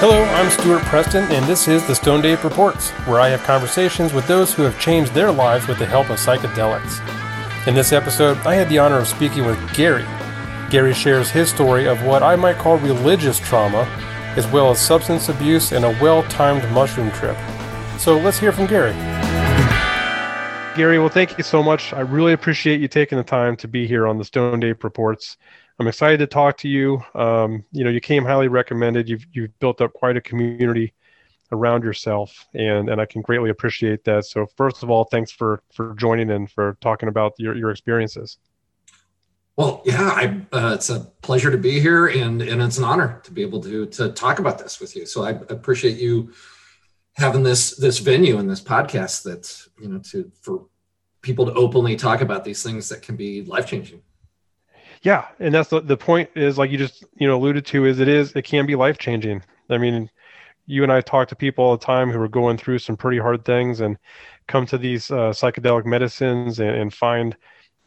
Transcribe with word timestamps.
Hello, 0.00 0.24
I'm 0.24 0.50
Stuart 0.50 0.80
Preston, 0.84 1.24
and 1.24 1.44
this 1.44 1.68
is 1.68 1.86
the 1.86 1.94
Stoned 1.94 2.24
Ape 2.24 2.42
Reports, 2.42 2.88
where 3.04 3.20
I 3.20 3.28
have 3.28 3.42
conversations 3.42 4.14
with 4.14 4.26
those 4.26 4.54
who 4.54 4.62
have 4.62 4.80
changed 4.80 5.12
their 5.12 5.30
lives 5.30 5.68
with 5.68 5.78
the 5.78 5.84
help 5.84 6.08
of 6.08 6.18
psychedelics. 6.18 7.06
In 7.66 7.74
this 7.74 7.92
episode, 7.92 8.38
I 8.46 8.54
had 8.54 8.70
the 8.70 8.78
honor 8.78 8.96
of 8.96 9.06
speaking 9.06 9.44
with 9.44 9.58
Gary. 9.74 10.06
Gary 10.70 10.94
shares 10.94 11.30
his 11.30 11.50
story 11.50 11.86
of 11.86 12.02
what 12.02 12.22
I 12.22 12.34
might 12.34 12.56
call 12.56 12.78
religious 12.78 13.38
trauma, 13.38 13.82
as 14.36 14.46
well 14.46 14.70
as 14.70 14.80
substance 14.80 15.28
abuse 15.28 15.72
and 15.72 15.84
a 15.84 15.94
well 16.00 16.22
timed 16.30 16.66
mushroom 16.72 17.10
trip. 17.10 17.36
So 17.98 18.16
let's 18.16 18.38
hear 18.38 18.52
from 18.52 18.68
Gary. 18.68 18.94
Gary, 20.76 20.98
well, 20.98 21.10
thank 21.10 21.36
you 21.36 21.44
so 21.44 21.62
much. 21.62 21.92
I 21.92 22.00
really 22.00 22.32
appreciate 22.32 22.80
you 22.80 22.88
taking 22.88 23.18
the 23.18 23.24
time 23.24 23.54
to 23.56 23.68
be 23.68 23.86
here 23.86 24.06
on 24.06 24.16
the 24.16 24.24
Stoned 24.24 24.64
Ape 24.64 24.82
Reports. 24.82 25.36
I'm 25.80 25.88
excited 25.88 26.18
to 26.18 26.26
talk 26.26 26.58
to 26.58 26.68
you. 26.68 27.02
Um, 27.14 27.64
you 27.72 27.84
know, 27.84 27.90
you 27.90 28.00
came 28.00 28.22
highly 28.22 28.48
recommended. 28.48 29.08
You've 29.08 29.24
you've 29.32 29.58
built 29.60 29.80
up 29.80 29.94
quite 29.94 30.14
a 30.14 30.20
community 30.20 30.92
around 31.52 31.84
yourself, 31.84 32.46
and 32.52 32.90
and 32.90 33.00
I 33.00 33.06
can 33.06 33.22
greatly 33.22 33.48
appreciate 33.48 34.04
that. 34.04 34.26
So, 34.26 34.46
first 34.58 34.82
of 34.82 34.90
all, 34.90 35.04
thanks 35.04 35.32
for 35.32 35.62
for 35.72 35.94
joining 35.94 36.30
and 36.32 36.50
for 36.50 36.76
talking 36.82 37.08
about 37.08 37.32
your 37.38 37.56
your 37.56 37.70
experiences. 37.70 38.36
Well, 39.56 39.80
yeah, 39.86 40.02
I, 40.02 40.40
uh, 40.52 40.74
it's 40.74 40.90
a 40.90 41.00
pleasure 41.22 41.50
to 41.50 41.56
be 41.56 41.80
here, 41.80 42.08
and 42.08 42.42
and 42.42 42.60
it's 42.60 42.76
an 42.76 42.84
honor 42.84 43.18
to 43.24 43.32
be 43.32 43.40
able 43.40 43.62
to 43.62 43.86
to 43.86 44.10
talk 44.10 44.38
about 44.38 44.58
this 44.58 44.80
with 44.80 44.94
you. 44.94 45.06
So 45.06 45.24
I 45.24 45.30
appreciate 45.30 45.96
you 45.96 46.34
having 47.14 47.42
this 47.42 47.74
this 47.76 48.00
venue 48.00 48.36
and 48.36 48.50
this 48.50 48.60
podcast 48.60 49.22
that 49.22 49.66
you 49.80 49.88
know 49.88 49.98
to 50.10 50.30
for 50.42 50.66
people 51.22 51.46
to 51.46 51.54
openly 51.54 51.96
talk 51.96 52.20
about 52.20 52.44
these 52.44 52.62
things 52.62 52.90
that 52.90 53.00
can 53.00 53.16
be 53.16 53.42
life 53.44 53.64
changing. 53.64 54.02
Yeah, 55.02 55.28
and 55.38 55.54
that's 55.54 55.70
the 55.70 55.80
the 55.80 55.96
point 55.96 56.30
is 56.34 56.58
like 56.58 56.70
you 56.70 56.78
just 56.78 57.04
you 57.16 57.26
know 57.26 57.36
alluded 57.36 57.64
to 57.66 57.86
is 57.86 58.00
it 58.00 58.08
is 58.08 58.32
it 58.32 58.42
can 58.42 58.66
be 58.66 58.76
life 58.76 58.98
changing. 58.98 59.42
I 59.70 59.78
mean, 59.78 60.10
you 60.66 60.82
and 60.82 60.92
I 60.92 61.00
talk 61.00 61.28
to 61.28 61.36
people 61.36 61.64
all 61.64 61.76
the 61.76 61.84
time 61.84 62.10
who 62.10 62.20
are 62.20 62.28
going 62.28 62.58
through 62.58 62.78
some 62.80 62.96
pretty 62.96 63.18
hard 63.18 63.44
things 63.44 63.80
and 63.80 63.96
come 64.46 64.66
to 64.66 64.78
these 64.78 65.10
uh, 65.10 65.30
psychedelic 65.30 65.86
medicines 65.86 66.60
and, 66.60 66.70
and 66.70 66.94
find 66.94 67.36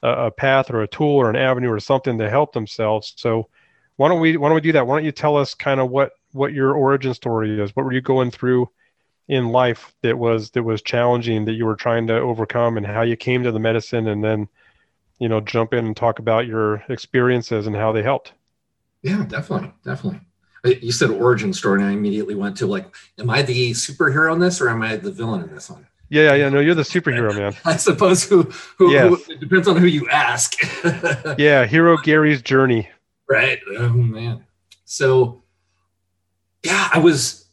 a, 0.02 0.28
a, 0.28 0.32
path 0.32 0.72
or 0.72 0.82
a 0.82 0.88
tool 0.88 1.16
or 1.16 1.30
an 1.30 1.36
avenue 1.36 1.70
or 1.70 1.80
something 1.80 2.18
to 2.18 2.30
help 2.30 2.54
themselves. 2.54 3.14
So 3.18 3.50
why 3.98 4.10
don't 4.10 4.20
we 4.20 4.38
why 4.38 4.50
don't 4.50 4.56
we 4.56 4.62
do 4.62 4.72
that? 4.74 4.88
Why 4.88 4.98
don't 4.98 5.06
you 5.06 5.12
tell 5.12 5.38
us 5.38 5.54
kind 5.54 5.80
of 5.80 5.92
what 5.92 6.14
what 6.32 6.54
your 6.54 6.74
origin 6.74 7.14
story 7.14 7.62
is? 7.62 7.76
What 7.76 7.86
were 7.86 7.94
you 7.94 8.02
going 8.02 8.32
through 8.32 8.70
in 9.28 9.50
life 9.50 9.94
that 10.02 10.18
was 10.18 10.52
that 10.52 10.64
was 10.64 10.82
challenging 10.82 11.46
that 11.46 11.54
you 11.54 11.66
were 11.66 11.76
trying 11.76 12.08
to 12.08 12.16
overcome 12.18 12.78
and 12.78 12.86
how 12.86 13.04
you 13.04 13.16
came 13.16 13.44
to 13.44 13.52
the 13.52 13.60
medicine 13.60 14.08
and 14.08 14.24
then 14.24 14.48
you 15.24 15.30
know 15.30 15.40
jump 15.40 15.74
in 15.74 15.86
and 15.86 15.96
talk 15.96 16.20
about 16.20 16.48
your 16.48 16.84
experiences 16.90 17.66
and 17.66 17.74
how 17.74 17.94
they 17.94 18.04
helped. 18.04 18.34
Yeah 19.04 19.24
definitely 19.24 19.72
definitely. 19.86 20.20
Uh, 20.66 20.72
you 20.82 20.92
said 20.92 21.10
origin 21.12 21.54
story 21.54 21.80
and 21.80 21.90
i 21.90 21.94
immediately 21.94 22.36
went 22.36 22.58
to 22.58 22.68
like 22.68 22.94
am 23.18 23.30
i 23.30 23.42
the 23.42 23.72
superhero 23.72 24.34
in 24.34 24.40
this 24.40 24.60
or 24.60 24.68
am 24.68 24.82
i 24.82 24.98
the 24.98 25.12
villain 25.12 25.42
in 25.42 25.56
this 25.56 25.70
one? 25.70 25.88
Yeah 26.10 26.34
yeah 26.34 26.50
no 26.50 26.60
you're 26.60 26.76
the 26.76 26.82
superhero 26.82 27.34
man. 27.40 27.56
I 27.64 27.78
suppose 27.78 28.26
who 28.26 28.44
who, 28.78 28.92
yes. 28.92 29.08
who 29.08 29.32
it 29.32 29.40
depends 29.40 29.70
on 29.70 29.78
who 29.78 29.88
you 29.88 30.10
ask. 30.10 30.56
Yeah 31.38 31.66
hero 31.66 31.96
gary's 31.96 32.42
journey. 32.42 32.90
Right 33.30 33.62
oh 33.78 33.94
man. 33.94 34.44
So 34.84 35.42
yeah 36.66 36.90
i 36.94 37.00
was 37.00 37.46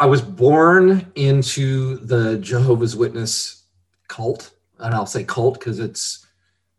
I 0.00 0.06
was 0.06 0.20
born 0.20 1.12
into 1.14 1.98
the 1.98 2.38
Jehovah's 2.38 2.96
Witness 2.96 3.62
cult, 4.08 4.50
and 4.80 4.92
I'll 4.92 5.06
say 5.06 5.22
cult 5.22 5.60
because 5.60 5.78
it's 5.78 6.21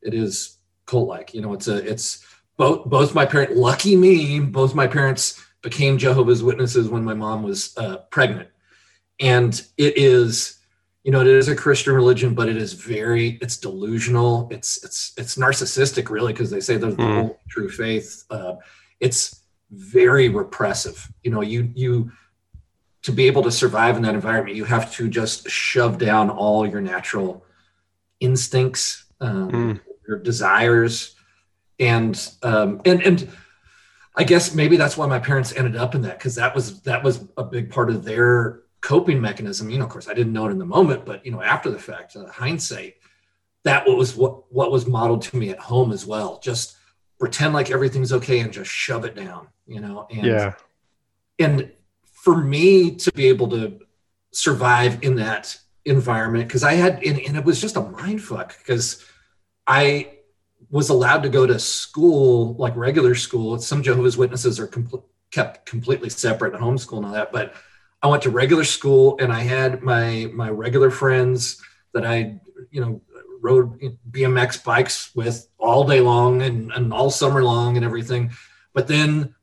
it 0.06 0.14
is 0.14 0.58
cult 0.86 1.08
like. 1.08 1.34
You 1.34 1.42
know, 1.42 1.54
it's 1.54 1.68
a 1.68 1.78
it's 1.78 2.26
both 2.58 2.86
both 2.86 3.16
my 3.16 3.26
parents. 3.26 3.56
Lucky 3.56 3.96
me, 3.96 4.40
both 4.40 4.76
my 4.76 4.88
parents 4.88 5.44
became 5.62 5.98
Jehovah's 5.98 6.44
Witnesses 6.44 6.90
when 6.90 7.04
my 7.04 7.14
mom 7.14 7.44
was 7.44 7.76
uh, 7.78 7.98
pregnant, 8.10 8.50
and 9.20 9.54
it 9.78 9.98
is 9.98 10.60
you 11.04 11.12
know 11.12 11.20
it 11.20 11.28
is 11.28 11.50
a 11.50 11.56
christian 11.56 11.92
religion 11.92 12.34
but 12.34 12.48
it 12.48 12.56
is 12.56 12.72
very 12.72 13.38
it's 13.42 13.58
delusional 13.58 14.48
it's 14.52 14.82
it's 14.86 15.12
it's 15.18 15.36
narcissistic 15.36 16.10
really 16.10 16.32
because 16.32 16.50
they 16.50 16.62
say 16.62 16.78
there's 16.78 16.96
the 16.96 17.04
mm. 17.04 17.38
true 17.50 17.68
faith 17.68 18.24
uh, 18.30 18.54
it's 19.02 19.42
very 19.70 20.30
repressive 20.30 21.12
you 21.22 21.30
know 21.30 21.42
you 21.42 21.70
you 21.76 22.10
to 23.04 23.12
be 23.12 23.28
able 23.28 23.44
to 23.44 23.52
survive 23.52 23.98
in 23.98 24.02
that 24.04 24.16
environment, 24.16 24.56
you 24.56 24.64
have 24.64 24.92
to 24.94 25.10
just 25.10 25.48
shove 25.50 25.98
down 25.98 26.30
all 26.30 26.66
your 26.66 26.82
natural 26.82 27.46
instincts, 28.20 29.06
um, 29.20 29.52
mm. 29.52 29.82
Your 30.08 30.18
desires, 30.18 31.16
and 31.80 32.32
um, 32.42 32.82
and 32.86 33.02
and 33.02 33.30
I 34.16 34.24
guess 34.24 34.54
maybe 34.54 34.78
that's 34.78 34.98
why 34.98 35.08
my 35.08 35.20
parents 35.20 35.54
ended 35.56 35.76
up 35.76 35.96
in 35.96 36.02
that 36.04 36.20
because 36.20 36.36
that 36.36 36.54
was 36.54 36.82
that 36.82 37.04
was 37.04 37.26
a 37.38 37.44
big 37.44 37.72
part 37.72 37.90
of 37.90 38.04
their 38.04 38.62
coping 38.82 39.20
mechanism. 39.20 39.70
You 39.70 39.80
know, 39.80 39.86
of 39.86 39.90
course, 39.90 40.08
I 40.08 40.14
didn't 40.14 40.34
know 40.34 40.48
it 40.48 40.52
in 40.52 40.60
the 40.60 40.66
moment, 40.66 41.06
but 41.06 41.26
you 41.26 41.32
know, 41.32 41.42
after 41.42 41.72
the 41.72 41.80
fact, 41.80 42.16
uh, 42.16 42.28
hindsight, 42.28 42.96
that 43.64 43.88
was 43.88 44.16
what 44.16 44.52
what 44.54 44.72
was 44.72 44.86
modeled 44.86 45.24
to 45.24 45.38
me 45.38 45.50
at 45.50 45.60
home 45.60 45.92
as 45.92 46.06
well. 46.06 46.40
Just 46.44 46.76
pretend 47.20 47.54
like 47.54 47.72
everything's 47.72 48.14
okay 48.14 48.40
and 48.40 48.54
just 48.54 48.70
shove 48.70 49.06
it 49.06 49.16
down. 49.16 49.48
You 49.66 49.80
know, 49.80 50.08
and 50.12 50.26
yeah, 50.28 50.54
and 51.40 51.72
for 52.04 52.38
me 52.38 52.96
to 52.96 53.12
be 53.14 53.28
able 53.28 53.48
to 53.50 53.80
survive 54.32 55.04
in 55.04 55.16
that 55.16 55.58
environment 55.86 56.48
because 56.48 56.64
I 56.64 56.74
had 56.74 57.04
and, 57.04 57.20
and, 57.20 57.36
it 57.36 57.44
was 57.44 57.60
just 57.60 57.76
a 57.76 57.82
mind 57.82 58.22
fuck 58.22 58.58
because 58.58 59.06
I 59.68 60.12
was 60.70 60.90
allowed 60.90 61.24
to 61.24 61.30
go 61.30 61.46
to 61.46 61.60
school 61.60 62.56
like 62.56 62.76
regular 62.76 63.16
school. 63.16 63.60
Some 63.60 63.84
Jehovah's 63.84 64.18
Witnesses 64.18 64.60
are 64.60 64.68
com- 64.68 65.04
kept 65.32 65.66
completely 65.66 66.10
separate 66.10 66.54
and 66.54 66.64
homeschool 66.64 66.98
and 66.98 67.06
all 67.06 67.14
that, 67.14 67.32
but 67.32 67.54
I 68.02 68.08
went 68.08 68.24
to 68.24 68.30
regular 68.30 68.64
school 68.64 69.18
and 69.20 69.32
I 69.32 69.42
had 69.42 69.82
my 69.82 70.30
my 70.34 70.50
regular 70.50 70.92
friends 70.92 71.62
that 71.94 72.06
I 72.06 72.40
you 72.72 72.82
know 72.82 73.02
rode 73.42 73.80
BMX 74.10 74.64
bikes 74.64 75.14
with 75.16 75.48
all 75.58 75.86
day 75.86 76.00
long 76.00 76.42
and, 76.42 76.72
and 76.72 76.94
all 76.94 77.10
summer 77.10 77.44
long 77.44 77.76
and 77.76 77.86
everything. 77.86 78.32
But 78.74 78.88
then 78.88 79.36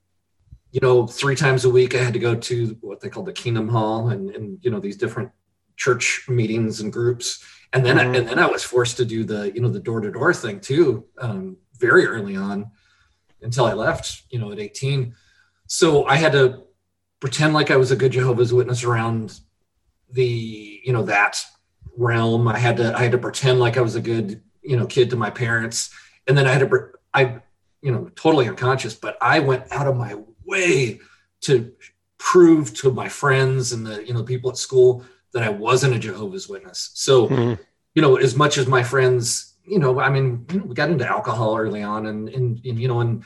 you 0.73 0.81
know, 0.81 1.07
three 1.07 1.35
times 1.35 1.65
a 1.65 1.71
week 1.71 1.95
I 1.95 1.99
had 1.99 2.13
to 2.13 2.19
go 2.19 2.35
to 2.35 2.77
what 2.81 3.01
they 3.01 3.09
call 3.09 3.25
the 3.25 3.33
Kingdom 3.33 3.69
Hall 3.69 4.11
and, 4.11 4.31
and 4.31 4.59
you 4.63 4.71
know, 4.71 4.81
these 4.81 4.97
different 4.97 5.31
church 5.77 6.27
meetings 6.29 6.81
and 6.81 6.93
groups. 6.93 7.45
And 7.73 7.85
then, 7.85 7.97
mm-hmm. 7.99 8.13
I, 8.13 8.17
and 8.17 8.29
then 8.29 8.39
I 8.39 8.47
was 8.47 8.65
forced 8.65 8.97
to 8.97 9.05
do 9.05 9.25
the, 9.25 9.53
you 9.53 9.61
know, 9.61 9.69
the 9.69 9.81
door 9.81 10.01
to 10.01 10.11
door 10.11 10.35
thing 10.35 10.61
too, 10.61 11.07
um, 11.19 11.57
very 11.79 12.07
early 12.07 12.37
on 12.37 12.71
until 13.43 13.65
I 13.65 13.75
left, 13.75 14.23
you 14.31 14.39
know, 14.39 14.51
at 14.53 14.59
18. 14.59 15.15
So 15.67 16.05
I 16.07 16.17
had 16.17 16.33
to 16.33 16.65
pretend 17.21 17.55
like 17.55 17.71
I 17.71 17.77
was 17.77 17.91
a 17.91 17.97
good 17.97 18.13
Jehovah's 18.13 18.53
Witness 18.53 18.83
around 18.83 19.41
the, 20.11 20.81
you 20.85 20.93
know, 20.93 21.05
that 21.05 21.41
realm. 21.97 22.49
I 22.49 22.59
had 22.59 22.77
to, 22.79 22.97
I 22.97 23.03
had 23.03 23.13
to 23.13 23.19
pretend 23.19 23.61
like 23.61 23.77
I 23.77 23.83
was 23.83 23.95
a 23.95 24.01
good, 24.01 24.43
you 24.63 24.77
know, 24.77 24.87
kid 24.87 25.11
to 25.11 25.17
my 25.17 25.31
parents. 25.31 25.91
And 26.27 26.37
then 26.37 26.47
I 26.47 26.53
had 26.53 26.69
to, 26.69 26.89
I, 27.15 27.41
you 27.83 27.93
know, 27.93 28.11
totally 28.17 28.49
unconscious, 28.49 28.95
but 28.95 29.17
I 29.21 29.39
went 29.39 29.71
out 29.71 29.87
of 29.87 29.97
my 29.97 30.17
way 30.45 31.01
to 31.43 31.73
prove 32.21 32.75
to 32.75 32.93
my 32.93 33.09
friends 33.09 33.73
and 33.73 33.87
the 33.87 34.07
you 34.07 34.13
know 34.13 34.23
people 34.23 34.51
at 34.51 34.57
school 34.57 35.03
that 35.33 35.43
I 35.43 35.49
wasn't 35.49 35.95
a 35.95 35.99
Jehovah's 35.99 36.49
Witness. 36.49 36.91
So, 36.95 37.29
mm-hmm. 37.29 37.63
you 37.95 38.03
know, 38.03 38.17
as 38.17 38.35
much 38.37 38.59
as 38.59 38.67
my 38.67 38.83
friends, 38.83 39.55
you 39.65 39.79
know, 39.79 40.01
I 40.01 40.11
mean, 40.11 40.47
you 40.51 40.59
know, 40.59 40.65
we 40.65 40.75
got 40.75 40.91
into 40.91 41.07
alcohol 41.07 41.57
early 41.57 41.83
on, 41.83 42.07
and, 42.07 42.29
and, 42.29 42.61
and 42.65 42.81
you 42.81 42.89
know, 42.89 43.01
and 43.01 43.23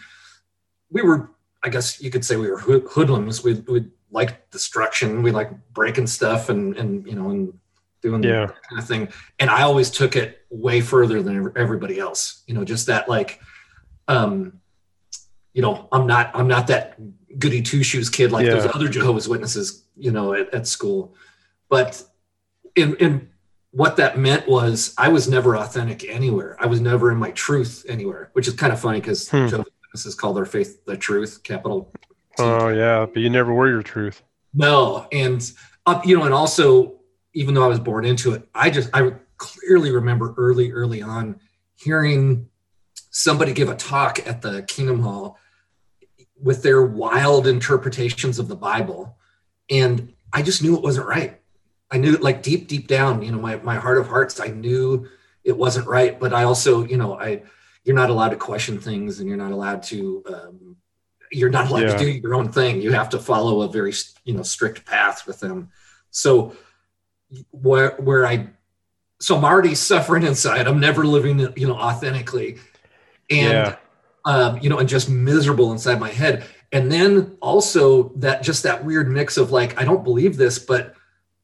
we 0.90 1.02
were, 1.02 1.30
I 1.62 1.68
guess 1.70 2.00
you 2.02 2.10
could 2.10 2.24
say, 2.24 2.36
we 2.36 2.50
were 2.50 2.58
hoodlums. 2.58 3.42
We 3.42 3.54
we 3.54 3.86
like 4.10 4.50
destruction. 4.50 5.22
We 5.22 5.30
like 5.30 5.50
breaking 5.72 6.06
stuff, 6.06 6.48
and 6.50 6.76
and 6.76 7.06
you 7.06 7.14
know, 7.14 7.30
and 7.30 7.58
doing 8.02 8.22
yeah. 8.22 8.46
that 8.46 8.62
kind 8.68 8.80
of 8.80 8.86
thing. 8.86 9.08
And 9.38 9.48
I 9.48 9.62
always 9.62 9.90
took 9.90 10.14
it 10.14 10.44
way 10.50 10.80
further 10.82 11.22
than 11.22 11.52
everybody 11.56 11.98
else. 11.98 12.42
You 12.46 12.54
know, 12.54 12.64
just 12.64 12.86
that 12.86 13.08
like, 13.08 13.40
um, 14.06 14.60
you 15.54 15.62
know, 15.62 15.88
I'm 15.90 16.06
not 16.06 16.30
I'm 16.34 16.48
not 16.48 16.66
that 16.66 16.98
goody 17.38 17.62
two 17.62 17.82
shoes 17.82 18.10
kid 18.10 18.30
like 18.30 18.46
yeah. 18.46 18.54
those 18.54 18.74
other 18.74 18.88
Jehovah's 18.88 19.28
Witnesses, 19.28 19.84
you 19.96 20.12
know, 20.12 20.34
at, 20.34 20.52
at 20.52 20.66
school. 20.66 21.14
But 21.68 22.02
in 22.74 22.96
in 22.96 23.30
what 23.70 23.96
that 23.96 24.18
meant 24.18 24.48
was 24.48 24.94
I 24.96 25.08
was 25.08 25.28
never 25.28 25.56
authentic 25.56 26.08
anywhere. 26.08 26.56
I 26.60 26.66
was 26.66 26.80
never 26.80 27.10
in 27.10 27.18
my 27.18 27.30
truth 27.32 27.84
anywhere, 27.88 28.30
which 28.32 28.46
is 28.46 28.54
kind 28.54 28.72
of 28.72 28.80
funny 28.80 29.00
because 29.00 29.28
hmm. 29.28 29.48
Jehovah's 29.48 29.72
Witnesses 29.82 30.14
call 30.14 30.34
their 30.34 30.46
faith 30.46 30.84
the 30.84 30.96
truth, 30.96 31.42
capital. 31.42 31.92
T. 32.36 32.42
Oh 32.42 32.68
yeah, 32.68 33.06
but 33.06 33.20
you 33.22 33.30
never 33.30 33.52
were 33.52 33.68
your 33.68 33.82
truth. 33.82 34.22
No, 34.52 35.06
and 35.12 35.50
uh, 35.86 36.00
you 36.04 36.16
know, 36.16 36.24
and 36.24 36.34
also 36.34 37.00
even 37.34 37.54
though 37.54 37.64
I 37.64 37.68
was 37.68 37.80
born 37.80 38.04
into 38.04 38.32
it, 38.32 38.48
I 38.54 38.70
just 38.70 38.90
I 38.92 39.12
clearly 39.36 39.90
remember 39.90 40.34
early 40.36 40.72
early 40.72 41.02
on 41.02 41.40
hearing 41.74 42.48
somebody 43.10 43.52
give 43.52 43.68
a 43.68 43.76
talk 43.76 44.26
at 44.26 44.42
the 44.42 44.62
Kingdom 44.62 45.00
Hall 45.00 45.38
with 46.40 46.62
their 46.62 46.82
wild 46.82 47.46
interpretations 47.46 48.38
of 48.38 48.48
the 48.48 48.56
Bible. 48.56 49.16
And 49.70 50.12
I 50.32 50.42
just 50.42 50.62
knew 50.62 50.76
it 50.76 50.82
wasn't 50.82 51.06
right. 51.06 51.40
I 51.90 51.98
knew 51.98 52.16
like 52.16 52.42
deep, 52.42 52.68
deep 52.68 52.88
down, 52.88 53.22
you 53.22 53.30
know, 53.32 53.38
my, 53.38 53.56
my 53.56 53.76
heart 53.76 53.98
of 53.98 54.08
hearts, 54.08 54.40
I 54.40 54.48
knew 54.48 55.08
it 55.44 55.56
wasn't 55.56 55.86
right. 55.86 56.18
But 56.18 56.32
I 56.32 56.44
also, 56.44 56.84
you 56.84 56.96
know, 56.96 57.18
I, 57.18 57.42
you're 57.84 57.94
not 57.94 58.10
allowed 58.10 58.30
to 58.30 58.36
question 58.36 58.78
things 58.80 59.20
and 59.20 59.28
you're 59.28 59.36
not 59.36 59.52
allowed 59.52 59.82
to, 59.84 60.24
um, 60.26 60.76
you're 61.30 61.50
not 61.50 61.68
allowed 61.70 61.82
Yeah. 61.82 61.96
to 61.96 62.04
do 62.04 62.10
your 62.10 62.34
own 62.34 62.50
thing. 62.52 62.80
You 62.80 62.92
have 62.92 63.08
to 63.10 63.18
follow 63.18 63.62
a 63.62 63.68
very 63.68 63.92
you 64.24 64.34
know 64.34 64.42
strict 64.42 64.84
path 64.86 65.26
with 65.26 65.40
them. 65.40 65.70
So 66.10 66.56
where 67.50 67.96
where 67.96 68.24
I 68.26 68.48
so 69.20 69.36
I'm 69.36 69.44
already 69.44 69.74
suffering 69.74 70.22
inside. 70.22 70.66
I'm 70.68 70.80
never 70.80 71.04
living 71.04 71.40
you 71.56 71.66
know 71.66 71.74
authentically, 71.74 72.58
and 73.30 73.66
Yeah. 73.66 73.76
um, 74.24 74.58
you 74.62 74.68
know, 74.68 74.78
and 74.78 74.88
just 74.88 75.08
miserable 75.08 75.72
inside 75.72 75.98
my 75.98 76.10
head. 76.10 76.44
And 76.72 76.90
then 76.90 77.36
also 77.40 78.10
that 78.16 78.42
just 78.42 78.62
that 78.62 78.84
weird 78.84 79.08
mix 79.10 79.36
of 79.36 79.50
like 79.50 79.80
I 79.80 79.84
don't 79.84 80.04
believe 80.04 80.36
this, 80.36 80.58
but 80.58 80.94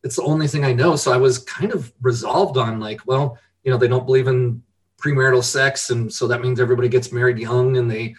it's 0.03 0.17
the 0.17 0.23
only 0.23 0.49
thing 0.49 0.65
I 0.65 0.73
know. 0.73 0.97
So 0.97 1.13
I 1.13 1.17
was 1.17 1.39
kind 1.39 1.73
of 1.73 1.93
resolved 2.01 2.57
on 2.57 2.81
like, 2.81 3.07
well, 3.07 3.39
you 3.65 3.71
know, 3.71 3.77
they 3.77 3.89
don't 3.89 4.07
believe 4.07 4.29
in 4.29 4.63
premarital 4.99 5.43
sex, 5.43 5.91
and 5.91 6.13
so 6.13 6.27
that 6.29 6.41
means 6.41 6.61
everybody 6.61 6.89
gets 6.89 7.13
married 7.13 7.39
young 7.39 7.77
and 7.77 7.91
they 7.91 8.15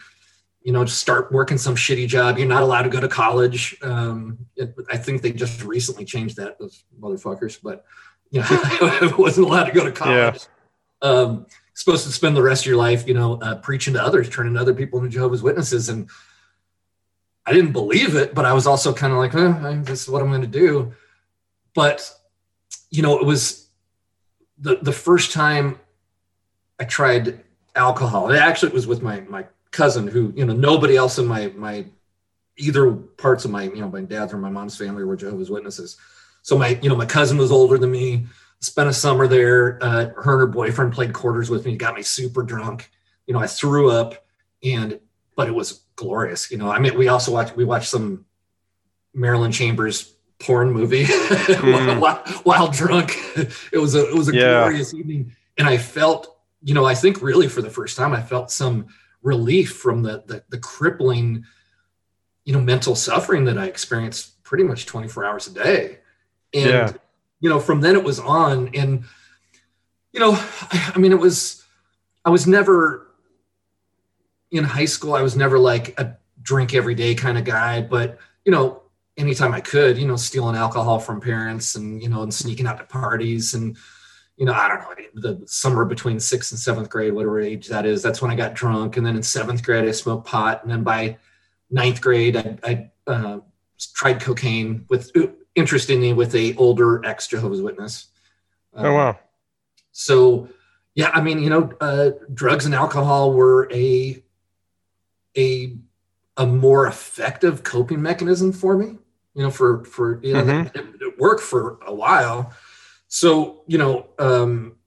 you 0.64 0.72
know, 0.72 0.86
just 0.86 1.00
start 1.00 1.32
working 1.32 1.58
some 1.58 1.76
shitty 1.76 2.08
job. 2.08 2.38
You're 2.38 2.48
not 2.48 2.62
allowed 2.62 2.84
to 2.84 2.90
go 2.90 3.00
to 3.00 3.08
college. 3.08 3.76
Um, 3.82 4.38
it, 4.56 4.76
I 4.92 4.98
think 4.98 5.22
they 5.22 5.32
just 5.32 5.64
recently 5.64 6.06
changed 6.06 6.38
that, 6.38 6.60
those 6.60 6.84
motherfuckers. 7.00 7.60
But 7.62 7.84
yeah, 8.30 8.46
I 8.50 9.12
wasn't 9.18 9.48
allowed 9.48 9.66
to 9.66 9.72
go 9.72 9.86
to 9.86 9.92
college. 9.92 10.42
Um, 11.02 11.48
supposed 11.74 12.06
to 12.06 12.12
spend 12.12 12.38
the 12.38 12.44
rest 12.44 12.64
of 12.64 12.68
your 12.68 12.78
life, 12.78 13.08
you 13.08 13.16
know, 13.16 13.42
uh, 13.42 13.56
preaching 13.56 13.96
to 13.96 14.04
others, 14.04 14.30
turning 14.30 14.56
other 14.56 14.74
people 14.74 15.00
into 15.00 15.10
Jehovah's 15.10 15.42
Witnesses, 15.42 15.90
and 15.90 16.10
I 17.46 17.54
didn't 17.54 17.72
believe 17.72 18.16
it, 18.16 18.36
but 18.36 18.46
I 18.46 18.54
was 18.54 18.68
also 18.68 18.94
kind 18.94 19.14
of 19.14 19.18
like, 19.18 19.34
eh, 19.34 19.82
this 19.82 20.04
is 20.04 20.10
what 20.10 20.22
I'm 20.22 20.30
going 20.30 20.42
to 20.42 20.48
do. 20.48 20.94
But 21.74 22.10
you 22.90 23.02
know, 23.02 23.20
it 23.20 23.26
was 23.26 23.68
the 24.58 24.78
the 24.82 24.92
first 24.92 25.32
time 25.32 25.80
I 26.80 26.84
tried 26.84 27.44
alcohol. 27.76 28.32
It 28.32 28.38
actually 28.38 28.70
it 28.70 28.76
was 28.76 28.88
with 28.88 29.02
my 29.02 29.22
my 29.22 29.46
cousin 29.72 30.08
who 30.08 30.34
you 30.36 30.46
know 30.46 30.54
nobody 30.54 30.96
else 30.98 31.18
in 31.18 31.26
my 31.26 31.48
my 31.56 31.86
either 32.58 32.92
parts 32.92 33.46
of 33.46 33.52
my 33.52 33.64
you 33.64 33.82
know 33.82 33.90
my 33.90 34.02
dad's 34.02 34.34
or 34.34 34.38
my 34.38 34.50
mom's 34.50 34.78
family 34.78 35.04
were 35.04 35.16
Jehovah's 35.16 35.50
Witnesses. 35.50 35.98
So 36.42 36.58
my 36.58 36.80
you 36.82 36.90
know 36.90 36.96
my 36.96 37.06
cousin 37.06 37.38
was 37.38 37.52
older 37.52 37.78
than 37.78 37.92
me. 37.92 38.26
Spent 38.60 38.90
a 38.90 38.94
summer 38.94 39.28
there. 39.28 39.80
Uh, 39.82 40.10
her 40.18 40.34
and 40.34 40.42
her 40.42 40.48
boyfriend 40.48 40.94
played 40.94 41.14
quarters 41.14 41.50
with 41.50 41.66
me. 41.66 41.76
Got 41.76 41.96
me 41.96 42.04
super 42.04 42.44
drunk. 42.44 42.90
You 43.26 43.34
know 43.34 43.40
I 43.40 43.48
threw 43.48 43.90
up, 43.90 44.26
and 44.64 45.00
but 45.36 45.48
it 45.48 45.56
was 45.56 45.82
glorious. 45.96 46.52
You 46.52 46.58
know 46.58 46.70
I 46.70 46.80
mean 46.80 46.98
we 46.98 47.08
also 47.08 47.32
watched 47.32 47.56
we 47.56 47.64
watched 47.64 47.90
some 47.90 48.26
Marilyn 49.14 49.52
Chambers 49.52 50.16
porn 50.42 50.72
movie 50.72 51.06
hmm. 51.10 52.00
while, 52.00 52.18
while 52.44 52.68
drunk. 52.68 53.16
It 53.72 53.78
was 53.78 53.96
a 53.96 54.10
it 54.10 54.16
was 54.16 54.30
a 54.30 54.36
Yeah. 54.36 54.60
glorious 54.62 54.94
evening, 54.94 55.36
and 55.58 55.68
I 55.68 55.78
felt 55.78 56.38
you 56.64 56.74
know 56.74 56.86
I 56.86 56.96
think 56.96 57.22
really 57.22 57.48
for 57.48 57.62
the 57.62 57.70
first 57.70 57.98
time 57.98 58.14
I 58.14 58.22
felt 58.22 58.52
some 58.52 58.88
relief 59.22 59.74
from 59.78 60.02
the, 60.04 60.24
the 60.26 60.44
the 60.50 60.58
crippling 60.58 61.46
you 62.44 62.54
know 62.54 62.60
mental 62.60 62.96
suffering 62.96 63.46
that 63.46 63.56
i 63.56 63.66
experienced 63.68 64.42
pretty 64.44 64.64
much 64.64 64.88
24 64.88 65.26
hours 65.26 65.46
a 65.46 65.54
day 65.54 66.00
and 66.56 66.66
Yeah. 66.70 66.92
you 67.40 67.48
know 67.48 67.60
from 67.60 67.82
then 67.82 67.96
it 67.96 68.04
was 68.04 68.20
on 68.20 68.72
and 68.74 69.04
you 70.12 70.20
know 70.20 70.32
I, 70.34 70.94
I 70.96 70.98
mean 70.98 71.12
it 71.12 71.20
was 71.20 71.64
i 72.26 72.32
was 72.32 72.48
never 72.48 73.12
in 74.50 74.64
high 74.64 74.86
school 74.86 75.14
i 75.14 75.22
was 75.22 75.36
never 75.36 75.60
like 75.60 76.00
a 76.00 76.18
drink 76.42 76.74
every 76.74 76.96
day 76.96 77.14
kind 77.14 77.38
of 77.38 77.44
guy 77.46 77.82
but 77.82 78.18
you 78.44 78.52
know 78.52 78.82
anytime 79.18 79.54
i 79.54 79.62
could 79.62 79.98
you 79.98 80.08
know 80.08 80.16
stealing 80.16 80.56
alcohol 80.56 81.00
from 81.00 81.20
parents 81.20 81.76
and 81.76 82.02
you 82.02 82.10
know 82.10 82.24
and 82.24 82.34
sneaking 82.34 82.66
out 82.66 82.78
to 82.78 82.84
parties 82.86 83.54
and 83.54 83.78
you 84.42 84.46
know, 84.48 84.54
I 84.54 84.68
don't 84.68 84.80
know, 84.80 85.06
the 85.14 85.46
summer 85.46 85.86
between 85.86 86.20
sixth 86.20 86.52
and 86.52 86.60
seventh 86.60 86.90
grade, 86.90 87.14
whatever 87.14 87.40
age 87.40 87.68
that 87.68 87.86
is, 87.86 88.02
that's 88.02 88.24
when 88.24 88.32
I 88.32 88.36
got 88.36 88.56
drunk. 88.56 88.98
And 88.98 89.06
then 89.06 89.16
in 89.16 89.22
seventh 89.22 89.62
grade, 89.62 89.88
I 89.88 89.92
smoked 89.92 90.26
pot. 90.26 90.64
And 90.64 90.72
then 90.72 90.82
by 90.82 91.18
ninth 91.70 92.02
grade, 92.02 92.36
I, 92.36 92.58
I 92.64 92.90
uh, 93.06 93.40
tried 93.94 94.20
cocaine 94.20 94.86
with, 94.90 95.12
interestingly, 95.54 96.14
with 96.14 96.34
a 96.34 96.56
older 96.56 97.06
ex 97.06 97.28
Jehovah's 97.28 97.62
Witness. 97.62 98.08
Oh 98.74 98.88
Um, 98.88 98.94
wow. 98.96 99.20
So, 99.92 100.48
yeah, 100.96 101.12
I 101.14 101.22
mean, 101.22 101.38
you 101.38 101.52
know, 101.52 101.72
uh, 101.80 102.12
drugs 102.34 102.66
and 102.66 102.74
alcohol 102.74 103.34
were 103.34 103.70
a, 103.72 104.24
a, 105.38 105.78
a 106.38 106.46
more 106.46 106.88
effective 106.88 107.64
coping 107.64 108.02
mechanism 108.02 108.52
for 108.52 108.78
me, 108.78 108.98
you 109.34 109.44
know, 109.44 109.52
for, 109.52 109.84
for, 109.86 110.20
you 110.24 110.34
know, 110.34 110.44
Mhm. 110.44 110.76
it, 110.76 110.86
it 111.02 111.20
worked 111.20 111.42
for 111.42 111.78
a 111.86 111.94
while. 111.94 112.54
So, 113.08 113.64
you 113.68 113.78
know, 113.78 114.08
um, 114.18 114.78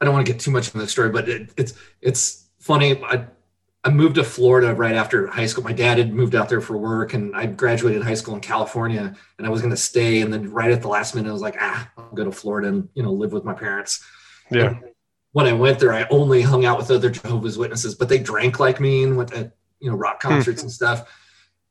I 0.00 0.04
don't 0.04 0.14
want 0.14 0.26
to 0.26 0.32
get 0.32 0.40
too 0.40 0.50
much 0.50 0.68
into 0.68 0.78
the 0.78 0.88
story, 0.88 1.10
but 1.10 1.28
it, 1.28 1.50
it's 1.58 1.74
it's 2.00 2.48
funny. 2.58 3.02
I 3.04 3.26
I 3.84 3.90
moved 3.90 4.14
to 4.14 4.24
Florida 4.24 4.74
right 4.74 4.94
after 4.94 5.26
high 5.26 5.44
school. 5.46 5.62
My 5.62 5.72
dad 5.74 5.98
had 5.98 6.14
moved 6.14 6.34
out 6.34 6.48
there 6.48 6.62
for 6.62 6.78
work, 6.78 7.12
and 7.12 7.36
I 7.36 7.46
graduated 7.46 8.02
high 8.02 8.14
school 8.14 8.34
in 8.34 8.40
California, 8.40 9.14
and 9.36 9.46
I 9.46 9.50
was 9.50 9.60
going 9.60 9.72
to 9.72 9.76
stay. 9.76 10.22
And 10.22 10.32
then 10.32 10.50
right 10.50 10.70
at 10.70 10.80
the 10.80 10.88
last 10.88 11.14
minute, 11.14 11.28
I 11.28 11.32
was 11.32 11.42
like, 11.42 11.56
ah, 11.60 11.90
I'll 11.98 12.14
go 12.14 12.24
to 12.24 12.32
Florida 12.32 12.68
and 12.68 12.88
you 12.94 13.02
know 13.02 13.12
live 13.12 13.32
with 13.32 13.44
my 13.44 13.52
parents. 13.52 14.02
Yeah. 14.50 14.68
And 14.68 14.89
when 15.32 15.46
I 15.46 15.52
went 15.52 15.78
there, 15.78 15.92
I 15.92 16.06
only 16.10 16.42
hung 16.42 16.64
out 16.64 16.78
with 16.78 16.90
other 16.90 17.10
Jehovah's 17.10 17.56
Witnesses, 17.56 17.94
but 17.94 18.08
they 18.08 18.18
drank 18.18 18.58
like 18.58 18.80
me 18.80 19.04
and 19.04 19.16
went 19.16 19.30
to 19.30 19.52
you 19.78 19.90
know 19.90 19.96
rock 19.96 20.20
concerts 20.20 20.62
and 20.62 20.70
stuff. 20.70 21.08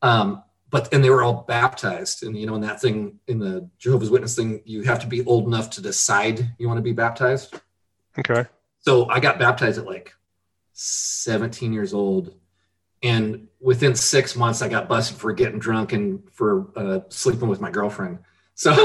Um, 0.01 0.44
but 0.69 0.94
and 0.94 1.03
they 1.03 1.09
were 1.09 1.23
all 1.23 1.45
baptized, 1.47 2.23
and 2.23 2.38
you 2.38 2.45
know 2.45 2.56
in 2.56 2.61
that 2.61 2.81
thing 2.81 3.19
in 3.27 3.39
the 3.39 3.69
Jehovah's 3.77 4.09
Witness 4.09 4.35
thing, 4.35 4.61
you 4.65 4.83
have 4.83 5.00
to 5.00 5.07
be 5.07 5.25
old 5.25 5.47
enough 5.47 5.69
to 5.71 5.81
decide 5.81 6.56
you 6.57 6.67
want 6.67 6.77
to 6.77 6.83
be 6.83 6.94
baptized. 6.94 7.59
Okay. 8.17 8.45
So 8.81 9.09
I 9.09 9.19
got 9.19 9.39
baptized 9.39 9.77
at 9.77 9.85
like 9.85 10.13
17 10.73 11.73
years 11.73 11.94
old. 11.94 12.33
And 13.01 13.47
within 13.59 13.95
six 13.95 14.35
months, 14.35 14.62
I 14.62 14.67
got 14.67 14.89
busted 14.89 15.17
for 15.17 15.31
getting 15.31 15.59
drunk 15.59 15.94
and 15.94 16.21
for 16.31 16.67
uh, 16.75 17.00
sleeping 17.09 17.47
with 17.47 17.62
my 17.62 17.71
girlfriend. 17.71 18.19
So 18.55 18.73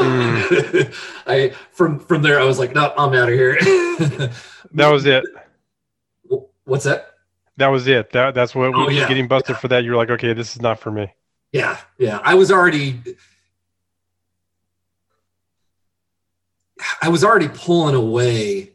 I 1.27 1.53
from 1.73 1.99
from 1.99 2.23
there, 2.23 2.41
I 2.41 2.44
was 2.44 2.59
like, 2.59 2.75
no, 2.75 2.93
I'm 2.97 3.12
out 3.15 3.29
of 3.29 3.35
here. 3.35 3.59
That 4.75 4.88
was 4.88 5.06
it. 5.06 5.25
What's 6.65 6.85
that? 6.85 7.11
That 7.56 7.69
was 7.69 7.87
it. 7.87 8.11
That 8.11 8.35
that's 8.35 8.55
what 8.55 8.75
Oh, 8.75 8.88
yeah. 8.88 9.09
getting 9.09 9.29
busted 9.29 9.56
for 9.56 9.69
that. 9.69 9.85
You're 9.85 9.97
like, 9.97 10.11
okay, 10.11 10.32
this 10.32 10.56
is 10.56 10.62
not 10.62 10.81
for 10.81 10.91
me. 10.91 11.12
Yeah, 11.53 11.79
yeah. 11.99 12.21
I 12.25 12.35
was 12.35 12.50
already 12.50 13.00
I 17.00 17.09
was 17.09 17.23
already 17.23 17.49
pulling 17.49 17.94
away, 17.94 18.73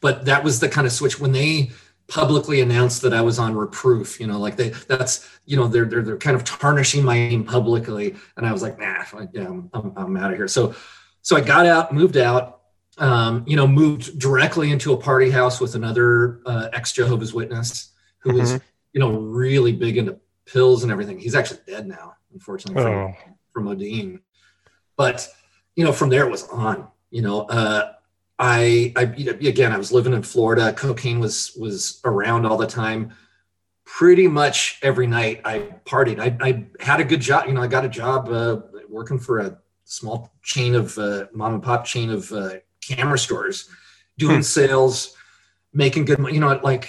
but 0.00 0.24
that 0.24 0.42
was 0.42 0.60
the 0.60 0.68
kind 0.68 0.86
of 0.86 0.92
switch 0.92 1.20
when 1.20 1.32
they 1.32 1.70
publicly 2.08 2.60
announced 2.60 3.02
that 3.02 3.12
I 3.12 3.20
was 3.20 3.38
on 3.38 3.54
reproof, 3.54 4.18
you 4.18 4.26
know, 4.26 4.38
like 4.38 4.56
they 4.56 4.70
that's 4.70 5.28
you 5.44 5.56
know, 5.58 5.68
they're 5.68 5.84
they're 5.84 6.02
they're 6.02 6.16
kind 6.16 6.36
of 6.36 6.44
tarnishing 6.44 7.04
my 7.04 7.14
name 7.16 7.44
publicly. 7.44 8.14
And 8.38 8.46
I 8.46 8.52
was 8.52 8.62
like, 8.62 8.78
nah, 8.78 9.04
yeah, 9.32 9.46
I'm, 9.46 9.70
I'm, 9.74 9.92
I'm 9.96 10.16
out 10.16 10.30
of 10.30 10.38
here. 10.38 10.48
So 10.48 10.74
so 11.20 11.36
I 11.36 11.42
got 11.42 11.66
out, 11.66 11.92
moved 11.92 12.16
out, 12.16 12.61
um, 12.98 13.44
you 13.46 13.56
know, 13.56 13.66
moved 13.66 14.18
directly 14.18 14.70
into 14.70 14.92
a 14.92 14.96
party 14.96 15.30
house 15.30 15.60
with 15.60 15.74
another 15.74 16.40
uh, 16.46 16.68
ex 16.72 16.92
Jehovah's 16.92 17.32
Witness 17.32 17.92
who 18.18 18.34
was, 18.34 18.52
Mhm. 18.54 18.60
you 18.92 19.00
know, 19.00 19.12
really 19.18 19.72
big 19.72 19.96
into 19.96 20.18
pills 20.44 20.82
and 20.82 20.92
everything. 20.92 21.18
He's 21.18 21.34
actually 21.34 21.60
dead 21.66 21.86
now, 21.86 22.14
unfortunately, 22.32 22.82
from, 22.82 22.92
Oh. 22.94 23.14
from 23.52 23.64
Odine. 23.66 24.20
But 24.96 25.26
you 25.74 25.84
know, 25.84 25.92
from 25.92 26.10
there 26.10 26.26
it 26.26 26.30
was 26.30 26.46
on. 26.48 26.86
You 27.10 27.22
know, 27.22 27.42
uh, 27.42 27.92
I, 28.38 28.92
I 28.96 29.14
you 29.16 29.24
know, 29.26 29.32
again, 29.48 29.72
I 29.72 29.78
was 29.78 29.90
living 29.92 30.12
in 30.12 30.22
Florida. 30.22 30.72
Cocaine 30.72 31.18
was 31.20 31.56
was 31.58 32.00
around 32.04 32.44
all 32.44 32.58
the 32.58 32.66
time. 32.66 33.12
Pretty 33.84 34.28
much 34.28 34.78
every 34.82 35.06
night 35.06 35.40
I 35.44 35.74
partied. 35.84 36.18
I, 36.20 36.36
I 36.46 36.66
had 36.82 37.00
a 37.00 37.04
good 37.04 37.20
job. 37.20 37.46
You 37.46 37.54
know, 37.54 37.62
I 37.62 37.66
got 37.66 37.84
a 37.84 37.88
job 37.88 38.28
uh, 38.28 38.60
working 38.88 39.18
for 39.18 39.38
a 39.40 39.58
small 39.84 40.32
chain 40.42 40.74
of 40.74 40.96
uh, 40.98 41.26
mom 41.32 41.54
and 41.54 41.62
pop 41.62 41.84
chain 41.84 42.10
of 42.10 42.30
uh, 42.32 42.54
camera 42.86 43.18
stores, 43.18 43.68
doing 44.18 44.38
Hmm. 44.38 44.42
sales, 44.42 45.16
making 45.72 46.04
good 46.04 46.18
money. 46.18 46.34
You 46.34 46.40
know, 46.40 46.60
like 46.62 46.88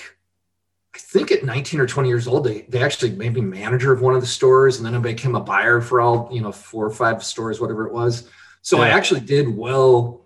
I 0.95 0.99
think 0.99 1.31
at 1.31 1.43
19 1.43 1.79
or 1.79 1.87
20 1.87 2.07
years 2.09 2.27
old, 2.27 2.43
they 2.43 2.61
they 2.69 2.83
actually 2.83 3.11
made 3.11 3.33
me 3.33 3.41
manager 3.41 3.91
of 3.93 4.01
one 4.01 4.13
of 4.15 4.21
the 4.21 4.27
stores, 4.27 4.77
and 4.77 4.85
then 4.85 4.95
I 4.95 4.99
became 4.99 5.35
a 5.35 5.39
buyer 5.39 5.81
for 5.81 6.01
all 6.01 6.29
you 6.31 6.41
know 6.41 6.51
four 6.51 6.85
or 6.85 6.91
five 6.91 7.23
stores, 7.23 7.59
whatever 7.59 7.87
it 7.87 7.93
was. 7.93 8.29
So 8.61 8.79
I 8.81 8.89
actually 8.89 9.21
did 9.21 9.47
well. 9.55 10.21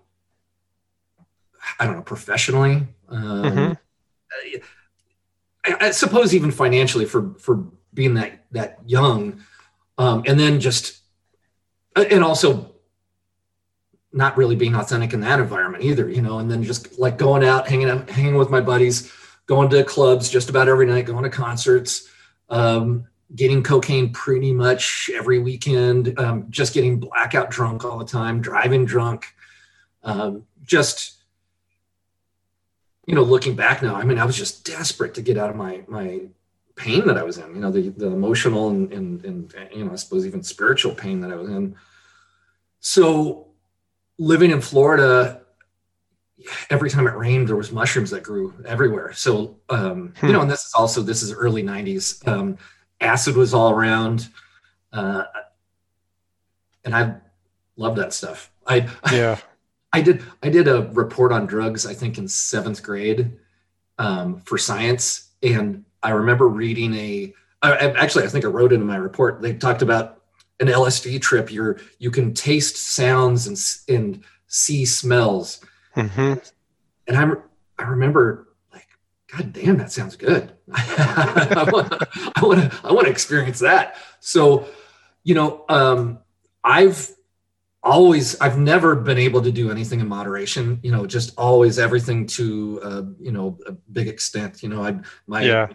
I 1.78 1.86
don't 1.86 1.96
know 1.96 2.02
professionally. 2.02 2.86
Um, 3.08 3.42
Mhm. 3.42 3.78
I, 5.64 5.76
I 5.86 5.90
suppose 5.90 6.34
even 6.34 6.50
financially 6.50 7.04
for 7.04 7.34
for 7.38 7.64
being 7.94 8.14
that 8.14 8.44
that 8.52 8.78
young, 8.86 9.42
um, 9.96 10.22
and 10.26 10.38
then 10.38 10.60
just 10.60 11.00
and 11.96 12.22
also 12.22 12.74
not 14.12 14.36
really 14.36 14.56
being 14.56 14.74
authentic 14.74 15.12
in 15.12 15.20
that 15.20 15.40
environment 15.40 15.84
either, 15.84 16.08
you 16.08 16.22
know, 16.22 16.38
and 16.38 16.50
then 16.50 16.62
just 16.62 16.98
like 16.98 17.18
going 17.18 17.44
out, 17.44 17.68
hanging 17.68 17.90
out, 17.90 18.08
hanging 18.08 18.36
with 18.36 18.50
my 18.50 18.60
buddies, 18.60 19.12
going 19.46 19.68
to 19.68 19.84
clubs 19.84 20.30
just 20.30 20.50
about 20.50 20.68
every 20.68 20.86
night, 20.86 21.06
going 21.06 21.24
to 21.24 21.30
concerts, 21.30 22.08
um, 22.48 23.06
getting 23.34 23.62
cocaine 23.62 24.12
pretty 24.12 24.52
much 24.52 25.10
every 25.14 25.38
weekend, 25.38 26.18
um, 26.18 26.46
just 26.48 26.72
getting 26.72 26.98
blackout 26.98 27.50
drunk 27.50 27.84
all 27.84 27.98
the 27.98 28.04
time, 28.04 28.40
driving 28.40 28.86
drunk, 28.86 29.26
um, 30.02 30.44
just 30.64 31.18
you 33.08 33.14
know, 33.14 33.22
looking 33.22 33.56
back 33.56 33.82
now, 33.82 33.94
I 33.94 34.04
mean, 34.04 34.18
I 34.18 34.26
was 34.26 34.36
just 34.36 34.66
desperate 34.66 35.14
to 35.14 35.22
get 35.22 35.38
out 35.38 35.48
of 35.48 35.56
my 35.56 35.82
my 35.88 36.26
pain 36.76 37.06
that 37.06 37.16
I 37.16 37.22
was 37.22 37.38
in, 37.38 37.54
you 37.54 37.60
know, 37.60 37.70
the, 37.70 37.88
the 37.88 38.06
emotional 38.06 38.68
and, 38.68 38.92
and, 38.92 39.24
and, 39.24 39.54
you 39.74 39.84
know, 39.84 39.92
I 39.92 39.96
suppose 39.96 40.26
even 40.26 40.42
spiritual 40.42 40.94
pain 40.94 41.20
that 41.22 41.32
I 41.32 41.34
was 41.34 41.48
in. 41.48 41.74
So 42.80 43.47
living 44.18 44.50
in 44.50 44.60
Florida, 44.60 45.42
every 46.70 46.90
time 46.90 47.06
it 47.06 47.14
rained, 47.14 47.48
there 47.48 47.56
was 47.56 47.72
mushrooms 47.72 48.10
that 48.10 48.22
grew 48.22 48.54
everywhere. 48.66 49.12
So, 49.12 49.56
um, 49.68 50.14
hmm. 50.18 50.26
you 50.26 50.32
know, 50.32 50.42
and 50.42 50.50
this 50.50 50.64
is 50.64 50.74
also, 50.74 51.02
this 51.02 51.22
is 51.22 51.32
early 51.32 51.62
nineties. 51.62 52.22
Um, 52.26 52.58
acid 53.00 53.36
was 53.36 53.54
all 53.54 53.70
around. 53.70 54.28
Uh, 54.92 55.24
and 56.84 56.94
I 56.94 57.16
love 57.76 57.96
that 57.96 58.12
stuff. 58.12 58.50
I, 58.66 58.88
yeah, 59.12 59.38
I 59.92 60.02
did, 60.02 60.22
I 60.42 60.48
did 60.50 60.68
a 60.68 60.82
report 60.92 61.32
on 61.32 61.46
drugs, 61.46 61.86
I 61.86 61.94
think 61.94 62.18
in 62.18 62.28
seventh 62.28 62.82
grade, 62.82 63.32
um, 63.98 64.40
for 64.40 64.58
science. 64.58 65.30
And 65.42 65.84
I 66.02 66.10
remember 66.10 66.48
reading 66.48 66.94
a, 66.94 67.34
I, 67.62 67.90
actually, 67.90 68.24
I 68.24 68.28
think 68.28 68.44
I 68.44 68.48
wrote 68.48 68.72
it 68.72 68.76
in 68.76 68.86
my 68.86 68.96
report. 68.96 69.42
They 69.42 69.54
talked 69.54 69.82
about 69.82 70.17
an 70.60 70.68
LSD 70.68 71.20
trip. 71.20 71.52
You're, 71.52 71.78
you 71.98 72.10
can 72.10 72.34
taste 72.34 72.76
sounds 72.76 73.46
and, 73.46 73.96
and 73.96 74.24
see 74.46 74.84
smells. 74.84 75.64
Mm-hmm. 75.96 76.34
And 77.06 77.16
I, 77.16 77.82
I 77.82 77.88
remember 77.88 78.48
like, 78.72 78.88
God 79.34 79.52
damn, 79.52 79.78
that 79.78 79.92
sounds 79.92 80.16
good. 80.16 80.52
I 80.72 81.68
want 81.70 81.90
to, 81.90 82.80
I 82.84 82.92
want 82.92 83.06
to 83.06 83.10
experience 83.10 83.60
that. 83.60 83.96
So, 84.20 84.66
you 85.24 85.34
know, 85.34 85.64
um, 85.68 86.18
I've 86.64 87.14
always 87.82 88.38
i've 88.40 88.58
never 88.58 88.96
been 88.96 89.18
able 89.18 89.40
to 89.40 89.52
do 89.52 89.70
anything 89.70 90.00
in 90.00 90.08
moderation 90.08 90.80
you 90.82 90.90
know 90.90 91.06
just 91.06 91.32
always 91.38 91.78
everything 91.78 92.26
to 92.26 92.80
uh, 92.82 93.02
you 93.20 93.30
know 93.30 93.56
a 93.66 93.72
big 93.72 94.08
extent 94.08 94.62
you 94.62 94.68
know 94.68 94.82
i 94.82 94.98
my 95.26 95.42
yeah. 95.42 95.68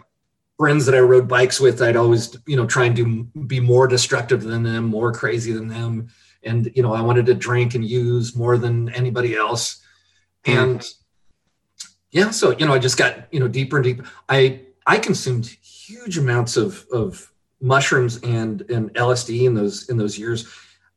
Friends 0.58 0.86
that 0.86 0.94
i 0.94 0.98
rode 0.98 1.28
bikes 1.28 1.60
with 1.60 1.82
i'd 1.82 1.96
always 1.96 2.36
you 2.46 2.56
know 2.56 2.66
try 2.66 2.84
and 2.84 2.96
do 2.96 3.24
be 3.46 3.60
more 3.60 3.86
destructive 3.86 4.42
than 4.42 4.62
them 4.62 4.84
more 4.84 5.12
crazy 5.12 5.52
than 5.52 5.68
them 5.68 6.08
and 6.42 6.70
you 6.74 6.82
know 6.82 6.92
i 6.92 7.00
wanted 7.00 7.26
to 7.26 7.34
drink 7.34 7.74
and 7.74 7.84
use 7.84 8.36
more 8.36 8.58
than 8.58 8.88
anybody 8.90 9.34
else 9.34 9.82
mm. 10.44 10.56
and 10.56 10.88
yeah 12.10 12.30
so 12.30 12.50
you 12.58 12.66
know 12.66 12.74
i 12.74 12.78
just 12.78 12.98
got 12.98 13.26
you 13.32 13.40
know 13.40 13.48
deeper 13.48 13.76
and 13.76 13.84
deeper 13.84 14.04
i 14.28 14.60
i 14.86 14.98
consumed 14.98 15.46
huge 15.46 16.18
amounts 16.18 16.56
of 16.56 16.86
of 16.92 17.32
mushrooms 17.60 18.18
and 18.18 18.62
and 18.70 18.92
lsd 18.94 19.44
in 19.44 19.54
those 19.54 19.88
in 19.88 19.96
those 19.96 20.18
years 20.18 20.46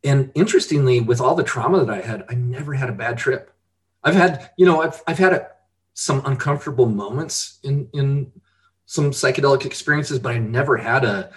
and 0.03 0.31
interestingly, 0.35 1.01
with 1.01 1.19
all 1.19 1.35
the 1.35 1.43
trauma 1.43 1.83
that 1.83 1.89
I 1.89 2.01
had, 2.01 2.23
I 2.29 2.35
never 2.35 2.73
had 2.73 2.89
a 2.89 2.93
bad 2.93 3.17
trip. 3.17 3.53
I've 4.03 4.15
had, 4.15 4.51
you 4.57 4.65
know, 4.65 4.81
I've, 4.81 5.01
I've 5.07 5.17
had 5.17 5.33
a, 5.33 5.47
some 5.95 6.21
uncomfortable 6.25 6.85
moments 6.85 7.59
in, 7.63 7.89
in 7.93 8.31
some 8.87 9.11
psychedelic 9.11 9.65
experiences, 9.65 10.17
but 10.17 10.31
I 10.33 10.39
never 10.39 10.75
had 10.75 11.05
a, 11.05 11.29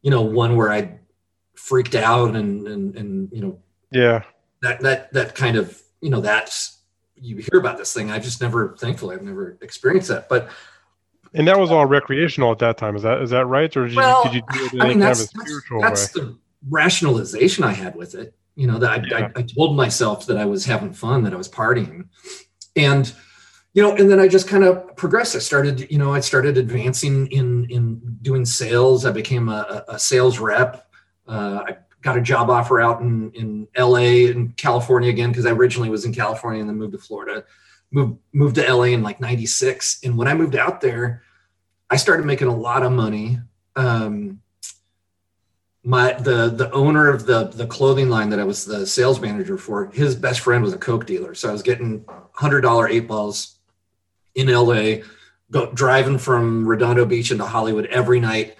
you 0.00 0.10
know, 0.10 0.22
one 0.22 0.56
where 0.56 0.72
I 0.72 0.98
freaked 1.54 1.94
out 1.94 2.34
and, 2.34 2.66
and, 2.66 2.96
and, 2.96 3.28
you 3.30 3.42
know, 3.42 3.58
yeah, 3.90 4.22
that, 4.62 4.80
that, 4.80 5.12
that 5.12 5.34
kind 5.34 5.56
of, 5.56 5.78
you 6.00 6.08
know, 6.08 6.22
that's, 6.22 6.78
you 7.16 7.36
hear 7.36 7.60
about 7.60 7.76
this 7.76 7.92
thing. 7.92 8.10
I 8.10 8.18
just 8.18 8.40
never, 8.40 8.74
thankfully, 8.78 9.14
I've 9.14 9.22
never 9.22 9.58
experienced 9.60 10.08
that, 10.08 10.30
but 10.30 10.48
and 11.34 11.46
that 11.46 11.58
was 11.58 11.70
all 11.70 11.84
recreational 11.84 12.50
at 12.52 12.58
that 12.60 12.78
time. 12.78 12.96
Is 12.96 13.02
that 13.02 13.20
is 13.20 13.28
that 13.30 13.44
right, 13.44 13.76
or 13.76 13.86
did, 13.86 13.96
well, 13.96 14.24
you, 14.32 14.40
did 14.40 14.42
you 14.54 14.58
do 14.60 14.66
it 14.66 14.72
in 14.72 14.80
I 14.80 14.88
mean, 14.88 14.98
that's, 14.98 15.26
kind 15.26 15.42
of 15.42 15.48
spiritual 15.48 15.82
that's, 15.82 16.00
that's? 16.00 16.12
The, 16.14 16.38
rationalization 16.68 17.62
I 17.62 17.72
had 17.72 17.94
with 17.94 18.14
it. 18.14 18.34
You 18.54 18.66
know, 18.66 18.78
that 18.78 18.90
I, 18.90 19.04
yeah. 19.06 19.30
I, 19.36 19.40
I 19.40 19.42
told 19.42 19.76
myself 19.76 20.26
that 20.26 20.38
I 20.38 20.46
was 20.46 20.64
having 20.64 20.92
fun, 20.92 21.22
that 21.24 21.34
I 21.34 21.36
was 21.36 21.48
partying. 21.48 22.08
And, 22.74 23.12
you 23.76 23.82
know, 23.82 23.94
and 23.94 24.10
then 24.10 24.18
I 24.18 24.26
just 24.26 24.48
kind 24.48 24.64
of 24.64 24.96
progressed. 24.96 25.36
I 25.36 25.38
started, 25.38 25.90
you 25.90 25.98
know, 25.98 26.14
I 26.14 26.20
started 26.20 26.56
advancing 26.56 27.26
in 27.26 27.66
in 27.66 28.18
doing 28.22 28.46
sales. 28.46 29.04
I 29.04 29.12
became 29.12 29.50
a, 29.50 29.84
a 29.86 29.98
sales 29.98 30.38
rep. 30.38 30.90
Uh, 31.28 31.62
I 31.66 31.76
got 32.00 32.16
a 32.16 32.22
job 32.22 32.48
offer 32.48 32.80
out 32.80 33.02
in 33.02 33.30
in 33.32 33.68
LA 33.76 34.30
and 34.30 34.56
California 34.56 35.10
again 35.10 35.28
because 35.28 35.44
I 35.44 35.50
originally 35.50 35.90
was 35.90 36.06
in 36.06 36.14
California 36.14 36.60
and 36.60 36.70
then 36.70 36.78
moved 36.78 36.92
to 36.92 36.98
Florida. 36.98 37.44
Moved 37.90 38.18
moved 38.32 38.54
to 38.54 38.66
LA 38.66 38.84
in 38.84 39.02
like 39.02 39.20
'96, 39.20 40.00
and 40.04 40.16
when 40.16 40.26
I 40.26 40.32
moved 40.32 40.56
out 40.56 40.80
there, 40.80 41.22
I 41.90 41.96
started 41.96 42.24
making 42.24 42.48
a 42.48 42.56
lot 42.56 42.82
of 42.82 42.92
money. 42.92 43.40
Um, 43.76 44.40
my 45.84 46.14
the 46.14 46.48
the 46.48 46.70
owner 46.72 47.10
of 47.10 47.26
the 47.26 47.48
the 47.48 47.66
clothing 47.66 48.08
line 48.08 48.30
that 48.30 48.40
I 48.40 48.44
was 48.44 48.64
the 48.64 48.86
sales 48.86 49.20
manager 49.20 49.58
for, 49.58 49.90
his 49.90 50.16
best 50.16 50.40
friend 50.40 50.64
was 50.64 50.72
a 50.72 50.78
coke 50.78 51.04
dealer. 51.04 51.34
So 51.34 51.50
I 51.50 51.52
was 51.52 51.62
getting 51.62 52.06
hundred 52.32 52.62
dollar 52.62 52.88
eight 52.88 53.06
balls 53.06 53.55
in 54.36 54.48
LA, 54.48 55.02
go, 55.50 55.72
driving 55.72 56.18
from 56.18 56.66
Redondo 56.66 57.04
Beach 57.04 57.32
into 57.32 57.44
Hollywood 57.44 57.86
every 57.86 58.20
night, 58.20 58.56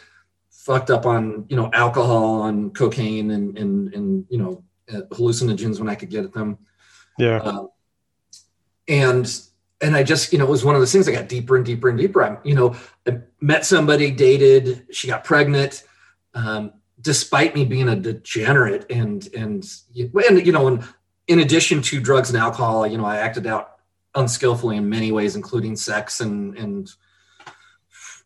fucked 0.51 0.91
up 0.91 1.07
on 1.07 1.47
you 1.49 1.57
know 1.57 1.71
alcohol, 1.73 2.43
on 2.43 2.71
cocaine, 2.71 3.31
and 3.31 3.57
and 3.57 3.95
and 3.95 4.27
you 4.29 4.39
know 4.39 4.65
hallucinogens 4.91 5.79
when 5.79 5.89
I 5.89 5.95
could 5.95 6.11
get 6.11 6.25
at 6.25 6.33
them. 6.33 6.59
Yeah. 7.19 7.37
Uh, 7.37 7.67
and 8.89 9.41
and 9.81 9.95
I 9.95 10.03
just 10.03 10.33
you 10.33 10.39
know 10.39 10.47
it 10.47 10.51
was 10.51 10.65
one 10.65 10.75
of 10.75 10.81
those 10.81 10.93
things. 10.93 11.09
I 11.09 11.13
got 11.13 11.29
deeper 11.29 11.57
and 11.57 11.65
deeper 11.65 11.89
and 11.89 11.99
deeper. 11.99 12.25
I 12.25 12.39
you 12.43 12.55
know 12.55 12.75
I 13.07 13.21
met 13.41 13.65
somebody, 13.65 14.11
dated, 14.11 14.87
she 14.91 15.07
got 15.07 15.23
pregnant. 15.23 15.85
Um, 16.35 16.73
despite 17.01 17.55
me 17.55 17.65
being 17.65 17.89
a 17.89 17.97
degenerate 17.97 18.91
and 18.91 19.29
and 19.35 19.65
and 19.95 20.47
you 20.47 20.53
know 20.53 20.67
and 20.67 20.85
in 21.29 21.41
addition 21.41 21.83
to 21.83 22.01
drugs 22.01 22.31
and 22.31 22.39
alcohol 22.39 22.87
you 22.87 22.97
know 22.97 23.05
i 23.05 23.19
acted 23.19 23.47
out 23.47 23.76
unskillfully 24.17 24.77
in 24.77 24.89
many 24.89 25.13
ways 25.13 25.37
including 25.37 25.77
sex 25.77 26.21
and 26.21 26.57
and 26.59 26.91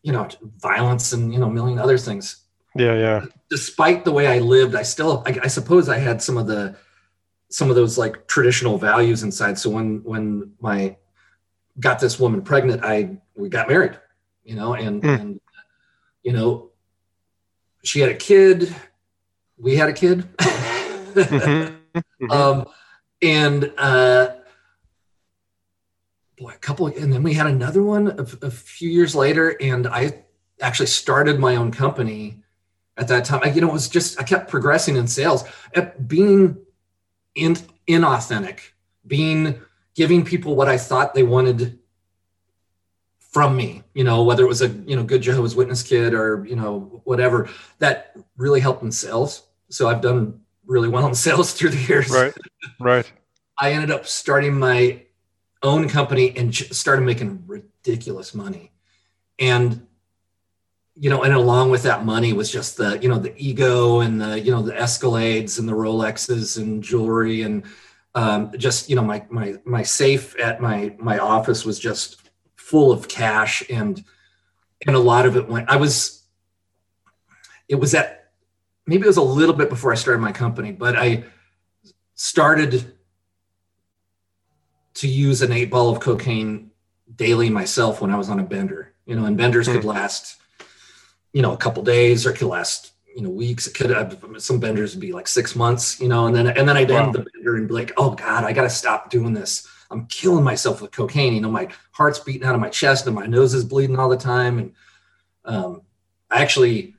you 0.03 0.11
know 0.11 0.27
violence 0.57 1.13
and 1.13 1.33
you 1.33 1.39
know 1.39 1.47
a 1.47 1.53
million 1.53 1.77
other 1.77 1.97
things 1.97 2.43
yeah 2.75 2.95
yeah 2.95 3.25
despite 3.49 4.03
the 4.05 4.11
way 4.11 4.27
i 4.27 4.39
lived 4.39 4.75
i 4.75 4.81
still 4.81 5.23
I, 5.25 5.37
I 5.43 5.47
suppose 5.47 5.89
i 5.89 5.97
had 5.97 6.21
some 6.21 6.37
of 6.37 6.47
the 6.47 6.75
some 7.49 7.69
of 7.69 7.75
those 7.75 7.97
like 7.97 8.27
traditional 8.27 8.77
values 8.77 9.23
inside 9.23 9.59
so 9.59 9.69
when 9.69 10.03
when 10.03 10.53
my 10.59 10.95
got 11.79 11.99
this 11.99 12.19
woman 12.19 12.41
pregnant 12.41 12.83
i 12.83 13.17
we 13.35 13.49
got 13.49 13.67
married 13.67 13.99
you 14.43 14.55
know 14.55 14.73
and 14.73 15.03
mm. 15.03 15.19
and 15.19 15.41
you 16.23 16.33
know 16.33 16.71
she 17.83 17.99
had 17.99 18.09
a 18.09 18.15
kid. 18.15 18.73
We 19.57 19.75
had 19.75 19.89
a 19.89 19.93
kid. 19.93 20.27
mm-hmm. 20.37 21.77
Mm-hmm. 21.93 22.31
Um, 22.31 22.65
and 23.21 23.73
uh, 23.77 24.29
boy, 26.41 26.51
a 26.51 26.57
couple, 26.57 26.87
and 26.87 27.13
then 27.13 27.21
we 27.21 27.33
had 27.33 27.47
another 27.47 27.83
one 27.83 28.07
a, 28.07 28.45
a 28.47 28.51
few 28.51 28.89
years 28.89 29.15
later, 29.15 29.55
and 29.61 29.87
I 29.87 30.23
actually 30.59 30.87
started 30.87 31.39
my 31.39 31.55
own 31.55 31.71
company 31.71 32.41
at 32.97 33.07
that 33.09 33.25
time. 33.25 33.41
I, 33.43 33.51
you 33.51 33.61
know, 33.61 33.69
it 33.69 33.73
was 33.73 33.87
just 33.87 34.19
I 34.19 34.23
kept 34.23 34.49
progressing 34.49 34.95
in 34.95 35.07
sales, 35.07 35.43
at 35.75 36.07
being 36.07 36.57
in 37.35 37.55
inauthentic, 37.87 38.59
being 39.05 39.61
giving 39.93 40.25
people 40.25 40.55
what 40.55 40.67
I 40.67 40.77
thought 40.77 41.13
they 41.13 41.23
wanted 41.23 41.77
from 43.19 43.55
me 43.55 43.81
you 43.93 44.03
know 44.03 44.23
whether 44.23 44.43
it 44.43 44.47
was 44.47 44.61
a 44.61 44.67
you 44.67 44.93
know 44.93 45.03
good 45.03 45.21
jehovah's 45.21 45.55
witness 45.55 45.83
kid 45.83 46.13
or 46.13 46.45
you 46.45 46.53
know 46.53 47.01
whatever 47.05 47.49
that 47.79 48.13
really 48.35 48.59
helped 48.59 48.83
in 48.83 48.91
sales. 48.91 49.43
So 49.69 49.87
i've 49.87 50.01
done 50.01 50.41
really 50.65 50.89
well 50.89 51.07
in 51.07 51.15
sales 51.27 51.53
through 51.53 51.69
the 51.69 51.77
years. 51.77 52.09
Right 52.09 52.33
right. 52.79 53.09
I 53.57 53.71
ended 53.71 53.91
up 53.91 54.05
starting 54.07 54.57
my 54.57 55.03
own 55.63 55.87
company 55.87 56.35
and 56.35 56.53
started 56.53 57.01
making 57.01 57.43
ridiculous 57.47 58.33
money. 58.33 58.71
And 59.39 59.87
you 60.95 61.09
know 61.09 61.23
and 61.23 61.33
along 61.33 61.71
with 61.71 61.83
that 61.83 62.05
money 62.05 62.33
was 62.33 62.51
just 62.51 62.77
the 62.77 62.99
you 62.99 63.09
know 63.09 63.17
the 63.17 63.33
ego 63.37 64.01
and 64.01 64.21
the 64.21 64.39
you 64.39 64.51
know 64.51 64.61
the 64.61 64.73
escalades 64.73 65.57
and 65.57 65.67
the 65.67 65.73
rolexes 65.73 66.57
and 66.57 66.83
jewelry 66.83 67.43
and 67.43 67.63
um, 68.13 68.51
just 68.57 68.89
you 68.89 68.95
know 68.95 69.03
my 69.03 69.25
my 69.29 69.55
my 69.63 69.83
safe 69.83 70.37
at 70.39 70.61
my 70.61 70.93
my 70.99 71.17
office 71.17 71.65
was 71.65 71.79
just 71.79 72.29
full 72.55 72.91
of 72.91 73.07
cash 73.07 73.63
and 73.69 74.03
and 74.85 74.95
a 74.95 74.99
lot 74.99 75.25
of 75.25 75.37
it 75.37 75.47
went 75.47 75.69
i 75.69 75.75
was 75.77 76.23
it 77.69 77.75
was 77.75 77.95
at 77.95 78.31
maybe 78.85 79.03
it 79.03 79.07
was 79.07 79.17
a 79.17 79.21
little 79.21 79.55
bit 79.55 79.69
before 79.69 79.91
i 79.91 79.95
started 79.95 80.19
my 80.19 80.31
company 80.31 80.71
but 80.71 80.95
i 80.97 81.23
started 82.15 82.93
to 85.01 85.07
use 85.07 85.41
an 85.41 85.51
eight 85.51 85.69
ball 85.69 85.89
of 85.89 85.99
cocaine 85.99 86.71
daily 87.15 87.49
myself 87.49 88.01
when 88.01 88.11
i 88.11 88.17
was 88.17 88.29
on 88.29 88.39
a 88.39 88.43
bender 88.43 88.93
you 89.05 89.15
know 89.15 89.25
and 89.25 89.37
benders 89.37 89.67
mm-hmm. 89.67 89.77
could 89.77 89.83
hmm. 89.83 89.89
last 89.89 90.41
you 91.33 91.41
know 91.41 91.53
a 91.53 91.57
couple 91.57 91.83
days 91.83 92.25
or 92.25 92.31
could 92.31 92.47
last 92.47 92.93
you 93.15 93.21
know 93.21 93.29
weeks 93.29 93.67
it 93.67 93.73
could 93.73 93.89
have 93.89 94.23
some 94.37 94.59
benders 94.59 94.93
would 94.93 95.01
be 95.01 95.11
like 95.11 95.27
six 95.27 95.55
months 95.55 95.99
you 95.99 96.07
know 96.07 96.27
and 96.27 96.35
then 96.35 96.47
and 96.47 96.67
then 96.67 96.77
i'd 96.77 96.89
wow. 96.89 97.03
end 97.03 97.13
the 97.13 97.25
bender 97.33 97.57
and 97.57 97.67
be 97.67 97.73
like 97.73 97.91
oh 97.97 98.11
god 98.11 98.43
i 98.43 98.53
gotta 98.53 98.69
stop 98.69 99.09
doing 99.09 99.33
this 99.33 99.67
I'm 99.91 100.05
killing 100.05 100.43
myself 100.43 100.81
with 100.81 100.91
cocaine. 100.91 101.33
You 101.33 101.41
know, 101.41 101.51
my 101.51 101.67
heart's 101.91 102.19
beating 102.19 102.47
out 102.47 102.55
of 102.55 102.61
my 102.61 102.69
chest 102.69 103.05
and 103.05 103.15
my 103.15 103.25
nose 103.25 103.53
is 103.53 103.65
bleeding 103.65 103.99
all 103.99 104.09
the 104.09 104.17
time. 104.17 104.57
And 104.57 104.73
um, 105.43 105.81
I 106.29 106.41
actually 106.41 106.95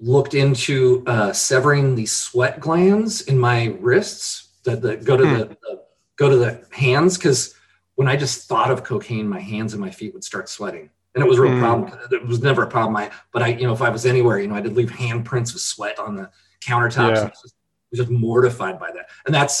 looked 0.00 0.34
into 0.34 1.04
uh, 1.06 1.32
severing 1.32 1.94
the 1.94 2.06
sweat 2.06 2.58
glands 2.58 3.20
in 3.22 3.38
my 3.38 3.76
wrists 3.78 4.48
that, 4.64 4.82
that 4.82 5.04
go 5.04 5.16
to 5.16 5.24
hmm. 5.24 5.34
the, 5.34 5.44
the, 5.44 5.81
go 6.22 6.30
to 6.30 6.36
the 6.36 6.64
hands 6.70 7.18
because 7.18 7.54
when 7.96 8.08
I 8.08 8.16
just 8.16 8.48
thought 8.48 8.70
of 8.70 8.84
cocaine, 8.84 9.28
my 9.28 9.40
hands 9.40 9.72
and 9.74 9.80
my 9.80 9.90
feet 9.90 10.14
would 10.14 10.24
start 10.24 10.48
sweating. 10.48 10.90
and 11.14 11.22
it 11.22 11.28
was 11.28 11.38
a 11.38 11.42
real 11.42 11.52
Mm. 11.52 11.60
problem. 11.60 11.98
It 12.10 12.26
was 12.26 12.40
never 12.40 12.62
a 12.62 12.66
problem. 12.66 12.96
I, 12.96 13.10
but 13.34 13.42
I, 13.42 13.48
you 13.48 13.66
know, 13.66 13.74
if 13.74 13.82
I 13.82 13.90
was 13.90 14.06
anywhere, 14.06 14.38
you 14.38 14.48
know, 14.48 14.54
I 14.54 14.62
did 14.62 14.74
leave 14.74 14.88
handprints 14.90 15.52
of 15.54 15.60
sweat 15.60 15.98
on 15.98 16.16
the 16.16 16.30
countertops. 16.66 17.16
Yeah. 17.16 17.20
I 17.20 17.24
was 17.24 17.42
just, 17.42 17.54
I 17.54 17.88
was 17.90 17.98
just 18.00 18.10
mortified 18.10 18.78
by 18.80 18.90
that, 18.92 19.10
and 19.26 19.34
that's. 19.34 19.56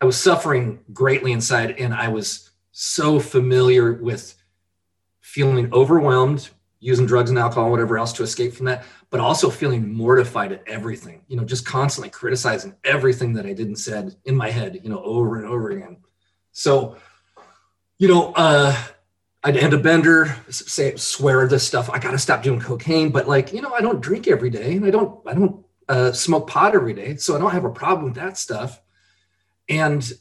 I 0.00 0.06
was 0.06 0.16
suffering 0.18 0.80
greatly 0.92 1.32
inside, 1.32 1.72
and 1.78 1.92
I 1.92 2.08
was 2.08 2.50
so 2.70 3.20
familiar 3.20 3.92
with 3.92 4.34
feeling 5.20 5.70
overwhelmed, 5.72 6.48
using 6.82 7.06
drugs 7.06 7.30
and 7.30 7.38
alcohol, 7.38 7.70
whatever 7.70 7.96
else 7.96 8.12
to 8.12 8.24
escape 8.24 8.52
from 8.52 8.66
that, 8.66 8.84
but 9.08 9.20
also 9.20 9.48
feeling 9.48 9.94
mortified 9.94 10.50
at 10.50 10.66
everything. 10.66 11.22
You 11.28 11.36
know, 11.36 11.44
just 11.44 11.64
constantly 11.64 12.10
criticizing 12.10 12.74
everything 12.82 13.32
that 13.34 13.46
I 13.46 13.52
did 13.52 13.68
and 13.68 13.78
said 13.78 14.16
in 14.24 14.34
my 14.34 14.50
head. 14.50 14.80
You 14.82 14.90
know, 14.90 15.02
over 15.02 15.36
and 15.36 15.46
over 15.46 15.70
again. 15.70 15.98
So, 16.50 16.96
you 17.98 18.08
know, 18.08 18.32
uh, 18.34 18.76
I'd 19.44 19.56
end 19.56 19.74
a 19.74 19.78
bender, 19.78 20.36
say 20.50 20.96
swear 20.96 21.46
this 21.46 21.64
stuff. 21.64 21.88
I 21.88 22.00
got 22.00 22.10
to 22.10 22.18
stop 22.18 22.42
doing 22.42 22.60
cocaine, 22.60 23.10
but 23.10 23.28
like 23.28 23.52
you 23.52 23.62
know, 23.62 23.72
I 23.72 23.80
don't 23.80 24.00
drink 24.00 24.26
every 24.26 24.50
day, 24.50 24.74
and 24.74 24.84
I 24.84 24.90
don't 24.90 25.20
I 25.26 25.34
don't 25.34 25.64
uh, 25.88 26.10
smoke 26.10 26.48
pot 26.50 26.74
every 26.74 26.94
day, 26.94 27.14
so 27.16 27.36
I 27.36 27.38
don't 27.38 27.52
have 27.52 27.64
a 27.64 27.70
problem 27.70 28.06
with 28.06 28.14
that 28.16 28.36
stuff. 28.36 28.80
And 29.68 30.12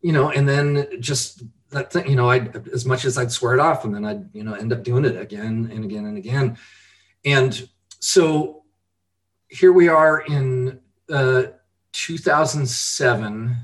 you 0.00 0.12
know, 0.12 0.30
and 0.30 0.48
then 0.48 1.00
just 1.00 1.44
that 1.70 1.92
thing, 1.92 2.08
you 2.08 2.16
know, 2.16 2.30
I 2.30 2.48
as 2.72 2.84
much 2.84 3.04
as 3.04 3.18
I'd 3.18 3.32
swear 3.32 3.54
it 3.54 3.60
off, 3.60 3.84
and 3.84 3.94
then 3.94 4.04
I'd 4.04 4.34
you 4.34 4.44
know 4.44 4.54
end 4.54 4.72
up 4.72 4.82
doing 4.82 5.04
it 5.04 5.20
again 5.20 5.70
and 5.72 5.84
again 5.84 6.06
and 6.06 6.16
again. 6.16 6.58
And 7.24 7.68
so 8.00 8.62
here 9.48 9.72
we 9.72 9.88
are 9.88 10.20
in 10.20 10.80
uh, 11.10 11.44
2007 11.92 13.56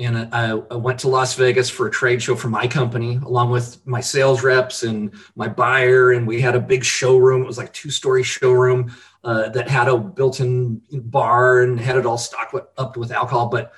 and 0.00 0.16
I, 0.32 0.52
I 0.52 0.76
went 0.76 1.00
to 1.00 1.08
Las 1.08 1.34
Vegas 1.34 1.68
for 1.68 1.86
a 1.86 1.90
trade 1.90 2.22
show 2.22 2.34
for 2.34 2.48
my 2.48 2.66
company, 2.66 3.16
along 3.16 3.50
with 3.50 3.86
my 3.86 4.00
sales 4.00 4.42
reps 4.42 4.82
and 4.82 5.12
my 5.36 5.46
buyer. 5.46 6.12
And 6.12 6.26
we 6.26 6.40
had 6.40 6.54
a 6.54 6.60
big 6.60 6.84
showroom. 6.84 7.42
It 7.42 7.46
was 7.46 7.58
like 7.58 7.72
two 7.74 7.90
story 7.90 8.22
showroom 8.22 8.94
uh, 9.24 9.50
that 9.50 9.68
had 9.68 9.88
a 9.88 9.98
built 9.98 10.40
in 10.40 10.80
bar 10.90 11.62
and 11.62 11.78
had 11.78 11.96
it 11.96 12.06
all 12.06 12.16
stocked 12.16 12.54
up 12.78 12.96
with 12.96 13.12
alcohol. 13.12 13.48
But 13.48 13.72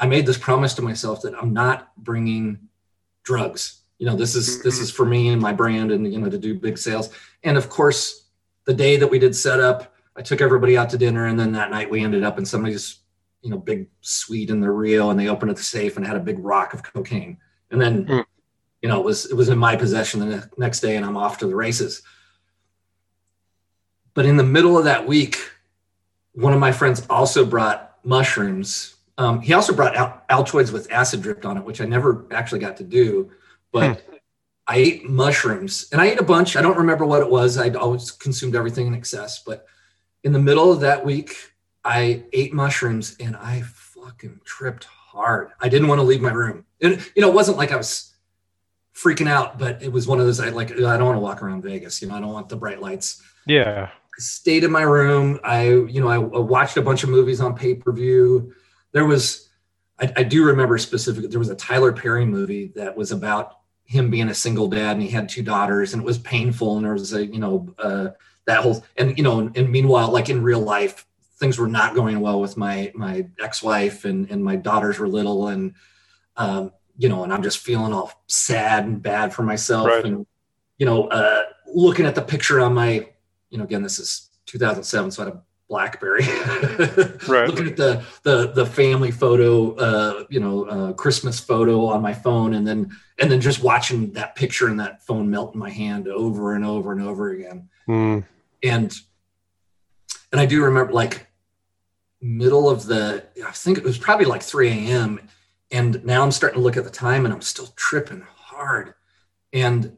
I 0.00 0.06
made 0.06 0.26
this 0.26 0.38
promise 0.38 0.74
to 0.74 0.82
myself 0.82 1.22
that 1.22 1.34
I'm 1.34 1.52
not 1.52 1.94
bringing 1.96 2.58
drugs. 3.22 3.82
You 3.98 4.06
know, 4.06 4.16
this 4.16 4.34
is 4.34 4.62
this 4.62 4.78
is 4.78 4.90
for 4.90 5.04
me 5.04 5.28
and 5.28 5.40
my 5.40 5.52
brand, 5.52 5.92
and 5.92 6.10
you 6.10 6.18
know, 6.18 6.30
to 6.30 6.38
do 6.38 6.54
big 6.54 6.78
sales. 6.78 7.10
And 7.42 7.58
of 7.58 7.68
course, 7.68 8.28
the 8.64 8.74
day 8.74 8.96
that 8.96 9.06
we 9.08 9.18
did 9.18 9.36
set 9.36 9.60
up, 9.60 9.94
I 10.16 10.22
took 10.22 10.40
everybody 10.40 10.76
out 10.76 10.90
to 10.90 10.98
dinner, 10.98 11.26
and 11.26 11.38
then 11.38 11.52
that 11.52 11.70
night 11.70 11.90
we 11.90 12.02
ended 12.02 12.24
up 12.24 12.38
in 12.38 12.46
somebody's 12.46 13.00
you 13.42 13.50
know 13.50 13.58
big 13.58 13.88
suite 14.00 14.50
in 14.50 14.60
the 14.60 14.70
Rio, 14.70 15.10
and 15.10 15.20
they 15.20 15.28
opened 15.28 15.50
up 15.50 15.56
the 15.58 15.62
safe 15.62 15.96
and 15.96 16.06
had 16.06 16.16
a 16.16 16.20
big 16.20 16.38
rock 16.38 16.72
of 16.72 16.82
cocaine. 16.82 17.38
And 17.70 17.80
then, 17.80 18.06
Hmm. 18.06 18.20
you 18.82 18.88
know, 18.88 18.98
it 18.98 19.04
was 19.04 19.26
it 19.26 19.34
was 19.34 19.48
in 19.50 19.58
my 19.58 19.76
possession 19.76 20.20
the 20.20 20.26
ne- 20.26 20.42
next 20.56 20.80
day, 20.80 20.96
and 20.96 21.04
I'm 21.04 21.16
off 21.16 21.38
to 21.38 21.46
the 21.46 21.54
races. 21.56 22.02
But 24.14 24.26
in 24.26 24.36
the 24.36 24.44
middle 24.44 24.76
of 24.76 24.84
that 24.84 25.06
week, 25.06 25.38
one 26.32 26.52
of 26.52 26.58
my 26.58 26.72
friends 26.72 27.06
also 27.08 27.44
brought 27.44 27.98
mushrooms. 28.02 28.96
Um, 29.20 29.42
he 29.42 29.52
also 29.52 29.74
brought 29.74 29.94
al- 29.96 30.22
Altoids 30.30 30.72
with 30.72 30.90
acid 30.90 31.20
dripped 31.20 31.44
on 31.44 31.58
it, 31.58 31.64
which 31.64 31.82
I 31.82 31.84
never 31.84 32.24
actually 32.30 32.60
got 32.60 32.78
to 32.78 32.84
do. 32.84 33.30
But 33.70 34.02
I 34.66 34.76
ate 34.76 35.10
mushrooms, 35.10 35.88
and 35.92 36.00
I 36.00 36.06
ate 36.06 36.18
a 36.18 36.24
bunch. 36.24 36.56
I 36.56 36.62
don't 36.62 36.78
remember 36.78 37.04
what 37.04 37.20
it 37.20 37.28
was. 37.28 37.58
I'd 37.58 37.76
always 37.76 38.10
consumed 38.12 38.56
everything 38.56 38.86
in 38.86 38.94
excess. 38.94 39.42
But 39.42 39.66
in 40.24 40.32
the 40.32 40.38
middle 40.38 40.72
of 40.72 40.80
that 40.80 41.04
week, 41.04 41.36
I 41.84 42.24
ate 42.32 42.54
mushrooms, 42.54 43.16
and 43.20 43.36
I 43.36 43.60
fucking 43.60 44.40
tripped 44.46 44.84
hard. 44.84 45.50
I 45.60 45.68
didn't 45.68 45.88
want 45.88 45.98
to 45.98 46.04
leave 46.04 46.22
my 46.22 46.32
room. 46.32 46.64
And 46.80 47.06
you 47.14 47.20
know, 47.20 47.28
it 47.28 47.34
wasn't 47.34 47.58
like 47.58 47.72
I 47.72 47.76
was 47.76 48.14
freaking 48.94 49.28
out, 49.28 49.58
but 49.58 49.82
it 49.82 49.92
was 49.92 50.08
one 50.08 50.18
of 50.18 50.24
those. 50.24 50.40
I 50.40 50.48
like. 50.48 50.72
I 50.72 50.96
don't 50.96 51.04
want 51.04 51.16
to 51.16 51.20
walk 51.20 51.42
around 51.42 51.62
Vegas. 51.62 52.00
You 52.00 52.08
know, 52.08 52.14
I 52.14 52.20
don't 52.20 52.32
want 52.32 52.48
the 52.48 52.56
bright 52.56 52.80
lights. 52.80 53.22
Yeah. 53.44 53.90
I 53.92 54.20
stayed 54.20 54.64
in 54.64 54.72
my 54.72 54.82
room. 54.82 55.38
I, 55.44 55.68
you 55.68 56.00
know, 56.00 56.08
I, 56.08 56.14
I 56.14 56.40
watched 56.40 56.78
a 56.78 56.82
bunch 56.82 57.04
of 57.04 57.10
movies 57.10 57.42
on 57.42 57.54
pay 57.54 57.74
per 57.74 57.92
view. 57.92 58.54
There 58.92 59.04
was, 59.04 59.48
I, 60.00 60.12
I 60.16 60.22
do 60.22 60.44
remember 60.44 60.78
specifically, 60.78 61.28
there 61.28 61.38
was 61.38 61.50
a 61.50 61.54
Tyler 61.54 61.92
Perry 61.92 62.24
movie 62.24 62.72
that 62.76 62.96
was 62.96 63.12
about 63.12 63.58
him 63.84 64.10
being 64.10 64.28
a 64.28 64.34
single 64.34 64.68
dad 64.68 64.92
and 64.92 65.02
he 65.02 65.08
had 65.08 65.28
two 65.28 65.42
daughters 65.42 65.92
and 65.92 66.02
it 66.02 66.06
was 66.06 66.18
painful. 66.18 66.76
And 66.76 66.84
there 66.84 66.92
was 66.92 67.12
a, 67.12 67.26
you 67.26 67.38
know, 67.38 67.74
uh, 67.78 68.08
that 68.46 68.62
whole, 68.62 68.84
and, 68.96 69.16
you 69.16 69.24
know, 69.24 69.40
and, 69.40 69.56
and 69.56 69.70
meanwhile, 69.70 70.10
like 70.10 70.28
in 70.28 70.42
real 70.42 70.60
life, 70.60 71.06
things 71.38 71.58
were 71.58 71.68
not 71.68 71.94
going 71.94 72.20
well 72.20 72.40
with 72.40 72.56
my, 72.56 72.92
my 72.94 73.26
ex-wife 73.40 74.04
and, 74.04 74.30
and 74.30 74.44
my 74.44 74.56
daughters 74.56 74.98
were 74.98 75.08
little 75.08 75.48
and, 75.48 75.74
um, 76.36 76.72
you 76.96 77.08
know, 77.08 77.24
and 77.24 77.32
I'm 77.32 77.42
just 77.42 77.58
feeling 77.58 77.92
all 77.92 78.12
sad 78.26 78.84
and 78.84 79.02
bad 79.02 79.32
for 79.32 79.42
myself. 79.42 79.88
Right. 79.88 80.04
And, 80.04 80.26
you 80.78 80.86
know, 80.86 81.08
uh, 81.08 81.44
looking 81.66 82.06
at 82.06 82.14
the 82.14 82.22
picture 82.22 82.60
on 82.60 82.74
my, 82.74 83.08
you 83.48 83.58
know, 83.58 83.64
again, 83.64 83.82
this 83.82 83.98
is 83.98 84.28
2007, 84.46 85.10
so 85.10 85.22
I 85.22 85.26
had 85.26 85.34
a 85.34 85.42
BlackBerry. 85.70 86.24
Right. 87.28 87.48
Looking 87.48 87.68
at 87.68 87.76
the 87.76 88.04
the 88.22 88.52
the 88.52 88.66
family 88.66 89.10
photo, 89.10 89.74
uh, 89.76 90.24
you 90.28 90.40
know, 90.40 90.64
uh, 90.64 90.92
Christmas 90.94 91.38
photo 91.38 91.86
on 91.86 92.02
my 92.02 92.12
phone, 92.12 92.54
and 92.54 92.66
then 92.66 92.90
and 93.18 93.30
then 93.30 93.40
just 93.40 93.62
watching 93.62 94.12
that 94.12 94.34
picture 94.34 94.68
and 94.68 94.80
that 94.80 95.02
phone 95.06 95.30
melt 95.30 95.54
in 95.54 95.60
my 95.60 95.70
hand 95.70 96.08
over 96.08 96.54
and 96.54 96.64
over 96.64 96.92
and 96.92 97.02
over 97.02 97.30
again. 97.30 97.68
Mm. 97.88 98.24
And 98.62 98.98
and 100.32 100.40
I 100.40 100.46
do 100.46 100.64
remember 100.64 100.92
like 100.92 101.28
middle 102.20 102.68
of 102.68 102.86
the, 102.86 103.24
I 103.46 103.50
think 103.52 103.78
it 103.78 103.84
was 103.84 103.98
probably 103.98 104.26
like 104.26 104.42
3 104.42 104.68
a.m. 104.68 105.20
And 105.70 106.04
now 106.04 106.22
I'm 106.22 106.32
starting 106.32 106.58
to 106.58 106.62
look 106.62 106.76
at 106.76 106.84
the 106.84 106.90
time, 106.90 107.24
and 107.24 107.32
I'm 107.32 107.42
still 107.42 107.68
tripping 107.76 108.26
hard. 108.36 108.94
And 109.52 109.96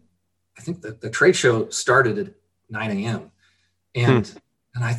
I 0.57 0.61
think 0.61 0.83
the, 0.83 0.93
the 0.93 1.11
trade 1.11 1.35
show 1.35 1.69
started 1.71 2.19
at 2.19 2.35
9 2.69 2.91
a.m. 2.91 3.31
And 3.95 4.41
and 4.75 4.85
I 4.85 4.99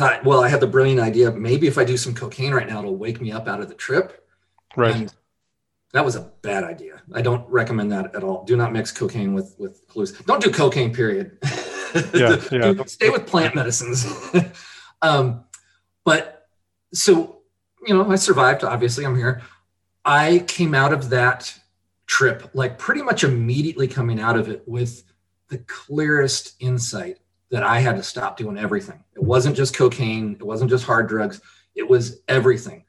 thought, 0.00 0.24
well, 0.24 0.42
I 0.42 0.48
had 0.48 0.60
the 0.60 0.66
brilliant 0.66 0.98
idea. 1.00 1.30
Maybe 1.30 1.66
if 1.66 1.76
I 1.76 1.84
do 1.84 1.98
some 1.98 2.14
cocaine 2.14 2.54
right 2.54 2.66
now, 2.66 2.78
it'll 2.78 2.96
wake 2.96 3.20
me 3.20 3.32
up 3.32 3.46
out 3.46 3.60
of 3.60 3.68
the 3.68 3.74
trip. 3.74 4.26
Right. 4.74 4.94
And 4.96 5.14
that 5.92 6.04
was 6.04 6.16
a 6.16 6.32
bad 6.40 6.64
idea. 6.64 7.02
I 7.12 7.20
don't 7.20 7.46
recommend 7.50 7.92
that 7.92 8.14
at 8.14 8.24
all. 8.24 8.44
Do 8.44 8.56
not 8.56 8.72
mix 8.72 8.90
cocaine 8.92 9.34
with 9.34 9.54
with 9.58 9.86
halluc- 9.88 10.24
Don't 10.24 10.42
do 10.42 10.50
cocaine. 10.50 10.92
Period. 10.92 11.38
Yeah, 12.14 12.36
Do- 12.36 12.56
yeah. 12.56 12.84
Stay 12.84 13.10
with 13.10 13.26
plant 13.26 13.56
medicines. 13.56 14.06
um, 15.02 15.42
but 16.04 16.46
so 16.94 17.40
you 17.84 17.92
know, 17.94 18.08
I 18.08 18.14
survived. 18.14 18.62
Obviously, 18.62 19.04
I'm 19.04 19.16
here. 19.16 19.42
I 20.04 20.44
came 20.46 20.72
out 20.72 20.92
of 20.92 21.10
that 21.10 21.52
trip 22.06 22.48
like 22.54 22.78
pretty 22.78 23.02
much 23.02 23.24
immediately 23.24 23.88
coming 23.88 24.20
out 24.20 24.36
of 24.38 24.48
it 24.48 24.62
with 24.68 25.02
the 25.48 25.58
clearest 25.58 26.54
insight 26.60 27.18
that 27.50 27.62
I 27.62 27.80
had 27.80 27.96
to 27.96 28.02
stop 28.02 28.36
doing 28.36 28.56
everything. 28.56 29.02
It 29.14 29.22
wasn't 29.22 29.56
just 29.56 29.76
cocaine. 29.76 30.36
It 30.38 30.44
wasn't 30.44 30.70
just 30.70 30.84
hard 30.84 31.08
drugs. 31.08 31.40
It 31.74 31.88
was 31.88 32.20
everything. 32.28 32.84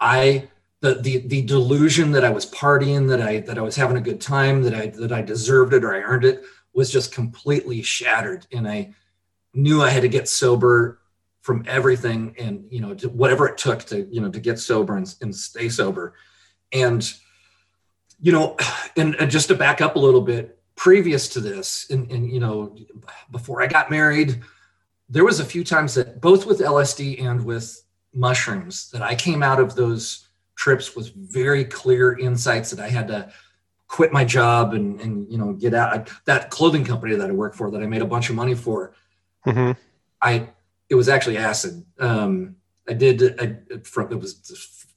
I 0.00 0.48
the 0.80 0.96
the 0.96 1.18
the 1.26 1.42
delusion 1.42 2.12
that 2.12 2.24
I 2.24 2.30
was 2.30 2.46
partying, 2.46 3.08
that 3.08 3.22
I 3.22 3.40
that 3.40 3.58
I 3.58 3.62
was 3.62 3.76
having 3.76 3.96
a 3.96 4.02
good 4.02 4.20
time, 4.20 4.62
that 4.62 4.74
I 4.74 4.88
that 4.88 5.12
I 5.12 5.22
deserved 5.22 5.72
it 5.72 5.84
or 5.84 5.94
I 5.94 6.00
earned 6.00 6.24
it 6.24 6.44
was 6.74 6.90
just 6.90 7.12
completely 7.12 7.82
shattered. 7.82 8.46
And 8.52 8.68
I 8.68 8.94
knew 9.54 9.80
I 9.80 9.90
had 9.90 10.02
to 10.02 10.08
get 10.08 10.28
sober 10.28 11.00
from 11.40 11.64
everything 11.66 12.34
and 12.38 12.66
you 12.70 12.80
know 12.80 12.94
whatever 13.08 13.46
it 13.46 13.58
took 13.58 13.84
to 13.84 14.06
you 14.10 14.20
know 14.20 14.30
to 14.30 14.40
get 14.40 14.58
sober 14.58 14.96
and, 14.96 15.14
and 15.22 15.34
stay 15.34 15.68
sober. 15.68 16.14
And 16.72 17.10
you 18.20 18.32
know, 18.32 18.56
and, 18.96 19.14
and 19.16 19.30
just 19.30 19.48
to 19.48 19.54
back 19.54 19.80
up 19.80 19.96
a 19.96 20.00
little 20.00 20.20
bit, 20.20 20.58
previous 20.76 21.28
to 21.30 21.40
this, 21.40 21.90
and, 21.90 22.10
and 22.10 22.30
you 22.30 22.40
know, 22.40 22.76
before 23.30 23.62
I 23.62 23.66
got 23.66 23.90
married, 23.90 24.40
there 25.08 25.24
was 25.24 25.40
a 25.40 25.44
few 25.44 25.64
times 25.64 25.94
that 25.94 26.20
both 26.20 26.46
with 26.46 26.60
LSD 26.60 27.22
and 27.22 27.44
with 27.44 27.82
mushrooms 28.12 28.90
that 28.90 29.02
I 29.02 29.14
came 29.14 29.42
out 29.42 29.60
of 29.60 29.74
those 29.74 30.28
trips 30.56 30.94
with 30.94 31.14
very 31.14 31.64
clear 31.64 32.18
insights 32.18 32.70
that 32.70 32.80
I 32.80 32.88
had 32.88 33.08
to 33.08 33.32
quit 33.86 34.12
my 34.12 34.24
job 34.24 34.72
and 34.72 35.00
and 35.00 35.30
you 35.30 35.38
know 35.38 35.52
get 35.52 35.74
out 35.74 36.10
that 36.24 36.50
clothing 36.50 36.84
company 36.84 37.14
that 37.14 37.28
I 37.28 37.32
work 37.32 37.54
for 37.54 37.70
that 37.70 37.82
I 37.82 37.86
made 37.86 38.02
a 38.02 38.06
bunch 38.06 38.30
of 38.30 38.36
money 38.36 38.54
for. 38.54 38.94
hmm 39.44 39.72
I 40.22 40.48
it 40.88 40.94
was 40.94 41.08
actually 41.08 41.36
acid. 41.36 41.84
Um, 41.98 42.56
I 42.88 42.92
did 42.94 43.40
I, 43.40 43.56
from 43.82 44.12
it 44.12 44.16
was 44.16 44.34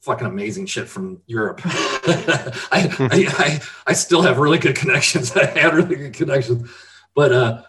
fucking 0.07 0.25
amazing 0.25 0.65
shit 0.65 0.87
from 0.87 1.21
Europe. 1.27 1.61
I, 1.65 2.89
I, 2.99 3.09
I 3.37 3.61
I 3.87 3.93
still 3.93 4.21
have 4.21 4.39
really 4.39 4.57
good 4.57 4.75
connections. 4.75 5.31
I 5.35 5.45
had 5.45 5.73
really 5.75 5.95
good 5.95 6.13
connections, 6.13 6.69
but 7.13 7.31
uh, 7.31 7.63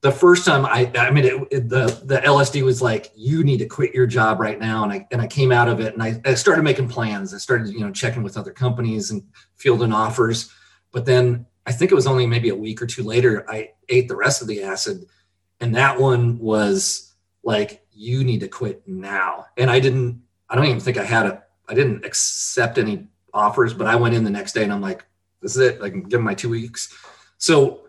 the 0.00 0.10
first 0.12 0.44
time 0.44 0.66
I 0.66 0.90
I 0.96 1.10
mean 1.10 1.24
it, 1.24 1.34
it- 1.50 1.68
the 1.68 1.86
the 2.04 2.18
LSD 2.18 2.62
was 2.62 2.82
like 2.82 3.12
you 3.16 3.44
need 3.44 3.58
to 3.58 3.66
quit 3.66 3.94
your 3.94 4.06
job 4.06 4.40
right 4.40 4.58
now, 4.58 4.82
and 4.84 4.92
I 4.92 5.06
and 5.12 5.22
I 5.22 5.26
came 5.28 5.52
out 5.52 5.68
of 5.68 5.80
it 5.80 5.94
and 5.94 6.02
I, 6.02 6.20
I 6.24 6.34
started 6.34 6.62
making 6.62 6.88
plans. 6.88 7.32
I 7.32 7.38
started 7.38 7.68
you 7.72 7.80
know 7.80 7.92
checking 7.92 8.22
with 8.22 8.36
other 8.36 8.52
companies 8.52 9.10
and 9.10 9.22
fielding 9.56 9.92
offers, 9.92 10.52
but 10.92 11.06
then 11.06 11.46
I 11.64 11.72
think 11.72 11.92
it 11.92 11.94
was 11.94 12.06
only 12.06 12.26
maybe 12.26 12.48
a 12.48 12.56
week 12.56 12.82
or 12.82 12.86
two 12.86 13.04
later 13.04 13.48
I 13.48 13.70
ate 13.88 14.08
the 14.08 14.16
rest 14.16 14.42
of 14.42 14.48
the 14.48 14.62
acid, 14.64 15.06
and 15.60 15.74
that 15.76 16.00
one 16.00 16.38
was 16.38 17.14
like 17.44 17.86
you 17.92 18.24
need 18.24 18.40
to 18.40 18.48
quit 18.48 18.82
now. 18.86 19.46
And 19.56 19.70
I 19.70 19.78
didn't. 19.80 20.22
I 20.50 20.54
don't 20.56 20.64
even 20.66 20.80
think 20.80 20.96
I 20.96 21.04
had 21.04 21.26
a. 21.26 21.42
I 21.68 21.74
didn't 21.74 22.04
accept 22.04 22.78
any 22.78 23.06
offers, 23.34 23.74
but 23.74 23.86
I 23.86 23.96
went 23.96 24.14
in 24.14 24.24
the 24.24 24.30
next 24.30 24.52
day 24.52 24.64
and 24.64 24.72
I'm 24.72 24.80
like, 24.80 25.04
this 25.40 25.56
is 25.56 25.58
it. 25.58 25.82
I 25.82 25.90
can 25.90 26.02
give 26.02 26.10
them 26.10 26.24
my 26.24 26.34
two 26.34 26.48
weeks. 26.48 26.92
So 27.38 27.88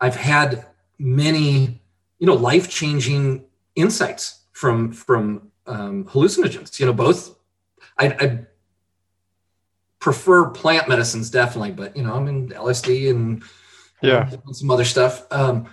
I've 0.00 0.16
had 0.16 0.66
many, 0.98 1.80
you 2.18 2.26
know, 2.26 2.34
life 2.34 2.68
changing 2.68 3.44
insights 3.74 4.40
from 4.52 4.92
from 4.92 5.50
um, 5.66 6.04
hallucinogens. 6.04 6.78
You 6.78 6.86
know, 6.86 6.92
both. 6.92 7.36
I, 7.98 8.06
I 8.08 8.38
prefer 9.98 10.50
plant 10.50 10.88
medicines 10.88 11.30
definitely, 11.30 11.72
but 11.72 11.96
you 11.96 12.02
know, 12.02 12.14
I'm 12.14 12.26
in 12.26 12.48
LSD 12.48 13.10
and 13.10 13.42
yeah, 14.02 14.28
some 14.50 14.70
other 14.70 14.84
stuff. 14.84 15.24
Um, 15.30 15.72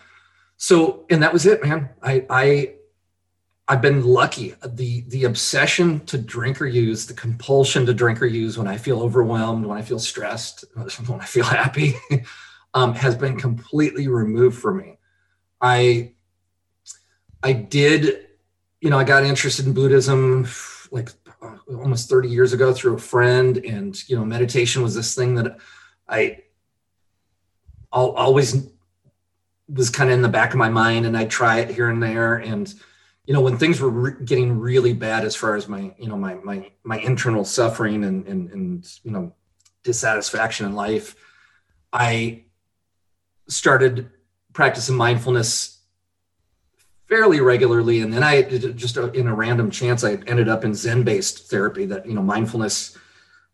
so, 0.57 1.05
and 1.09 1.23
that 1.23 1.33
was 1.33 1.45
it, 1.45 1.63
man. 1.63 1.89
I 2.03 2.25
I 2.29 2.73
I've 3.69 3.83
been 3.83 4.03
lucky. 4.03 4.55
The 4.65 5.01
the 5.09 5.25
obsession 5.25 6.03
to 6.07 6.17
drink 6.17 6.59
or 6.59 6.65
use, 6.65 7.05
the 7.05 7.13
compulsion 7.13 7.85
to 7.85 7.93
drink 7.93 8.19
or 8.19 8.25
use 8.25 8.57
when 8.57 8.67
I 8.67 8.77
feel 8.77 8.99
overwhelmed, 8.99 9.63
when 9.63 9.77
I 9.77 9.83
feel 9.83 9.99
stressed, 9.99 10.65
when 10.73 11.21
I 11.21 11.25
feel 11.25 11.45
happy, 11.45 11.93
um, 12.73 12.95
has 12.95 13.15
been 13.15 13.37
completely 13.37 14.07
removed 14.07 14.57
from 14.57 14.77
me. 14.77 14.97
I 15.61 16.13
I 17.43 17.53
did, 17.53 18.29
you 18.81 18.89
know, 18.89 18.97
I 18.97 19.03
got 19.03 19.23
interested 19.23 19.67
in 19.67 19.73
Buddhism 19.73 20.47
like 20.91 21.11
uh, 21.39 21.55
almost 21.69 22.09
30 22.09 22.27
years 22.27 22.53
ago 22.53 22.73
through 22.73 22.95
a 22.95 22.99
friend, 22.99 23.57
and 23.57 24.09
you 24.09 24.17
know, 24.17 24.25
meditation 24.25 24.81
was 24.81 24.95
this 24.95 25.13
thing 25.13 25.35
that 25.35 25.59
I 26.07 26.39
always 27.91 28.67
was 29.67 29.91
kind 29.91 30.09
of 30.09 30.15
in 30.15 30.23
the 30.23 30.27
back 30.27 30.53
of 30.53 30.57
my 30.57 30.69
mind, 30.69 31.05
and 31.05 31.15
I'd 31.15 31.29
try 31.29 31.59
it 31.59 31.69
here 31.69 31.91
and 31.91 32.01
there, 32.01 32.37
and 32.37 32.73
you 33.29 33.35
know, 33.35 33.41
when 33.41 33.59
things 33.59 33.79
were 33.79 33.91
re- 33.91 34.25
getting 34.25 34.57
really 34.57 34.91
bad 34.91 35.23
as 35.23 35.35
far 35.35 35.55
as 35.55 35.67
my, 35.67 35.93
you 35.99 36.07
know, 36.07 36.17
my 36.17 36.33
my 36.43 36.71
my 36.83 36.97
internal 36.97 37.45
suffering 37.45 38.03
and 38.03 38.25
and 38.25 38.49
and 38.49 38.99
you 39.03 39.11
know, 39.11 39.35
dissatisfaction 39.83 40.65
in 40.65 40.73
life, 40.73 41.15
I 41.93 42.45
started 43.47 44.09
practicing 44.51 44.95
mindfulness 44.95 45.77
fairly 47.07 47.39
regularly. 47.39 48.01
And 48.01 48.11
then 48.11 48.23
i 48.23 48.41
just 48.41 48.97
in 48.97 49.27
a 49.27 49.35
random 49.35 49.69
chance 49.69 50.03
i 50.03 50.13
ended 50.25 50.49
up 50.49 50.65
in 50.65 50.73
zen 50.73 51.03
based 51.03 51.51
therapy 51.51 51.85
that 51.85 52.07
you 52.07 52.15
know 52.15 52.23
mindfulness 52.23 52.97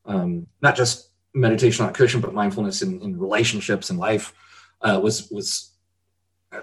um, 0.06 0.48
not 0.62 0.78
just 0.78 1.10
meditation 1.34 1.84
on 1.84 1.90
a 1.90 1.94
cushion 1.94 2.22
but 2.22 2.34
mindfulness 2.34 2.82
in, 2.82 3.02
in 3.02 3.20
relationships 3.20 3.90
and 3.90 4.00
life 4.00 4.34
uh, 4.82 5.02
was 5.04 5.30
was 5.32 5.72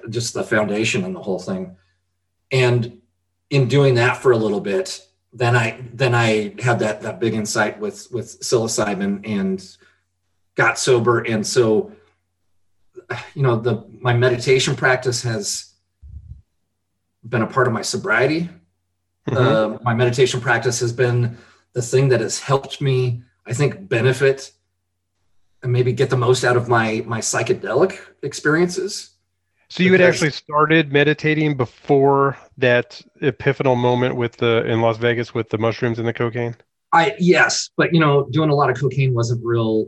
just 0.09 0.33
the 0.33 0.44
foundation 0.44 1.05
in 1.05 1.12
the 1.12 1.22
whole 1.22 1.38
thing. 1.38 1.77
And 2.51 3.02
in 3.53 3.69
doing 3.69 3.95
that 3.95 4.17
for 4.17 4.33
a 4.33 4.37
little 4.37 4.61
bit 4.61 5.07
then 5.33 5.55
i 5.55 5.81
then 5.95 6.15
i 6.15 6.53
had 6.61 6.79
that 6.81 7.03
that 7.03 7.21
big 7.21 7.35
insight 7.35 7.79
with 7.79 8.11
with 8.11 8.41
psilocybin 8.41 9.21
and 9.25 9.77
got 10.55 10.79
sober. 10.79 11.21
And 11.21 11.47
so 11.47 11.93
you 13.35 13.43
know 13.43 13.57
the 13.57 13.85
my 14.01 14.15
meditation 14.15 14.77
practice 14.77 15.23
has 15.23 15.73
been 17.27 17.43
a 17.43 17.47
part 17.47 17.67
of 17.67 17.73
my 17.73 17.83
sobriety. 17.83 18.49
Mm-hmm. 19.29 19.37
uh, 19.37 19.79
my 19.83 19.95
meditation 19.95 20.41
practice 20.41 20.81
has 20.81 20.93
been 20.93 21.38
the 21.75 21.83
thing 21.83 22.09
that 22.09 22.21
has 22.21 22.41
helped 22.41 22.81
me 22.81 23.23
i 23.47 23.53
think 23.53 23.88
benefit 23.88 24.51
and 25.62 25.73
maybe 25.73 25.93
get 25.93 26.11
the 26.11 26.17
most 26.17 26.43
out 26.43 26.57
of 26.57 26.69
my 26.69 27.05
my 27.07 27.21
psychedelic 27.21 28.01
experiences. 28.23 29.11
So 29.69 29.85
you 29.85 29.93
had 29.93 30.01
actually 30.01 30.33
started 30.33 30.93
meditating 30.93 31.57
before 31.57 32.37
that 32.62 33.03
epiphanal 33.20 33.77
moment 33.77 34.16
with 34.16 34.37
the 34.38 34.64
in 34.66 34.81
las 34.81 34.96
vegas 34.96 35.35
with 35.35 35.51
the 35.51 35.59
mushrooms 35.59 35.98
and 35.98 36.09
the 36.09 36.12
cocaine 36.12 36.57
i 36.92 37.14
yes 37.18 37.70
but 37.77 37.92
you 37.92 38.01
know 38.01 38.27
doing 38.31 38.51
a 38.51 38.55
lot 38.55 38.70
of 38.70 38.79
cocaine 38.79 39.14
wasn't 39.14 39.40
real 39.44 39.87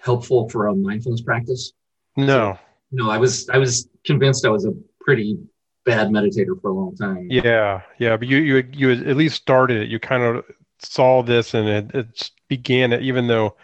helpful 0.00 0.48
for 0.50 0.66
a 0.66 0.74
mindfulness 0.74 1.22
practice 1.22 1.72
no. 2.18 2.58
no, 2.90 3.10
I 3.10 3.16
was 3.16 3.48
I 3.48 3.58
was 3.58 3.88
convinced 4.04 4.44
I 4.44 4.48
was 4.48 4.64
a 4.64 4.72
pretty 5.00 5.38
bad 5.84 6.08
meditator 6.08 6.60
for 6.60 6.70
a 6.70 6.74
long 6.74 6.96
time. 6.96 7.28
Yeah, 7.30 7.82
yeah, 7.98 8.16
but 8.16 8.26
you 8.26 8.38
you 8.38 8.68
you 8.72 8.90
at 8.90 9.16
least 9.16 9.36
started 9.36 9.82
it. 9.82 9.88
You 9.88 10.00
kind 10.00 10.24
of 10.24 10.44
saw 10.80 11.22
this 11.22 11.54
and 11.54 11.68
it, 11.68 11.94
it 11.94 12.30
began 12.48 12.92
it, 12.92 13.02
even 13.02 13.28
though 13.28 13.56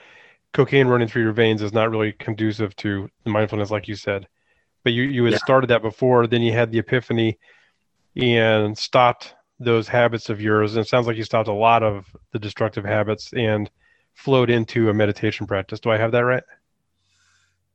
cocaine 0.52 0.86
running 0.86 1.08
through 1.08 1.22
your 1.22 1.32
veins 1.32 1.62
is 1.62 1.72
not 1.72 1.90
really 1.90 2.12
conducive 2.12 2.76
to 2.76 3.10
mindfulness, 3.24 3.72
like 3.72 3.88
you 3.88 3.96
said. 3.96 4.28
But 4.84 4.92
you 4.92 5.02
you 5.02 5.24
had 5.24 5.32
yeah. 5.32 5.38
started 5.38 5.70
that 5.70 5.82
before. 5.82 6.28
Then 6.28 6.42
you 6.42 6.52
had 6.52 6.70
the 6.70 6.78
epiphany 6.78 7.38
and 8.16 8.76
stopped 8.76 9.34
those 9.58 9.88
habits 9.88 10.30
of 10.30 10.40
yours. 10.40 10.74
And 10.74 10.84
it 10.84 10.88
sounds 10.88 11.06
like 11.06 11.16
you 11.16 11.24
stopped 11.24 11.48
a 11.48 11.52
lot 11.52 11.82
of 11.82 12.06
the 12.32 12.38
destructive 12.38 12.84
habits 12.84 13.32
and 13.32 13.70
flowed 14.14 14.50
into 14.50 14.90
a 14.90 14.94
meditation 14.94 15.46
practice. 15.46 15.80
Do 15.80 15.90
I 15.90 15.98
have 15.98 16.12
that 16.12 16.24
right? 16.24 16.42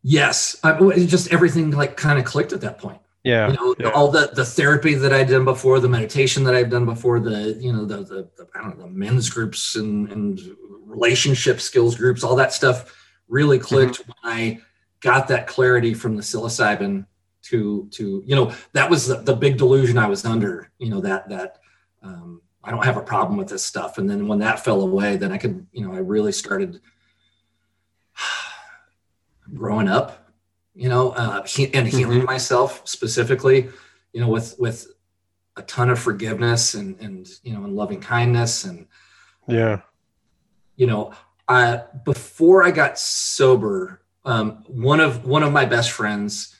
Yes, 0.02 0.58
I, 0.64 0.78
just 1.06 1.34
everything 1.34 1.72
like 1.72 1.98
kind 1.98 2.20
of 2.20 2.26
clicked 2.26 2.54
at 2.54 2.62
that 2.62 2.78
point. 2.78 3.02
Yeah, 3.24 3.50
you 3.50 3.54
know, 3.54 3.76
yeah. 3.78 3.90
all 3.90 4.10
the 4.10 4.32
the 4.34 4.46
therapy 4.46 4.94
that 4.94 5.12
I'd 5.12 5.28
done 5.28 5.44
before, 5.44 5.82
the 5.82 5.90
meditation 5.90 6.46
that 6.46 6.56
I've 6.56 6.70
done 6.70 6.86
before, 6.86 7.20
the 7.20 7.58
you 7.60 7.74
know 7.74 7.84
the 7.84 7.98
the, 7.98 8.30
the 8.38 8.48
I 8.56 8.62
don't 8.62 8.78
know 8.78 8.86
the 8.86 8.90
men's 8.90 9.30
groups 9.30 9.76
and 9.76 10.10
and 10.10 10.40
relationship 10.86 11.60
skills 11.60 11.96
groups, 11.96 12.24
all 12.24 12.38
that 12.38 12.54
stuff 12.54 12.96
really 13.28 13.60
clicked 13.60 14.00
mm-hmm. 14.00 14.12
when 14.24 14.34
I 14.34 14.60
got 15.02 15.28
that 15.28 15.48
clarity 15.48 15.94
from 15.94 16.16
the 16.16 16.24
psilocybin 16.24 17.06
to 17.44 17.88
to 17.92 18.24
you 18.26 18.36
know 18.36 18.54
that 18.74 18.90
was 18.90 19.08
the, 19.08 19.16
the 19.16 19.36
big 19.36 19.58
delusion 19.58 19.98
I 19.98 20.08
was 20.08 20.26
under. 20.26 20.72
You 20.78 20.90
know 20.90 21.02
that 21.02 21.30
that 21.30 21.60
um, 22.02 22.42
I 22.64 22.72
don't 22.72 22.86
have 22.86 22.98
a 22.98 23.02
problem 23.02 23.38
with 23.38 23.50
this 23.50 23.66
stuff, 23.66 23.98
and 23.98 24.10
then 24.10 24.28
when 24.28 24.40
that 24.40 24.64
fell 24.64 24.82
away, 24.82 25.18
then 25.18 25.32
I 25.32 25.38
could 25.38 25.66
you 25.72 25.86
know 25.86 25.94
I 25.94 25.98
really 25.98 26.32
started 26.32 26.82
growing 29.54 29.88
up, 29.88 30.32
you 30.76 30.90
know, 30.90 31.12
uh, 31.12 31.46
and 31.74 31.88
healing 31.88 32.20
mm-hmm. 32.20 32.26
myself 32.26 32.82
specifically, 32.88 33.70
you 34.14 34.22
know, 34.22 34.30
with 34.30 34.56
with 34.60 34.88
a 35.56 35.62
ton 35.64 35.90
of 35.90 36.00
forgiveness 36.00 36.74
and 36.74 37.00
and 37.00 37.30
you 37.44 37.54
know 37.54 37.64
and 37.64 37.76
loving 37.76 38.00
kindness 38.00 38.64
and 38.64 38.88
yeah, 39.48 39.82
you 40.76 40.88
know, 40.88 41.14
I 41.48 41.84
before 42.06 42.64
I 42.64 42.72
got 42.72 43.00
sober, 43.00 44.02
um, 44.24 44.64
one 44.68 45.00
of 45.00 45.26
one 45.26 45.44
of 45.44 45.52
my 45.52 45.66
best 45.66 45.92
friends, 45.92 46.56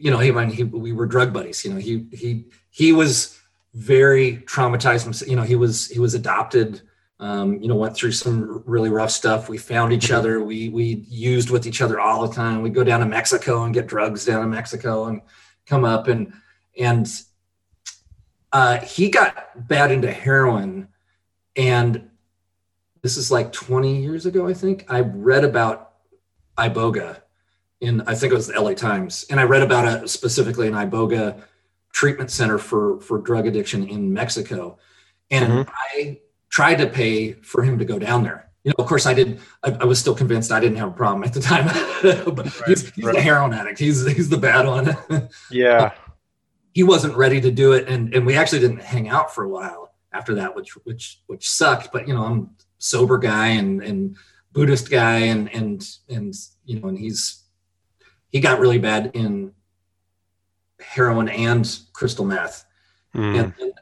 you 0.00 0.10
know, 0.10 0.18
he, 0.18 0.32
he 0.54 0.64
we 0.64 0.92
were 0.92 1.06
drug 1.06 1.32
buddies. 1.32 1.64
You 1.64 1.74
know, 1.74 1.80
he 1.80 2.06
he 2.12 2.46
he 2.70 2.92
was 2.92 3.38
very 3.74 4.38
traumatized. 4.38 5.26
You 5.28 5.36
know, 5.36 5.42
he 5.42 5.56
was 5.56 5.88
he 5.88 5.98
was 5.98 6.14
adopted 6.14 6.82
um, 7.20 7.60
you 7.60 7.68
know, 7.68 7.74
went 7.74 7.94
through 7.94 8.12
some 8.12 8.62
really 8.64 8.88
rough 8.88 9.10
stuff. 9.10 9.50
We 9.50 9.58
found 9.58 9.92
each 9.92 10.10
other. 10.10 10.42
We 10.42 10.70
we 10.70 11.04
used 11.08 11.50
with 11.50 11.66
each 11.66 11.82
other 11.82 12.00
all 12.00 12.26
the 12.26 12.34
time. 12.34 12.62
We'd 12.62 12.74
go 12.74 12.82
down 12.82 13.00
to 13.00 13.06
Mexico 13.06 13.64
and 13.64 13.74
get 13.74 13.86
drugs 13.86 14.24
down 14.24 14.42
in 14.42 14.50
Mexico 14.50 15.04
and 15.04 15.20
come 15.66 15.84
up 15.84 16.08
and 16.08 16.32
and 16.78 17.06
uh, 18.52 18.78
he 18.78 19.10
got 19.10 19.68
bad 19.68 19.92
into 19.92 20.10
heroin, 20.10 20.88
and 21.56 22.08
this 23.02 23.16
is 23.16 23.30
like 23.30 23.52
20 23.52 24.00
years 24.00 24.26
ago, 24.26 24.48
I 24.48 24.54
think. 24.54 24.86
I 24.88 25.00
read 25.00 25.44
about 25.44 25.92
iboga 26.58 27.20
in 27.80 28.02
I 28.02 28.14
think 28.14 28.32
it 28.32 28.36
was 28.36 28.48
the 28.48 28.60
LA 28.60 28.74
Times, 28.74 29.24
and 29.30 29.40
I 29.40 29.44
read 29.44 29.62
about 29.62 30.02
it 30.02 30.08
specifically 30.08 30.66
in 30.66 30.74
iboga 30.74 31.42
treatment 31.92 32.30
center 32.30 32.58
for 32.58 33.00
for 33.00 33.18
drug 33.18 33.46
addiction 33.46 33.88
in 33.88 34.12
Mexico, 34.12 34.78
and 35.30 35.52
mm-hmm. 35.52 35.70
I 35.70 36.20
tried 36.50 36.76
to 36.76 36.86
pay 36.86 37.32
for 37.32 37.62
him 37.62 37.78
to 37.78 37.84
go 37.84 37.98
down 37.98 38.22
there. 38.22 38.50
You 38.64 38.70
know, 38.70 38.82
of 38.82 38.86
course, 38.86 39.06
I 39.06 39.14
did. 39.14 39.40
I, 39.62 39.70
I 39.80 39.84
was 39.84 39.98
still 39.98 40.14
convinced 40.14 40.52
I 40.52 40.60
didn't 40.60 40.76
have 40.76 40.88
a 40.88 40.92
problem 40.92 41.24
at 41.24 41.32
the 41.32 41.40
time, 41.40 41.64
but 42.02 42.44
right, 42.44 42.68
he's, 42.68 42.90
he's 42.90 43.04
right. 43.04 43.14
the 43.14 43.22
heroin 43.22 43.54
addict. 43.54 43.78
He's 43.78 44.06
he's 44.06 44.28
the 44.28 44.36
bad 44.36 44.66
one. 44.66 45.28
yeah, 45.50 45.92
he 46.72 46.82
wasn't 46.82 47.16
ready 47.16 47.40
to 47.40 47.50
do 47.50 47.72
it, 47.72 47.88
and 47.88 48.14
and 48.14 48.26
we 48.26 48.36
actually 48.36 48.60
didn't 48.60 48.82
hang 48.82 49.08
out 49.08 49.34
for 49.34 49.44
a 49.44 49.48
while 49.48 49.94
after 50.12 50.34
that, 50.34 50.54
which 50.54 50.72
which 50.84 51.22
which 51.26 51.48
sucked. 51.48 51.90
But 51.92 52.06
you 52.06 52.12
know, 52.12 52.24
I'm 52.24 52.50
sober 52.76 53.16
guy 53.16 53.48
and 53.48 53.82
and 53.82 54.16
Buddhist 54.52 54.90
guy, 54.90 55.18
and 55.20 55.52
and 55.54 55.82
and 56.10 56.34
you 56.66 56.80
know, 56.80 56.88
and 56.88 56.98
he's 56.98 57.39
he 58.30 58.40
got 58.40 58.60
really 58.60 58.78
bad 58.78 59.10
in 59.14 59.52
heroin 60.80 61.28
and 61.28 61.78
crystal 61.92 62.24
meth, 62.24 62.64
mm. 63.14 63.38
and, 63.38 63.54
and 63.60 63.72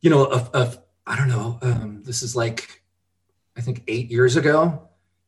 you 0.00 0.10
know, 0.10 0.26
I 1.06 1.16
don't 1.16 1.28
know. 1.28 1.58
Um, 1.62 2.02
this 2.04 2.22
is 2.22 2.36
like, 2.36 2.82
I 3.56 3.60
think 3.60 3.82
eight 3.88 4.10
years 4.10 4.36
ago. 4.36 4.86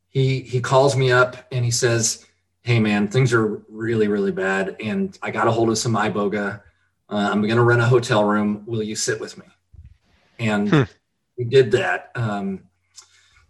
He 0.09 0.41
he 0.41 0.61
calls 0.61 0.95
me 0.95 1.11
up 1.11 1.37
and 1.51 1.65
he 1.65 1.71
says, 1.71 2.27
"Hey 2.61 2.79
man, 2.79 3.09
things 3.09 3.33
are 3.33 3.63
really 3.71 4.09
really 4.09 4.31
bad, 4.31 4.77
and 4.79 5.19
I 5.23 5.31
got 5.31 5.49
a 5.49 5.51
hold 5.51 5.71
of 5.71 5.79
some 5.79 5.95
iboga. 5.95 6.61
Uh, 7.09 7.29
I'm 7.33 7.41
going 7.41 7.57
to 7.57 7.63
rent 7.63 7.81
a 7.81 7.87
hotel 7.87 8.23
room. 8.25 8.63
Will 8.67 8.83
you 8.83 8.95
sit 8.95 9.21
with 9.21 9.39
me?" 9.39 9.47
And 10.39 10.69
hmm. 10.69 10.83
we 11.39 11.45
did 11.45 11.71
that. 11.73 12.11
Um, 12.15 12.65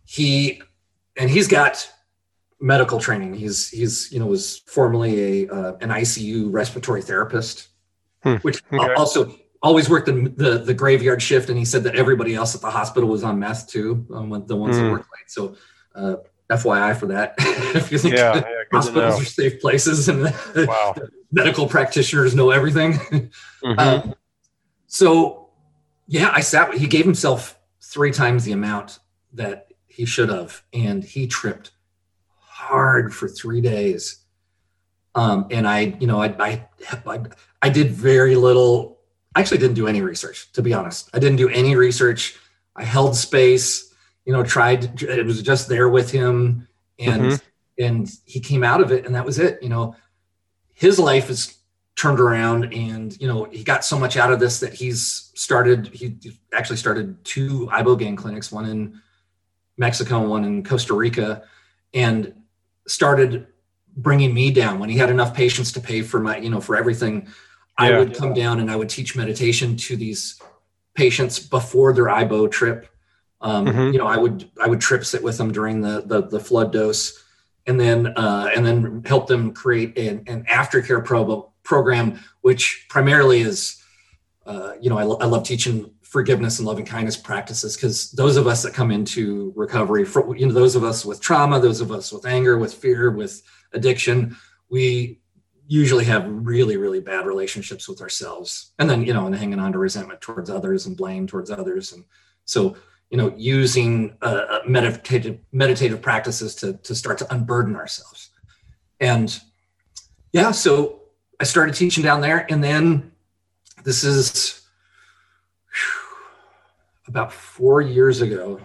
he 0.04 0.62
and 1.16 1.28
he's 1.28 1.48
got 1.48 1.90
medical 2.62 2.98
training. 2.98 3.34
He's 3.34 3.68
he's 3.68 4.10
you 4.12 4.20
know 4.20 4.26
was 4.26 4.58
formerly 4.66 5.44
a 5.46 5.52
uh, 5.52 5.76
an 5.80 5.90
ICU 5.90 6.48
respiratory 6.50 7.02
therapist, 7.02 7.68
hmm. 8.22 8.36
which 8.36 8.62
okay. 8.72 8.94
also 8.94 9.34
always 9.62 9.88
worked 9.88 10.06
the, 10.06 10.32
the, 10.36 10.58
the 10.58 10.74
graveyard 10.74 11.22
shift, 11.22 11.48
and 11.48 11.58
he 11.58 11.64
said 11.64 11.84
that 11.84 11.94
everybody 11.94 12.34
else 12.34 12.54
at 12.54 12.60
the 12.60 12.70
hospital 12.70 13.08
was 13.08 13.22
on 13.22 13.38
meth 13.38 13.68
too, 13.68 14.06
um, 14.12 14.30
the 14.46 14.56
ones 14.56 14.74
mm. 14.74 14.80
that 14.80 14.86
hmm. 14.86 14.90
worked 14.90 15.08
late. 15.12 15.28
So, 15.30 15.56
uh, 15.94 16.16
FYI 16.50 16.96
for 16.96 17.06
that. 17.06 17.34
yeah, 18.04 18.34
yeah, 18.36 18.42
hospitals 18.72 19.20
are 19.20 19.24
safe 19.24 19.60
places 19.60 20.08
and 20.08 20.24
wow. 20.56 20.94
medical 21.30 21.66
practitioners 21.66 22.34
know 22.34 22.50
everything. 22.50 23.00
Mm-hmm. 23.62 23.78
Um, 23.78 24.14
so, 24.88 25.50
yeah, 26.08 26.32
I 26.34 26.40
sat. 26.40 26.74
He 26.74 26.88
gave 26.88 27.04
himself 27.04 27.56
three 27.80 28.10
times 28.10 28.42
the 28.42 28.50
amount 28.50 28.98
that 29.34 29.68
he 29.86 30.04
should 30.04 30.30
have, 30.30 30.64
and 30.72 31.04
he 31.04 31.28
tripped 31.28 31.70
hard 32.62 33.12
for 33.12 33.28
three 33.28 33.60
days. 33.60 34.24
Um, 35.14 35.46
and 35.50 35.66
I, 35.66 35.96
you 36.00 36.06
know, 36.06 36.22
I, 36.22 36.28
I, 36.38 36.66
I, 37.06 37.20
I 37.60 37.68
did 37.68 37.90
very 37.90 38.36
little. 38.36 38.98
I 39.34 39.40
actually 39.40 39.58
didn't 39.58 39.74
do 39.74 39.88
any 39.88 40.00
research, 40.00 40.50
to 40.52 40.62
be 40.62 40.72
honest. 40.72 41.10
I 41.12 41.18
didn't 41.18 41.36
do 41.36 41.48
any 41.48 41.74
research. 41.76 42.38
I 42.76 42.84
held 42.84 43.16
space, 43.16 43.92
you 44.24 44.32
know, 44.32 44.42
tried. 44.42 45.02
It 45.02 45.26
was 45.26 45.42
just 45.42 45.68
there 45.68 45.88
with 45.88 46.10
him, 46.10 46.68
and 46.98 47.22
mm-hmm. 47.22 47.84
and 47.84 48.10
he 48.24 48.40
came 48.40 48.64
out 48.64 48.80
of 48.80 48.92
it, 48.92 49.04
and 49.04 49.14
that 49.14 49.26
was 49.26 49.38
it. 49.38 49.62
You 49.62 49.68
know, 49.68 49.96
his 50.72 50.98
life 50.98 51.28
is 51.28 51.58
turned 51.96 52.20
around, 52.20 52.72
and 52.72 53.18
you 53.20 53.26
know, 53.26 53.44
he 53.44 53.64
got 53.64 53.84
so 53.84 53.98
much 53.98 54.16
out 54.16 54.32
of 54.32 54.40
this 54.40 54.60
that 54.60 54.72
he's 54.72 55.30
started. 55.34 55.88
He 55.88 56.16
actually 56.54 56.78
started 56.78 57.22
two 57.24 57.68
ibogaine 57.72 58.16
clinics, 58.16 58.50
one 58.50 58.66
in 58.66 59.02
Mexico 59.76 60.26
one 60.26 60.44
in 60.44 60.62
Costa 60.62 60.94
Rica, 60.94 61.42
and 61.92 62.34
started 62.86 63.46
bringing 63.96 64.32
me 64.32 64.50
down 64.50 64.78
when 64.78 64.88
he 64.88 64.96
had 64.96 65.10
enough 65.10 65.34
patients 65.34 65.72
to 65.72 65.80
pay 65.80 66.02
for 66.02 66.20
my 66.20 66.38
you 66.38 66.48
know 66.48 66.60
for 66.60 66.76
everything 66.76 67.26
yeah. 67.78 67.86
i 67.86 67.98
would 67.98 68.14
come 68.14 68.32
down 68.32 68.60
and 68.60 68.70
i 68.70 68.76
would 68.76 68.88
teach 68.88 69.14
meditation 69.14 69.76
to 69.76 69.96
these 69.96 70.40
patients 70.94 71.38
before 71.38 71.92
their 71.92 72.08
ibo 72.08 72.50
trip 72.50 72.88
um, 73.42 73.66
mm-hmm. 73.66 73.92
you 73.92 73.98
know 73.98 74.06
i 74.06 74.16
would 74.16 74.50
i 74.62 74.66
would 74.66 74.80
trip 74.80 75.04
sit 75.04 75.22
with 75.22 75.36
them 75.36 75.52
during 75.52 75.80
the 75.80 76.02
the, 76.06 76.22
the 76.22 76.40
flood 76.40 76.72
dose 76.72 77.22
and 77.66 77.78
then 77.78 78.08
uh, 78.16 78.50
and 78.54 78.66
then 78.66 79.02
help 79.06 79.26
them 79.26 79.52
create 79.52 79.96
an, 79.96 80.24
an 80.26 80.44
aftercare 80.44 81.04
pro- 81.04 81.52
program 81.62 82.18
which 82.40 82.86
primarily 82.88 83.40
is 83.40 83.82
uh, 84.46 84.72
you 84.80 84.90
know 84.90 84.98
I, 84.98 85.04
lo- 85.04 85.18
I 85.20 85.26
love 85.26 85.44
teaching 85.44 85.90
forgiveness 86.12 86.58
and 86.58 86.68
loving 86.68 86.84
kindness 86.84 87.16
practices 87.16 87.74
because 87.74 88.12
those 88.12 88.36
of 88.36 88.46
us 88.46 88.62
that 88.62 88.74
come 88.74 88.90
into 88.90 89.52
recovery 89.56 90.04
for 90.04 90.36
you 90.36 90.46
know 90.46 90.52
those 90.52 90.76
of 90.76 90.84
us 90.84 91.06
with 91.06 91.20
trauma 91.22 91.58
those 91.58 91.80
of 91.80 91.90
us 91.90 92.12
with 92.12 92.26
anger 92.26 92.58
with 92.58 92.74
fear 92.74 93.10
with 93.10 93.42
addiction 93.72 94.36
we 94.68 95.22
usually 95.66 96.04
have 96.04 96.26
really 96.28 96.76
really 96.76 97.00
bad 97.00 97.26
relationships 97.26 97.88
with 97.88 98.00
ourselves. 98.00 98.72
And 98.78 98.88
then 98.90 99.04
you 99.04 99.14
know 99.14 99.26
and 99.26 99.34
hanging 99.34 99.58
on 99.58 99.72
to 99.72 99.78
resentment 99.78 100.20
towards 100.20 100.50
others 100.50 100.86
and 100.86 100.96
blame 100.96 101.26
towards 101.26 101.50
others. 101.50 101.92
And 101.92 102.04
so 102.44 102.76
you 103.10 103.16
know 103.16 103.32
using 103.36 104.16
uh, 104.22 104.44
uh 104.50 104.60
meditative 104.66 105.38
meditative 105.52 106.02
practices 106.02 106.54
to 106.56 106.74
to 106.74 106.94
start 106.94 107.18
to 107.18 107.34
unburden 107.34 107.76
ourselves. 107.76 108.30
And 109.00 109.38
yeah 110.32 110.50
so 110.50 111.00
i 111.40 111.44
started 111.44 111.74
teaching 111.74 112.02
down 112.02 112.20
there. 112.20 112.46
And 112.50 112.62
then 112.62 113.12
this 113.84 114.04
is 114.04 114.61
about 117.06 117.32
four 117.32 117.80
years 117.80 118.20
ago. 118.20 118.60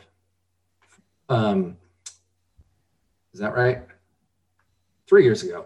Um, 1.30 1.78
is 3.34 3.40
that 3.40 3.54
right? 3.54 3.84
Three 5.08 5.24
years 5.24 5.44
ago. 5.44 5.66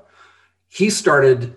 He 0.67 0.89
started, 0.89 1.55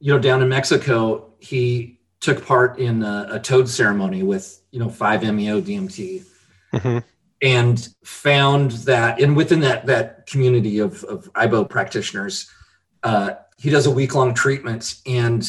you 0.00 0.12
know, 0.12 0.18
down 0.18 0.42
in 0.42 0.48
Mexico. 0.48 1.32
He 1.38 2.00
took 2.20 2.44
part 2.44 2.78
in 2.78 3.02
a, 3.02 3.28
a 3.32 3.40
toad 3.40 3.68
ceremony 3.68 4.22
with, 4.22 4.60
you 4.70 4.80
know, 4.80 4.88
5-MeO 4.88 5.60
DMT. 5.60 6.24
Mm-hmm. 6.72 6.98
And 7.42 7.88
found 8.02 8.70
that, 8.72 9.20
and 9.20 9.36
within 9.36 9.60
that 9.60 9.84
that 9.86 10.26
community 10.26 10.78
of, 10.78 11.04
of 11.04 11.28
IBO 11.34 11.64
practitioners, 11.64 12.50
uh, 13.02 13.34
he 13.58 13.68
does 13.68 13.86
a 13.86 13.90
week 13.90 14.14
long 14.14 14.32
treatment, 14.32 14.96
and 15.04 15.46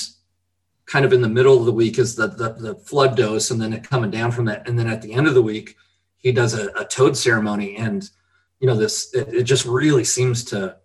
kind 0.88 1.04
of 1.04 1.14
in 1.14 1.22
the 1.22 1.30
middle 1.30 1.60
of 1.60 1.66
the 1.66 1.72
week 1.72 2.00
is 2.00 2.16
the, 2.16 2.28
the, 2.28 2.54
the 2.54 2.76
flood 2.76 3.16
dose 3.16 3.52
and 3.52 3.62
then 3.62 3.74
it 3.74 3.84
coming 3.84 4.10
down 4.10 4.32
from 4.32 4.46
that. 4.46 4.68
And 4.68 4.80
then 4.80 4.88
at 4.88 5.02
the 5.02 5.14
end 5.14 5.28
of 5.28 5.36
the 5.36 5.42
week 5.42 5.76
he 6.18 6.32
does 6.32 6.54
a, 6.54 6.70
a 6.70 6.86
toad 6.86 7.16
ceremony 7.16 7.76
and 7.76 8.10
you 8.60 8.68
know 8.68 8.76
this 8.76 9.14
it, 9.14 9.28
it, 9.34 9.44
just 9.44 9.66
really 9.66 10.04
seems 10.04 10.44
to 10.46 10.78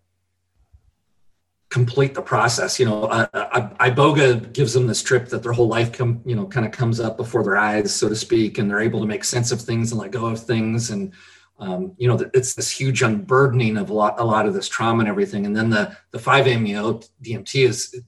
complete 1.70 2.14
the 2.14 2.20
process. 2.20 2.78
You 2.78 2.86
know 2.86 3.08
I, 3.10 3.88
iboga 3.88 4.52
gives 4.52 4.74
them 4.74 4.86
this 4.86 5.02
trip 5.02 5.28
that 5.28 5.42
their 5.42 5.52
whole 5.52 5.68
life 5.68 5.92
come 5.92 6.20
you 6.26 6.36
know 6.36 6.46
kind 6.46 6.66
of 6.66 6.72
comes 6.72 7.00
up 7.00 7.16
before 7.16 7.42
their 7.42 7.56
eyes 7.56 7.94
so 7.94 8.08
to 8.08 8.16
speak 8.16 8.58
and 8.58 8.68
they're 8.68 8.80
able 8.80 9.00
to 9.00 9.06
make 9.06 9.24
sense 9.24 9.52
of 9.52 9.60
things 9.62 9.92
and 9.92 10.00
let 10.00 10.10
go 10.10 10.26
of 10.26 10.40
things. 10.40 10.90
And 10.90 11.12
um, 11.60 11.94
you 11.96 12.08
know 12.08 12.18
it's 12.34 12.54
this 12.54 12.70
huge 12.70 13.02
unburdening 13.02 13.78
of 13.78 13.88
a 13.88 13.94
lot 13.94 14.18
a 14.18 14.24
lot 14.24 14.46
of 14.46 14.52
this 14.52 14.68
trauma 14.68 15.00
and 15.00 15.08
everything. 15.08 15.46
And 15.46 15.56
then 15.56 15.70
the 15.70 15.96
the 16.10 16.18
5-meo 16.18 17.00
dmt 17.22 17.54
is 17.54 18.02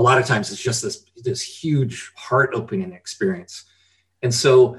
a 0.00 0.02
lot 0.02 0.18
of 0.18 0.24
times 0.24 0.50
it's 0.50 0.62
just 0.62 0.82
this 0.82 1.04
this 1.24 1.42
huge 1.42 2.10
heart 2.16 2.50
opening 2.54 2.92
experience 2.92 3.66
and 4.22 4.34
so 4.34 4.78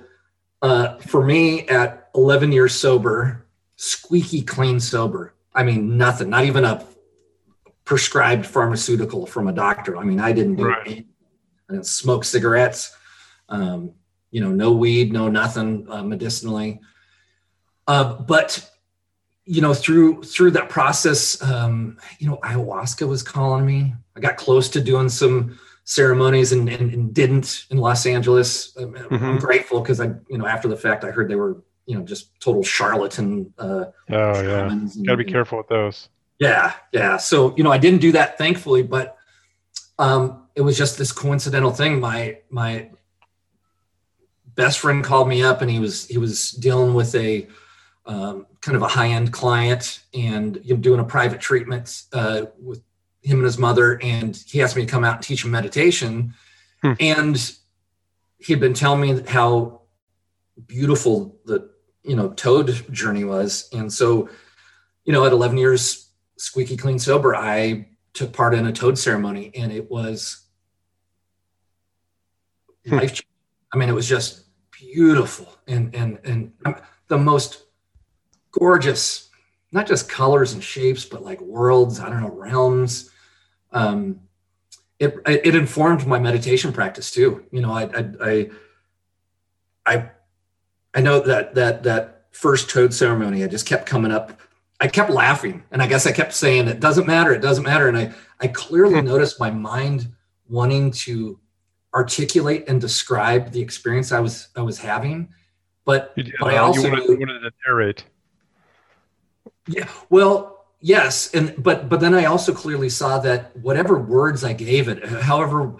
uh, 0.63 0.97
for 0.97 1.23
me 1.23 1.67
at 1.67 2.09
11 2.15 2.51
years 2.51 2.73
sober 2.73 3.45
squeaky 3.75 4.41
clean 4.41 4.79
sober 4.79 5.35
i 5.53 5.63
mean 5.63 5.95
nothing 5.95 6.29
not 6.29 6.43
even 6.43 6.65
a 6.65 6.83
prescribed 7.85 8.47
pharmaceutical 8.47 9.27
from 9.27 9.47
a 9.47 9.53
doctor 9.53 9.95
i 9.95 10.03
mean 10.03 10.19
i 10.19 10.31
didn't 10.31 10.55
do 10.55 10.65
right. 10.65 10.87
anything. 10.87 11.05
i 11.69 11.73
didn't 11.73 11.85
smoke 11.85 12.23
cigarettes 12.23 12.95
um, 13.49 13.93
you 14.31 14.41
know 14.41 14.51
no 14.51 14.71
weed 14.71 15.13
no 15.13 15.29
nothing 15.29 15.85
uh, 15.87 16.01
medicinally 16.01 16.79
uh, 17.87 18.15
but 18.15 18.70
you 19.45 19.61
know 19.61 19.73
through 19.73 20.23
through 20.23 20.51
that 20.51 20.69
process 20.69 21.41
um, 21.41 21.97
you 22.19 22.27
know 22.27 22.37
ayahuasca 22.37 23.07
was 23.07 23.23
calling 23.23 23.65
me. 23.65 23.93
I 24.15 24.19
got 24.19 24.37
close 24.37 24.69
to 24.69 24.81
doing 24.81 25.09
some 25.09 25.59
ceremonies 25.83 26.51
and, 26.51 26.69
and, 26.69 26.93
and 26.93 27.13
didn't 27.13 27.65
in 27.69 27.77
los 27.77 28.05
angeles. 28.05 28.75
I'm, 28.77 28.93
mm-hmm. 28.93 29.23
I'm 29.23 29.37
grateful 29.39 29.81
because 29.81 29.99
i 29.99 30.05
you 30.29 30.37
know 30.37 30.45
after 30.45 30.67
the 30.67 30.77
fact 30.77 31.03
i 31.03 31.11
heard 31.11 31.27
they 31.27 31.35
were 31.35 31.63
you 31.85 31.97
know 31.97 32.03
just 32.03 32.39
total 32.39 32.63
charlatan 32.63 33.51
uh 33.57 33.85
oh 34.09 34.41
yeah. 34.41 34.71
and, 34.71 34.91
gotta 35.05 35.17
be 35.17 35.25
careful 35.25 35.57
with 35.57 35.67
those. 35.67 36.09
Yeah 36.39 36.73
yeah. 36.91 37.17
So 37.17 37.55
you 37.57 37.63
know 37.63 37.71
i 37.71 37.77
didn't 37.77 38.01
do 38.01 38.11
that 38.13 38.37
thankfully 38.37 38.83
but 38.83 39.17
um 39.97 40.41
it 40.55 40.61
was 40.61 40.77
just 40.77 40.97
this 40.97 41.11
coincidental 41.11 41.71
thing. 41.71 41.99
My 41.99 42.39
my 42.49 42.89
best 44.55 44.79
friend 44.79 45.03
called 45.03 45.27
me 45.27 45.41
up 45.41 45.61
and 45.61 45.71
he 45.71 45.79
was 45.79 46.07
he 46.07 46.17
was 46.17 46.51
dealing 46.51 46.93
with 46.93 47.15
a 47.15 47.47
um, 48.11 48.45
kind 48.59 48.75
of 48.75 48.81
a 48.81 48.87
high 48.89 49.07
end 49.07 49.31
client 49.31 50.03
and 50.13 50.59
you 50.63 50.75
know, 50.75 50.81
doing 50.81 50.99
a 50.99 51.05
private 51.05 51.39
treatment 51.39 52.03
uh, 52.11 52.43
with 52.59 52.83
him 53.21 53.37
and 53.37 53.45
his 53.45 53.57
mother. 53.57 53.99
And 54.01 54.35
he 54.35 54.61
asked 54.61 54.75
me 54.75 54.85
to 54.85 54.91
come 54.91 55.05
out 55.05 55.15
and 55.15 55.23
teach 55.23 55.45
him 55.45 55.51
meditation. 55.51 56.33
Hmm. 56.81 56.93
And 56.99 57.51
he 58.37 58.51
had 58.51 58.59
been 58.59 58.73
telling 58.73 58.99
me 58.99 59.21
how 59.27 59.83
beautiful 60.67 61.39
the 61.45 61.71
you 62.03 62.15
know 62.17 62.31
toad 62.31 62.85
journey 62.91 63.23
was. 63.23 63.69
And 63.71 63.91
so, 63.91 64.29
you 65.05 65.13
know, 65.13 65.25
at 65.25 65.31
11 65.31 65.57
years 65.57 66.09
squeaky 66.37 66.75
clean 66.75 66.99
sober, 66.99 67.33
I 67.33 67.87
took 68.13 68.33
part 68.33 68.53
in 68.53 68.67
a 68.67 68.73
toad 68.73 68.97
ceremony, 68.97 69.51
and 69.55 69.71
it 69.71 69.89
was 69.89 70.45
hmm. 72.85 72.95
life. 72.95 73.09
Changing. 73.09 73.25
I 73.73 73.77
mean, 73.77 73.87
it 73.87 73.93
was 73.93 74.09
just 74.09 74.43
beautiful 74.71 75.47
and 75.65 75.95
and 75.95 76.19
and 76.25 76.51
the 77.07 77.17
most 77.17 77.63
gorgeous, 78.51 79.29
not 79.71 79.87
just 79.87 80.09
colors 80.09 80.53
and 80.53 80.63
shapes, 80.63 81.05
but 81.05 81.23
like 81.23 81.39
worlds, 81.41 81.99
I 81.99 82.09
don't 82.09 82.21
know, 82.21 82.31
realms. 82.31 83.09
Um, 83.71 84.21
it, 84.99 85.17
it 85.25 85.55
informed 85.55 86.05
my 86.05 86.19
meditation 86.19 86.71
practice 86.71 87.09
too. 87.11 87.43
You 87.51 87.61
know, 87.61 87.73
I, 87.73 87.83
I, 87.83 88.05
I, 88.23 88.49
I, 89.85 90.09
I 90.93 91.01
know 91.01 91.21
that, 91.21 91.55
that, 91.55 91.83
that 91.83 92.25
first 92.31 92.69
toad 92.69 92.93
ceremony, 92.93 93.43
I 93.43 93.47
just 93.47 93.65
kept 93.65 93.85
coming 93.85 94.11
up. 94.11 94.39
I 94.79 94.87
kept 94.87 95.09
laughing 95.09 95.63
and 95.71 95.81
I 95.81 95.87
guess 95.87 96.05
I 96.05 96.11
kept 96.11 96.33
saying, 96.33 96.67
it 96.67 96.79
doesn't 96.79 97.07
matter. 97.07 97.33
It 97.33 97.41
doesn't 97.41 97.63
matter. 97.63 97.87
And 97.87 97.97
I, 97.97 98.13
I 98.39 98.47
clearly 98.47 98.99
hmm. 98.99 99.07
noticed 99.07 99.39
my 99.39 99.49
mind 99.49 100.07
wanting 100.49 100.91
to 100.91 101.39
articulate 101.93 102.65
and 102.67 102.79
describe 102.79 103.51
the 103.51 103.61
experience 103.61 104.11
I 104.11 104.19
was, 104.19 104.49
I 104.55 104.61
was 104.61 104.77
having. 104.77 105.29
But, 105.83 106.13
but 106.15 106.53
I 106.53 106.57
also 106.57 106.81
you 106.81 106.89
wanted, 106.89 107.09
you 107.09 107.19
wanted 107.19 107.39
to 107.39 107.51
narrate. 107.65 108.05
Yeah. 109.67 109.87
Well, 110.09 110.65
yes, 110.79 111.33
and 111.33 111.53
but 111.61 111.89
but 111.89 111.99
then 111.99 112.13
I 112.13 112.25
also 112.25 112.53
clearly 112.53 112.89
saw 112.89 113.19
that 113.19 113.55
whatever 113.57 113.99
words 113.99 114.43
I 114.43 114.53
gave 114.53 114.87
it, 114.87 115.03
uh, 115.03 115.21
however 115.21 115.75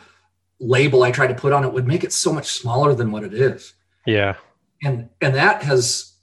label 0.59 1.03
I 1.03 1.11
tried 1.11 1.27
to 1.27 1.35
put 1.35 1.53
on 1.53 1.63
it, 1.63 1.73
would 1.73 1.87
make 1.87 2.03
it 2.03 2.13
so 2.13 2.31
much 2.31 2.47
smaller 2.47 2.93
than 2.93 3.11
what 3.11 3.23
it 3.23 3.33
is. 3.33 3.73
Yeah. 4.05 4.35
And 4.83 5.09
and 5.19 5.35
that 5.35 5.63
has 5.63 6.13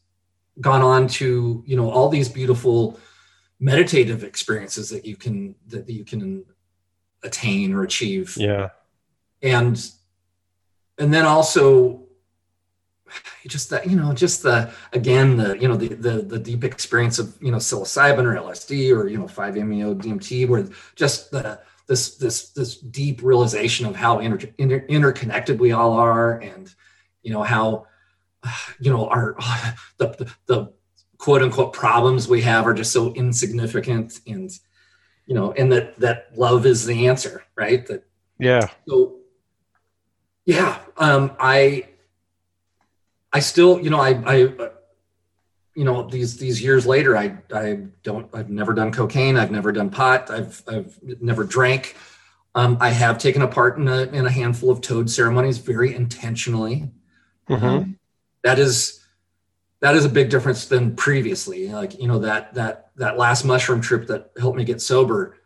gone 0.60 0.82
on 0.82 1.08
to 1.08 1.62
you 1.66 1.76
know 1.76 1.90
all 1.90 2.08
these 2.08 2.28
beautiful 2.28 2.98
meditative 3.60 4.22
experiences 4.22 4.90
that 4.90 5.04
you 5.04 5.16
can 5.16 5.54
that 5.66 5.88
you 5.88 6.04
can 6.04 6.44
attain 7.22 7.72
or 7.72 7.82
achieve. 7.82 8.36
Yeah. 8.36 8.70
And 9.42 9.80
and 10.98 11.14
then 11.14 11.24
also 11.24 12.07
just 13.46 13.70
that 13.70 13.88
you 13.88 13.96
know 13.96 14.12
just 14.12 14.42
the 14.42 14.70
again 14.92 15.36
the 15.36 15.58
you 15.58 15.68
know 15.68 15.76
the 15.76 15.88
the, 15.88 16.22
the 16.22 16.38
deep 16.38 16.64
experience 16.64 17.18
of 17.18 17.36
you 17.40 17.50
know 17.50 17.58
psilocybin 17.58 18.24
or 18.24 18.34
lsd 18.40 18.94
or 18.96 19.08
you 19.08 19.18
know 19.18 19.24
5meo 19.24 19.94
dmt 20.00 20.48
where 20.48 20.68
just 20.94 21.30
the 21.30 21.60
this 21.86 22.16
this 22.16 22.50
this 22.50 22.76
deep 22.76 23.22
realization 23.22 23.86
of 23.86 23.96
how 23.96 24.18
inter, 24.18 24.48
inter, 24.58 24.84
interconnected 24.88 25.58
we 25.58 25.72
all 25.72 25.92
are 25.92 26.38
and 26.38 26.74
you 27.22 27.32
know 27.32 27.42
how 27.42 27.86
you 28.80 28.92
know 28.92 29.08
our 29.08 29.36
the, 29.98 30.08
the, 30.08 30.34
the 30.46 30.72
quote 31.16 31.42
unquote 31.42 31.72
problems 31.72 32.28
we 32.28 32.42
have 32.42 32.66
are 32.66 32.74
just 32.74 32.92
so 32.92 33.12
insignificant 33.14 34.20
and 34.26 34.50
you 35.26 35.34
know 35.34 35.52
and 35.52 35.72
that 35.72 35.98
that 35.98 36.26
love 36.36 36.66
is 36.66 36.86
the 36.86 37.06
answer 37.08 37.42
right? 37.56 37.86
That 37.86 38.04
yeah. 38.38 38.68
So 38.86 39.18
yeah 40.48 40.78
um 40.96 41.36
i 41.38 41.86
i 43.32 43.40
still 43.40 43.80
you 43.80 43.90
know 43.90 44.00
i 44.00 44.10
i 44.26 44.36
you 45.74 45.84
know 45.84 46.08
these 46.08 46.36
these 46.38 46.62
years 46.62 46.86
later 46.86 47.16
i 47.16 47.36
i 47.54 47.78
don't 48.02 48.28
i've 48.34 48.50
never 48.50 48.72
done 48.74 48.90
cocaine 48.92 49.36
i've 49.36 49.50
never 49.50 49.70
done 49.72 49.90
pot 49.90 50.30
i've 50.30 50.62
i've 50.68 50.98
never 51.20 51.44
drank. 51.44 51.96
Um, 52.54 52.78
i 52.80 52.88
have 52.90 53.18
taken 53.18 53.42
a 53.42 53.46
part 53.48 53.76
in 53.78 53.86
a, 53.86 54.02
in 54.04 54.26
a 54.26 54.30
handful 54.30 54.70
of 54.70 54.80
toad 54.80 55.08
ceremonies 55.10 55.58
very 55.58 55.94
intentionally. 55.94 56.90
Mhm. 57.48 57.62
um, 57.62 57.98
that 58.42 58.58
is 58.58 59.04
that 59.80 59.94
is 59.94 60.04
a 60.04 60.08
big 60.08 60.28
difference 60.30 60.64
than 60.66 60.96
previously. 60.96 61.68
Like 61.68 62.00
you 62.00 62.08
know 62.08 62.18
that 62.20 62.54
that 62.54 62.90
that 62.96 63.16
last 63.18 63.44
mushroom 63.44 63.80
trip 63.80 64.06
that 64.08 64.32
helped 64.40 64.56
me 64.58 64.64
get 64.64 64.80
sober 64.80 65.36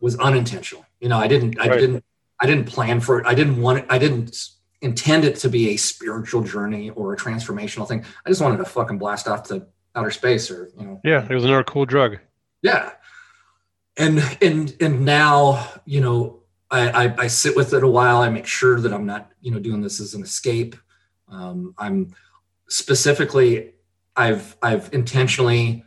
was 0.00 0.16
unintentional. 0.16 0.84
You 1.00 1.08
know 1.10 1.18
i 1.18 1.28
didn't 1.28 1.60
i 1.60 1.68
Right. 1.68 1.78
didn't 1.78 2.04
i 2.40 2.46
didn't 2.46 2.64
plan 2.66 3.00
for 3.00 3.20
it. 3.20 3.26
I 3.26 3.34
didn't 3.34 3.60
want 3.60 3.78
it 3.80 3.86
i 3.88 3.98
didn't 3.98 4.34
intend 4.82 5.24
it 5.24 5.36
to 5.36 5.48
be 5.48 5.70
a 5.70 5.76
spiritual 5.76 6.42
journey 6.42 6.90
or 6.90 7.12
a 7.12 7.16
transformational 7.16 7.88
thing. 7.88 8.04
I 8.24 8.28
just 8.28 8.40
wanted 8.40 8.58
to 8.58 8.64
fucking 8.64 8.98
blast 8.98 9.28
off 9.28 9.44
to 9.48 9.66
outer 9.94 10.10
space 10.10 10.50
or 10.50 10.70
you 10.78 10.86
know. 10.86 11.00
Yeah 11.04 11.26
it 11.28 11.34
was 11.34 11.44
another 11.44 11.64
cool 11.64 11.86
drug. 11.86 12.18
Yeah. 12.62 12.92
And 13.96 14.22
and 14.42 14.76
and 14.80 15.04
now 15.04 15.66
you 15.84 16.00
know 16.00 16.40
I, 16.70 17.06
I 17.06 17.14
i 17.18 17.26
sit 17.26 17.56
with 17.56 17.72
it 17.72 17.82
a 17.82 17.88
while. 17.88 18.18
I 18.18 18.28
make 18.28 18.46
sure 18.46 18.80
that 18.80 18.92
i'm 18.92 19.06
not 19.06 19.30
you 19.40 19.50
know 19.50 19.58
doing 19.58 19.80
this 19.80 20.00
as 20.00 20.14
an 20.14 20.22
escape. 20.22 20.76
Um, 21.28 21.74
i'm 21.78 22.14
specifically 22.68 23.72
i've 24.16 24.56
i've 24.62 24.92
intentionally 24.92 25.84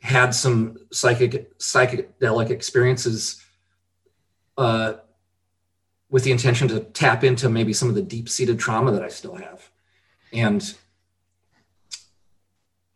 had 0.00 0.34
some 0.34 0.76
psychic 0.90 1.56
psychedelic 1.58 2.50
experiences 2.50 3.42
uh, 4.58 4.94
with 6.12 6.24
the 6.24 6.30
intention 6.30 6.68
to 6.68 6.80
tap 6.80 7.24
into 7.24 7.48
maybe 7.48 7.72
some 7.72 7.88
of 7.88 7.94
the 7.94 8.02
deep 8.02 8.28
seated 8.28 8.58
trauma 8.58 8.92
that 8.92 9.02
i 9.02 9.08
still 9.08 9.34
have. 9.34 9.68
And 10.32 10.60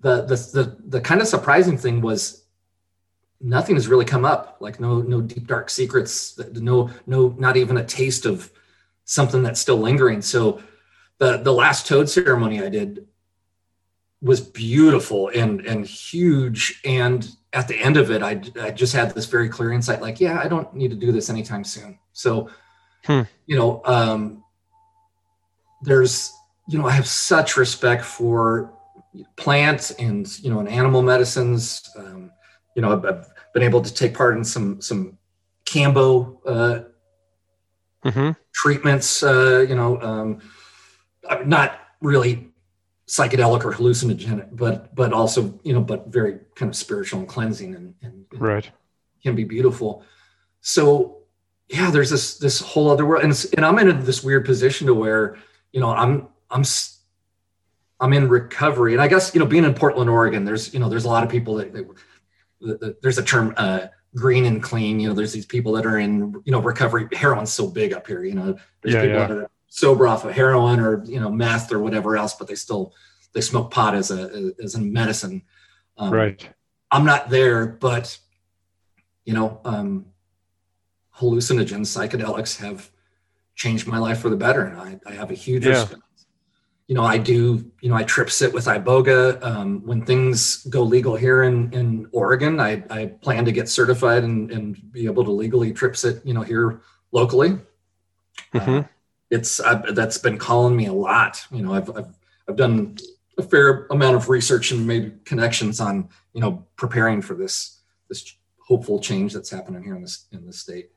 the 0.01 0.23
the 0.23 0.37
the, 0.37 0.77
the 0.87 1.01
kind 1.01 1.21
of 1.21 1.27
surprising 1.27 1.79
thing 1.79 2.03
was 2.03 2.45
nothing 3.41 3.75
has 3.75 3.89
really 3.89 4.05
come 4.05 4.25
up 4.25 4.59
like 4.61 4.79
no 4.79 5.01
no 5.01 5.21
deep 5.21 5.47
dark 5.47 5.71
secrets 5.71 6.39
no 6.53 6.91
no 7.07 7.35
not 7.39 7.57
even 7.57 7.79
a 7.79 7.85
taste 7.85 8.27
of 8.27 8.53
something 9.05 9.43
that's 9.43 9.61
still 9.61 9.79
lingering. 9.79 10.21
So 10.21 10.63
the 11.19 11.39
the 11.39 11.53
last 11.53 11.87
toad 11.87 12.11
ceremony 12.11 12.63
i 12.63 12.69
did 12.69 13.07
was 14.21 14.41
beautiful 14.41 15.31
and 15.35 15.65
and 15.67 15.87
huge. 15.87 16.83
And 16.85 17.27
at 17.55 17.67
the 17.67 17.77
end 17.77 17.97
of 17.97 18.11
it 18.11 18.23
i, 18.23 18.43
I 18.61 18.73
just 18.73 18.93
had 18.93 19.15
this 19.15 19.25
very 19.25 19.49
clear 19.49 19.73
insight 19.73 20.03
like 20.03 20.21
yeah 20.21 20.39
i 20.39 20.49
don't 20.49 20.75
need 20.75 20.91
to 20.91 20.97
do 20.97 21.13
this 21.13 21.31
anytime 21.31 21.65
soon. 21.65 21.99
So 22.13 22.51
Hmm. 23.07 23.23
you 23.47 23.57
know 23.57 23.83
um 23.85 24.42
there's 25.83 26.33
you 26.69 26.79
know 26.79 26.87
i 26.87 26.90
have 26.90 27.07
such 27.07 27.57
respect 27.57 28.05
for 28.05 28.77
plants 29.37 29.90
and 29.92 30.27
you 30.40 30.51
know 30.51 30.61
and 30.61 30.69
animal 30.69 31.03
medicines. 31.03 31.88
Um, 31.97 32.31
you 32.75 32.83
know 32.83 32.92
I've, 32.92 33.05
I've 33.05 33.27
been 33.55 33.62
able 33.62 33.81
to 33.81 33.92
take 33.92 34.14
part 34.14 34.37
in 34.37 34.45
some 34.45 34.81
some 34.81 35.19
Kambo 35.64 36.38
uh, 36.47 36.81
hmm 38.09 38.31
treatments 38.55 39.23
uh, 39.23 39.64
you 39.69 39.75
know 39.75 40.01
um, 40.01 40.40
not 41.45 41.79
really 42.01 42.49
psychedelic 43.07 43.64
or 43.64 43.73
hallucinogenic 43.73 44.49
but 44.53 44.95
but 44.95 45.12
also 45.12 45.59
you 45.62 45.73
know 45.73 45.81
but 45.81 46.09
very 46.09 46.38
kind 46.55 46.69
of 46.69 46.77
spiritual 46.77 47.21
and 47.21 47.29
cleansing 47.29 47.75
and, 47.75 47.95
and 48.03 48.25
right. 48.35 48.71
can 49.23 49.35
be 49.35 49.45
beautiful. 49.45 50.05
So 50.61 51.19
yeah 51.69 51.91
there's 51.91 52.11
this 52.11 52.39
this 52.39 52.61
whole 52.61 52.91
other 52.91 53.05
world 53.05 53.25
and, 53.25 53.47
and 53.57 53.65
i'm 53.65 53.79
in 53.79 54.05
this 54.05 54.23
weird 54.23 54.45
position 54.45 54.87
to 54.87 54.95
where 54.95 55.37
you 55.73 55.81
know 55.81 55.91
i'm 55.91 56.29
i'm 56.51 56.65
I'm 57.99 58.13
in 58.13 58.29
recovery. 58.29 58.93
And 58.93 59.01
i 59.01 59.09
guess 59.09 59.35
you 59.35 59.41
know 59.41 59.47
being 59.47 59.65
in 59.65 59.75
portland 59.75 60.11
oregon 60.11 60.45
there's 60.45 60.73
you 60.75 60.81
know 60.81 60.89
there's 60.89 61.07
a 61.07 61.09
lot 61.09 61.25
of 61.25 61.31
people 61.31 61.55
that, 61.57 61.73
that, 61.73 62.81
that 62.81 63.03
there's 63.03 63.19
a 63.19 63.23
term 63.23 63.55
uh 63.57 63.87
green 64.17 64.47
and 64.47 64.63
clean. 64.63 64.99
You 64.99 65.09
know 65.09 65.15
there's 65.15 65.33
these 65.33 65.47
people 65.47 65.73
that 65.73 65.87
are 65.87 65.99
in 65.99 66.35
you 66.45 66.53
know 66.53 66.61
recovery. 66.61 67.07
Heroin's 67.13 67.53
so 67.53 67.69
big 67.69 67.93
up 67.93 68.07
here 68.07 68.25
you 68.25 68.35
know. 68.35 68.57
There's 68.83 68.95
Yeah, 68.95 69.03
people 69.03 69.19
yeah. 69.19 69.27
that 69.27 69.37
are 69.37 69.51
sober 69.69 70.09
off 70.09 70.25
of 70.25 70.33
heroin 70.33 70.81
or 70.81 71.05
you 71.05 71.21
know 71.21 71.31
meth 71.31 71.71
or 71.71 71.79
whatever 71.79 72.17
else 72.17 72.35
but 72.35 72.49
they 72.49 72.55
still 72.55 72.95
they 73.35 73.43
smoke 73.43 73.71
pot 73.71 73.95
as 73.95 74.11
a 74.11 74.53
as 74.63 74.75
a 74.75 74.81
medicine. 74.81 75.43
Um, 75.99 76.13
right. 76.13 76.49
I'm 76.91 77.05
not 77.05 77.29
there, 77.31 77.67
but 77.67 78.19
you 79.25 79.35
know, 79.35 79.61
um, 79.65 80.07
hallucinogens, 81.19 81.87
psychedelics 81.97 82.59
have 82.59 82.91
changed 83.55 83.87
my 83.87 83.99
life 83.99 84.21
for 84.21 84.29
the 84.31 84.37
better, 84.37 84.63
and 84.65 84.79
I, 84.81 85.01
I 85.07 85.13
have 85.15 85.31
a 85.31 85.35
huge 85.35 85.65
Yeah. 85.65 85.81
respect. 85.81 86.03
You 86.89 86.95
know, 86.95 87.03
I 87.03 87.19
do. 87.19 87.69
You 87.81 87.89
know, 87.91 87.97
I 87.97 88.05
trip 88.05 88.31
sit 88.31 88.53
with 88.55 88.67
iboga. 88.67 89.43
Um, 89.43 89.85
when 89.85 90.05
things 90.07 90.65
go 90.67 90.83
legal 90.83 91.17
here 91.17 91.43
in 91.43 91.73
in 91.73 92.09
Oregon, 92.13 92.61
I 92.61 92.85
I 92.91 93.07
plan 93.07 93.45
to 93.45 93.53
get 93.53 93.69
certified 93.69 94.23
and 94.23 94.53
and 94.53 94.93
be 94.93 95.07
able 95.07 95.25
to 95.25 95.33
legally 95.33 95.73
trip 95.73 95.97
sit. 95.97 96.25
You 96.25 96.35
know, 96.35 96.43
here 96.43 96.81
locally. 97.11 97.59
hmm 98.53 98.79
Uh, 98.79 98.83
it's 99.31 99.59
I've, 99.59 99.95
that's 99.97 100.19
been 100.19 100.39
calling 100.39 100.77
me 100.77 100.87
a 100.87 100.93
lot. 100.93 101.45
You 101.51 101.63
know, 101.63 101.75
I've, 101.75 101.91
I've 101.97 102.15
I've 102.49 102.57
done 102.57 102.97
a 103.39 103.43
fair 103.43 103.87
amount 103.91 104.17
of 104.17 104.29
research 104.29 104.71
and 104.71 104.87
made 104.87 105.25
connections 105.25 105.81
on 105.81 106.09
you 106.33 106.41
know 106.41 106.65
preparing 106.77 107.21
for 107.21 107.35
this 107.35 107.81
this 108.09 108.37
hopeful 108.61 109.01
change 109.01 109.33
that's 109.33 109.51
happening 109.51 109.83
here 109.83 109.97
in 109.97 110.03
this 110.03 110.27
in 110.31 110.47
this 110.47 110.61
state. 110.61 110.91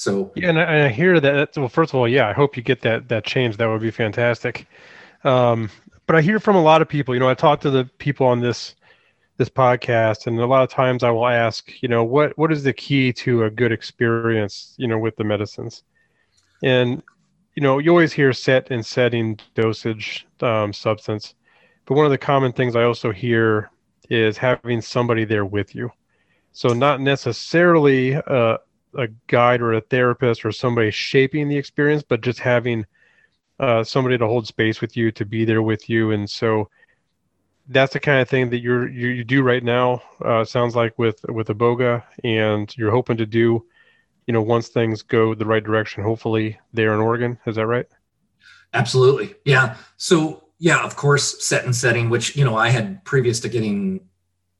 So 0.00 0.32
Yeah, 0.34 0.48
and 0.48 0.58
I, 0.58 0.86
I 0.86 0.88
hear 0.88 1.20
that. 1.20 1.54
Well, 1.58 1.68
first 1.68 1.92
of 1.92 1.96
all, 1.96 2.08
yeah, 2.08 2.26
I 2.26 2.32
hope 2.32 2.56
you 2.56 2.62
get 2.62 2.80
that 2.80 3.08
that 3.08 3.24
change. 3.24 3.58
That 3.58 3.66
would 3.68 3.82
be 3.82 3.90
fantastic. 3.90 4.66
Um, 5.24 5.68
but 6.06 6.16
I 6.16 6.22
hear 6.22 6.40
from 6.40 6.56
a 6.56 6.62
lot 6.62 6.80
of 6.80 6.88
people. 6.88 7.14
You 7.14 7.20
know, 7.20 7.28
I 7.28 7.34
talk 7.34 7.60
to 7.60 7.70
the 7.70 7.84
people 7.98 8.26
on 8.26 8.40
this 8.40 8.76
this 9.36 9.50
podcast, 9.50 10.26
and 10.26 10.38
a 10.40 10.46
lot 10.46 10.62
of 10.62 10.70
times 10.70 11.04
I 11.04 11.10
will 11.10 11.26
ask, 11.26 11.82
you 11.82 11.88
know, 11.90 12.02
what 12.02 12.36
what 12.38 12.50
is 12.50 12.62
the 12.62 12.72
key 12.72 13.12
to 13.14 13.44
a 13.44 13.50
good 13.50 13.72
experience? 13.72 14.74
You 14.78 14.88
know, 14.88 14.98
with 14.98 15.16
the 15.16 15.24
medicines, 15.24 15.82
and 16.62 17.02
you 17.54 17.62
know, 17.62 17.78
you 17.78 17.90
always 17.90 18.14
hear 18.14 18.32
set 18.32 18.70
and 18.70 18.84
setting 18.84 19.38
dosage 19.54 20.26
um, 20.40 20.72
substance, 20.72 21.34
but 21.84 21.94
one 21.94 22.06
of 22.06 22.10
the 22.10 22.16
common 22.18 22.52
things 22.52 22.74
I 22.74 22.84
also 22.84 23.12
hear 23.12 23.70
is 24.08 24.38
having 24.38 24.80
somebody 24.80 25.26
there 25.26 25.44
with 25.44 25.74
you. 25.74 25.90
So 26.52 26.72
not 26.72 27.02
necessarily 27.02 28.14
uh, 28.16 28.56
a 28.96 29.08
guide 29.26 29.60
or 29.60 29.72
a 29.72 29.80
therapist 29.80 30.44
or 30.44 30.52
somebody 30.52 30.90
shaping 30.90 31.48
the 31.48 31.56
experience, 31.56 32.02
but 32.02 32.20
just 32.20 32.38
having 32.40 32.86
uh, 33.58 33.84
somebody 33.84 34.18
to 34.18 34.26
hold 34.26 34.46
space 34.46 34.80
with 34.80 34.96
you, 34.96 35.12
to 35.12 35.24
be 35.24 35.44
there 35.44 35.62
with 35.62 35.88
you, 35.90 36.12
and 36.12 36.28
so 36.28 36.68
that's 37.68 37.92
the 37.92 38.00
kind 38.00 38.20
of 38.20 38.28
thing 38.28 38.50
that 38.50 38.60
you're 38.60 38.88
you, 38.88 39.08
you 39.08 39.24
do 39.24 39.42
right 39.42 39.62
now. 39.62 40.02
Uh, 40.24 40.44
sounds 40.44 40.74
like 40.74 40.98
with 40.98 41.24
with 41.28 41.48
Iboga, 41.48 42.02
and 42.24 42.74
you're 42.76 42.90
hoping 42.90 43.16
to 43.18 43.26
do, 43.26 43.64
you 44.26 44.32
know, 44.32 44.42
once 44.42 44.68
things 44.68 45.02
go 45.02 45.34
the 45.34 45.46
right 45.46 45.62
direction, 45.62 46.02
hopefully 46.02 46.58
there 46.72 46.94
in 46.94 47.00
Oregon. 47.00 47.38
Is 47.46 47.56
that 47.56 47.66
right? 47.66 47.86
absolutely, 48.72 49.34
yeah. 49.44 49.76
So 49.96 50.44
yeah, 50.58 50.84
of 50.84 50.96
course, 50.96 51.44
set 51.44 51.64
and 51.64 51.74
setting, 51.74 52.10
which 52.10 52.36
you 52.36 52.44
know 52.44 52.56
I 52.56 52.68
had 52.68 53.04
previous 53.04 53.40
to 53.40 53.48
getting 53.48 54.00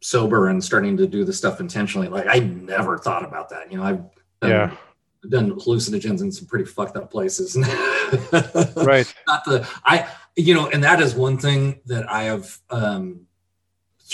sober 0.02 0.48
and 0.48 0.62
starting 0.64 0.96
to 0.96 1.06
do 1.06 1.24
the 1.24 1.32
stuff 1.32 1.60
intentionally. 1.60 2.08
Like 2.08 2.26
I 2.28 2.38
never 2.38 2.98
thought 2.98 3.24
about 3.24 3.50
that. 3.50 3.70
You 3.70 3.78
know, 3.78 3.85
I've 3.85 4.04
done, 4.40 4.50
Yeah. 4.50 4.76
I've 5.24 5.30
done 5.30 5.50
hallucinogens 5.52 6.20
in 6.22 6.32
some 6.32 6.46
pretty 6.46 6.64
fucked 6.64 6.96
up 6.96 7.10
places. 7.10 7.56
Right. 8.76 9.12
not 9.26 9.44
the 9.44 9.68
I 9.84 10.08
you 10.36 10.54
know, 10.54 10.68
and 10.68 10.82
that 10.84 11.00
is 11.00 11.14
one 11.14 11.38
thing 11.38 11.80
that 11.86 12.10
I 12.10 12.24
have 12.24 12.58
um 12.70 13.26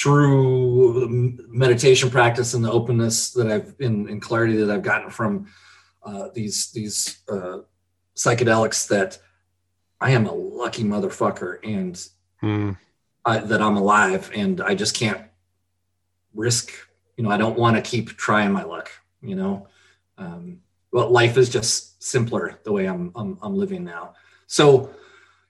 through 0.07 1.09
meditation 1.49 2.11
practice 2.11 2.53
and 2.55 2.65
the 2.65 2.71
openness 2.71 3.31
that 3.33 3.51
I've 3.51 3.75
in, 3.79 4.09
in 4.09 4.21
clarity 4.21 4.57
that 4.57 4.71
I've 4.71 4.83
gotten 4.83 5.11
from 5.11 5.47
uh, 6.05 6.29
these 6.35 6.71
these 6.73 7.19
uh, 7.31 7.59
psychedelics 8.15 8.89
that 8.89 9.19
I 10.01 10.11
am 10.11 10.27
a 10.27 10.33
lucky 10.33 10.85
motherfucker 10.85 11.59
and 11.65 11.95
Hmm. 12.41 12.73
I, 13.25 13.39
that 13.39 13.63
I'm 13.63 13.79
alive 13.79 14.31
and 14.35 14.61
I 14.61 14.75
just 14.75 14.95
can't 14.95 15.23
risk 16.35 16.71
you 17.17 17.25
know 17.25 17.31
I 17.31 17.39
don't 17.39 17.59
want 17.59 17.77
to 17.77 17.83
keep 17.83 18.11
trying 18.11 18.53
my 18.53 18.63
luck 18.63 18.91
you 19.23 19.35
know 19.35 19.69
um, 20.19 20.59
well 20.93 21.11
life 21.11 21.37
is 21.37 21.49
just 21.49 22.03
simpler 22.03 22.59
the 22.65 22.73
way 22.73 22.87
I'm 22.87 23.13
I'm, 23.15 23.39
I'm 23.43 23.57
living 23.57 23.85
now 23.85 24.15
so 24.47 24.91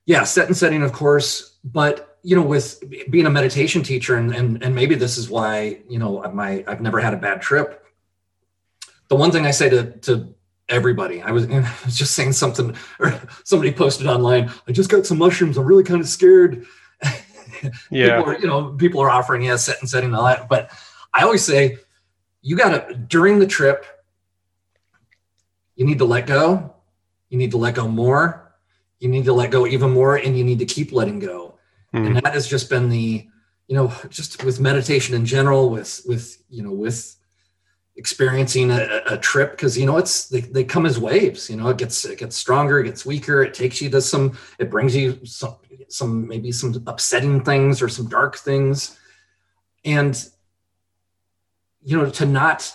yeah, 0.06 0.22
set 0.22 0.46
and 0.46 0.56
setting, 0.56 0.82
of 0.82 0.92
course, 0.92 1.56
but 1.64 2.18
you 2.22 2.36
know, 2.36 2.42
with 2.42 2.82
being 3.10 3.26
a 3.26 3.30
meditation 3.30 3.82
teacher, 3.82 4.16
and 4.16 4.34
and 4.34 4.62
and 4.62 4.74
maybe 4.74 4.94
this 4.94 5.18
is 5.18 5.28
why 5.28 5.80
you 5.88 5.98
know 5.98 6.22
my 6.32 6.64
I've 6.66 6.80
never 6.80 7.00
had 7.00 7.12
a 7.12 7.18
bad 7.18 7.42
trip. 7.42 7.84
The 9.08 9.16
one 9.16 9.32
thing 9.32 9.46
I 9.46 9.50
say 9.50 9.68
to 9.68 9.90
to 9.90 10.34
everybody, 10.68 11.22
I 11.22 11.32
was, 11.32 11.46
I 11.50 11.60
was 11.84 11.96
just 11.96 12.14
saying 12.14 12.32
something, 12.32 12.74
or 13.00 13.20
somebody 13.44 13.72
posted 13.72 14.06
online. 14.06 14.50
I 14.66 14.72
just 14.72 14.90
got 14.90 15.06
some 15.06 15.18
mushrooms. 15.18 15.58
I'm 15.58 15.66
really 15.66 15.84
kind 15.84 16.00
of 16.00 16.08
scared. 16.08 16.66
Yeah, 17.90 18.18
people 18.18 18.32
are, 18.32 18.38
you 18.38 18.46
know, 18.46 18.72
people 18.72 19.00
are 19.00 19.08
offering 19.08 19.40
yeah, 19.42 19.56
set 19.56 19.80
and 19.80 19.88
setting 19.88 20.08
and 20.08 20.16
all 20.16 20.26
that, 20.26 20.46
but 20.46 20.70
I 21.14 21.22
always 21.22 21.42
say 21.42 21.78
you 22.42 22.54
got 22.54 22.88
to 22.88 22.94
during 22.94 23.38
the 23.38 23.46
trip. 23.46 23.86
You 25.76 25.86
need 25.86 25.98
to 25.98 26.04
let 26.04 26.26
go. 26.26 26.74
You 27.28 27.38
need 27.38 27.52
to 27.52 27.58
let 27.58 27.74
go 27.74 27.86
more 27.86 28.46
you 28.98 29.08
need 29.08 29.24
to 29.24 29.32
let 29.32 29.50
go 29.50 29.66
even 29.66 29.90
more 29.90 30.16
and 30.16 30.36
you 30.36 30.44
need 30.44 30.58
to 30.58 30.66
keep 30.66 30.92
letting 30.92 31.18
go 31.18 31.54
mm. 31.94 32.06
and 32.06 32.16
that 32.16 32.34
has 32.34 32.46
just 32.46 32.70
been 32.70 32.88
the 32.88 33.26
you 33.68 33.76
know 33.76 33.92
just 34.08 34.42
with 34.44 34.60
meditation 34.60 35.14
in 35.14 35.26
general 35.26 35.70
with 35.70 36.02
with 36.06 36.42
you 36.48 36.62
know 36.62 36.72
with 36.72 37.16
experiencing 37.96 38.70
a, 38.70 39.02
a 39.06 39.18
trip 39.18 39.52
because 39.52 39.76
you 39.76 39.86
know 39.86 39.96
it's 39.96 40.28
they, 40.28 40.40
they 40.40 40.64
come 40.64 40.86
as 40.86 40.98
waves 40.98 41.48
you 41.48 41.56
know 41.56 41.68
it 41.68 41.78
gets 41.78 42.04
it 42.04 42.18
gets 42.18 42.36
stronger 42.36 42.80
it 42.80 42.84
gets 42.84 43.06
weaker 43.06 43.42
it 43.42 43.54
takes 43.54 43.80
you 43.80 43.88
to 43.88 44.00
some 44.00 44.36
it 44.58 44.70
brings 44.70 44.94
you 44.94 45.18
some 45.24 45.56
some 45.88 46.26
maybe 46.26 46.52
some 46.52 46.82
upsetting 46.86 47.42
things 47.42 47.80
or 47.80 47.88
some 47.88 48.08
dark 48.08 48.36
things 48.36 48.98
and 49.84 50.28
you 51.82 51.96
know 51.96 52.10
to 52.10 52.26
not 52.26 52.70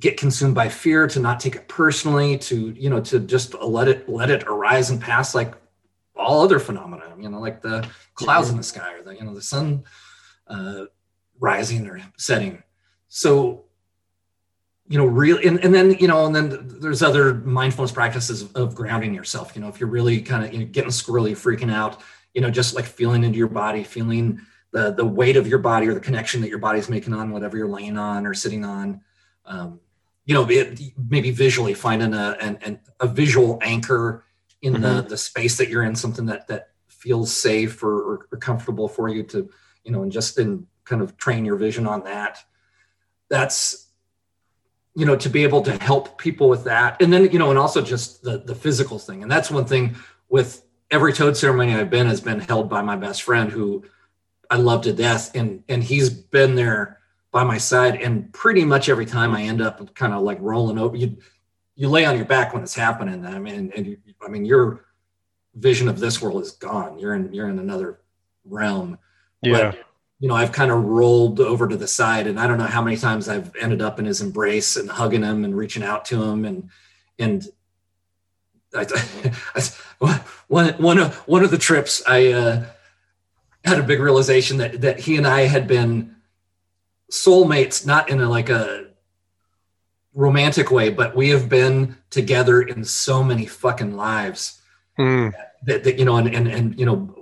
get 0.00 0.16
consumed 0.16 0.54
by 0.54 0.68
fear 0.68 1.06
to 1.06 1.20
not 1.20 1.38
take 1.38 1.54
it 1.54 1.68
personally 1.68 2.36
to 2.36 2.70
you 2.70 2.90
know 2.90 3.00
to 3.00 3.20
just 3.20 3.54
let 3.54 3.86
it 3.86 4.08
let 4.08 4.30
it 4.30 4.42
arise 4.44 4.90
and 4.90 5.00
pass 5.00 5.34
like 5.34 5.54
all 6.16 6.42
other 6.42 6.58
phenomena 6.58 7.14
you 7.18 7.28
know 7.28 7.38
like 7.38 7.62
the 7.62 7.86
clouds 8.14 8.50
in 8.50 8.56
the 8.56 8.62
sky 8.62 8.94
or 8.94 9.02
the 9.02 9.14
you 9.14 9.24
know 9.24 9.34
the 9.34 9.42
sun 9.42 9.84
uh, 10.50 10.84
rising 11.38 11.86
or 11.86 12.00
setting. 12.16 12.62
So 13.08 13.64
you 14.88 14.98
know 14.98 15.06
real 15.06 15.38
and, 15.38 15.64
and 15.64 15.72
then 15.72 15.92
you 15.98 16.08
know 16.08 16.26
and 16.26 16.34
then 16.34 16.78
there's 16.80 17.02
other 17.02 17.34
mindfulness 17.34 17.92
practices 17.92 18.42
of, 18.42 18.56
of 18.56 18.74
grounding 18.74 19.14
yourself. 19.14 19.52
You 19.54 19.62
know 19.62 19.68
if 19.68 19.80
you're 19.80 19.88
really 19.88 20.20
kind 20.20 20.44
of 20.44 20.52
you 20.52 20.60
know, 20.60 20.66
getting 20.66 20.90
squirrely 20.90 21.32
freaking 21.32 21.72
out 21.72 22.02
you 22.34 22.40
know 22.40 22.50
just 22.50 22.74
like 22.74 22.84
feeling 22.84 23.24
into 23.24 23.38
your 23.38 23.48
body 23.48 23.82
feeling 23.84 24.40
the 24.72 24.92
the 24.92 25.04
weight 25.04 25.36
of 25.36 25.46
your 25.46 25.58
body 25.58 25.88
or 25.88 25.94
the 25.94 26.00
connection 26.00 26.40
that 26.40 26.48
your 26.48 26.58
body's 26.58 26.88
making 26.88 27.14
on 27.14 27.30
whatever 27.30 27.56
you're 27.56 27.68
laying 27.68 27.96
on 27.96 28.26
or 28.26 28.34
sitting 28.34 28.64
on 28.64 29.00
um, 29.46 29.80
you 30.30 30.34
know, 30.34 30.48
it, 30.48 30.80
maybe 31.08 31.32
visually 31.32 31.74
finding 31.74 32.14
a, 32.14 32.36
an, 32.40 32.56
an, 32.62 32.78
a 33.00 33.08
visual 33.08 33.58
anchor 33.62 34.24
in 34.62 34.74
mm-hmm. 34.74 34.82
the, 34.82 35.02
the 35.02 35.16
space 35.16 35.56
that 35.58 35.68
you're 35.68 35.82
in, 35.82 35.96
something 35.96 36.26
that, 36.26 36.46
that 36.46 36.68
feels 36.86 37.32
safe 37.32 37.82
or, 37.82 38.00
or, 38.00 38.28
or, 38.30 38.38
comfortable 38.38 38.86
for 38.86 39.08
you 39.08 39.24
to, 39.24 39.50
you 39.82 39.90
know, 39.90 40.04
and 40.04 40.12
just 40.12 40.38
in 40.38 40.68
kind 40.84 41.02
of 41.02 41.16
train 41.16 41.44
your 41.44 41.56
vision 41.56 41.84
on 41.84 42.04
that. 42.04 42.44
That's, 43.28 43.88
you 44.94 45.04
know, 45.04 45.16
to 45.16 45.28
be 45.28 45.42
able 45.42 45.62
to 45.62 45.76
help 45.82 46.16
people 46.16 46.48
with 46.48 46.62
that. 46.62 47.02
And 47.02 47.12
then, 47.12 47.32
you 47.32 47.40
know, 47.40 47.50
and 47.50 47.58
also 47.58 47.82
just 47.82 48.22
the, 48.22 48.38
the 48.38 48.54
physical 48.54 49.00
thing. 49.00 49.24
And 49.24 49.32
that's 49.32 49.50
one 49.50 49.64
thing 49.64 49.96
with 50.28 50.62
every 50.92 51.12
toad 51.12 51.36
ceremony 51.36 51.74
I've 51.74 51.90
been 51.90 52.06
has 52.06 52.20
been 52.20 52.38
held 52.38 52.68
by 52.68 52.82
my 52.82 52.94
best 52.94 53.24
friend 53.24 53.50
who 53.50 53.82
I 54.48 54.58
love 54.58 54.82
to 54.82 54.92
death. 54.92 55.34
And, 55.34 55.64
and 55.68 55.82
he's 55.82 56.08
been 56.08 56.54
there 56.54 56.99
by 57.32 57.44
my 57.44 57.58
side, 57.58 58.00
and 58.00 58.32
pretty 58.32 58.64
much 58.64 58.88
every 58.88 59.06
time 59.06 59.34
I 59.34 59.42
end 59.42 59.62
up 59.62 59.94
kind 59.94 60.12
of 60.12 60.22
like 60.22 60.38
rolling 60.40 60.78
over. 60.78 60.96
You 60.96 61.16
you 61.76 61.88
lay 61.88 62.04
on 62.04 62.16
your 62.16 62.26
back 62.26 62.52
when 62.52 62.62
it's 62.62 62.74
happening. 62.74 63.24
I 63.24 63.38
mean, 63.38 63.72
and 63.74 63.86
you, 63.86 63.96
I 64.22 64.28
mean 64.28 64.44
your 64.44 64.84
vision 65.54 65.88
of 65.88 65.98
this 65.98 66.20
world 66.20 66.42
is 66.42 66.52
gone. 66.52 66.98
You're 66.98 67.14
in 67.14 67.32
you're 67.32 67.48
in 67.48 67.58
another 67.58 68.00
realm. 68.44 68.98
Yeah. 69.42 69.70
But, 69.70 69.84
you 70.18 70.28
know, 70.28 70.34
I've 70.34 70.52
kind 70.52 70.70
of 70.70 70.84
rolled 70.84 71.40
over 71.40 71.66
to 71.66 71.76
the 71.78 71.88
side, 71.88 72.26
and 72.26 72.38
I 72.38 72.46
don't 72.46 72.58
know 72.58 72.64
how 72.64 72.82
many 72.82 72.98
times 72.98 73.26
I've 73.26 73.56
ended 73.56 73.80
up 73.80 73.98
in 73.98 74.04
his 74.04 74.20
embrace 74.20 74.76
and 74.76 74.90
hugging 74.90 75.22
him 75.22 75.44
and 75.44 75.56
reaching 75.56 75.82
out 75.82 76.04
to 76.06 76.22
him, 76.22 76.44
and 76.44 76.68
and 77.18 77.46
I, 78.74 78.86
I, 79.54 80.20
one 80.48 80.68
one 80.74 80.98
of 80.98 81.16
one 81.26 81.42
of 81.42 81.50
the 81.50 81.56
trips 81.56 82.02
I 82.06 82.32
uh, 82.32 82.64
had 83.64 83.78
a 83.78 83.82
big 83.82 84.00
realization 84.00 84.58
that 84.58 84.82
that 84.82 85.00
he 85.00 85.16
and 85.16 85.26
I 85.26 85.42
had 85.42 85.66
been 85.66 86.16
soulmates, 87.10 87.84
not 87.86 88.08
in 88.08 88.20
a 88.20 88.28
like 88.28 88.48
a 88.48 88.86
romantic 90.14 90.70
way, 90.70 90.90
but 90.90 91.14
we 91.14 91.28
have 91.28 91.48
been 91.48 91.96
together 92.10 92.62
in 92.62 92.84
so 92.84 93.22
many 93.22 93.46
fucking 93.46 93.96
lives 93.96 94.60
mm. 94.98 95.32
that, 95.64 95.84
that, 95.84 95.98
you 95.98 96.04
know, 96.04 96.16
and, 96.16 96.34
and, 96.34 96.48
and, 96.48 96.78
you 96.78 96.84
know, 96.84 97.14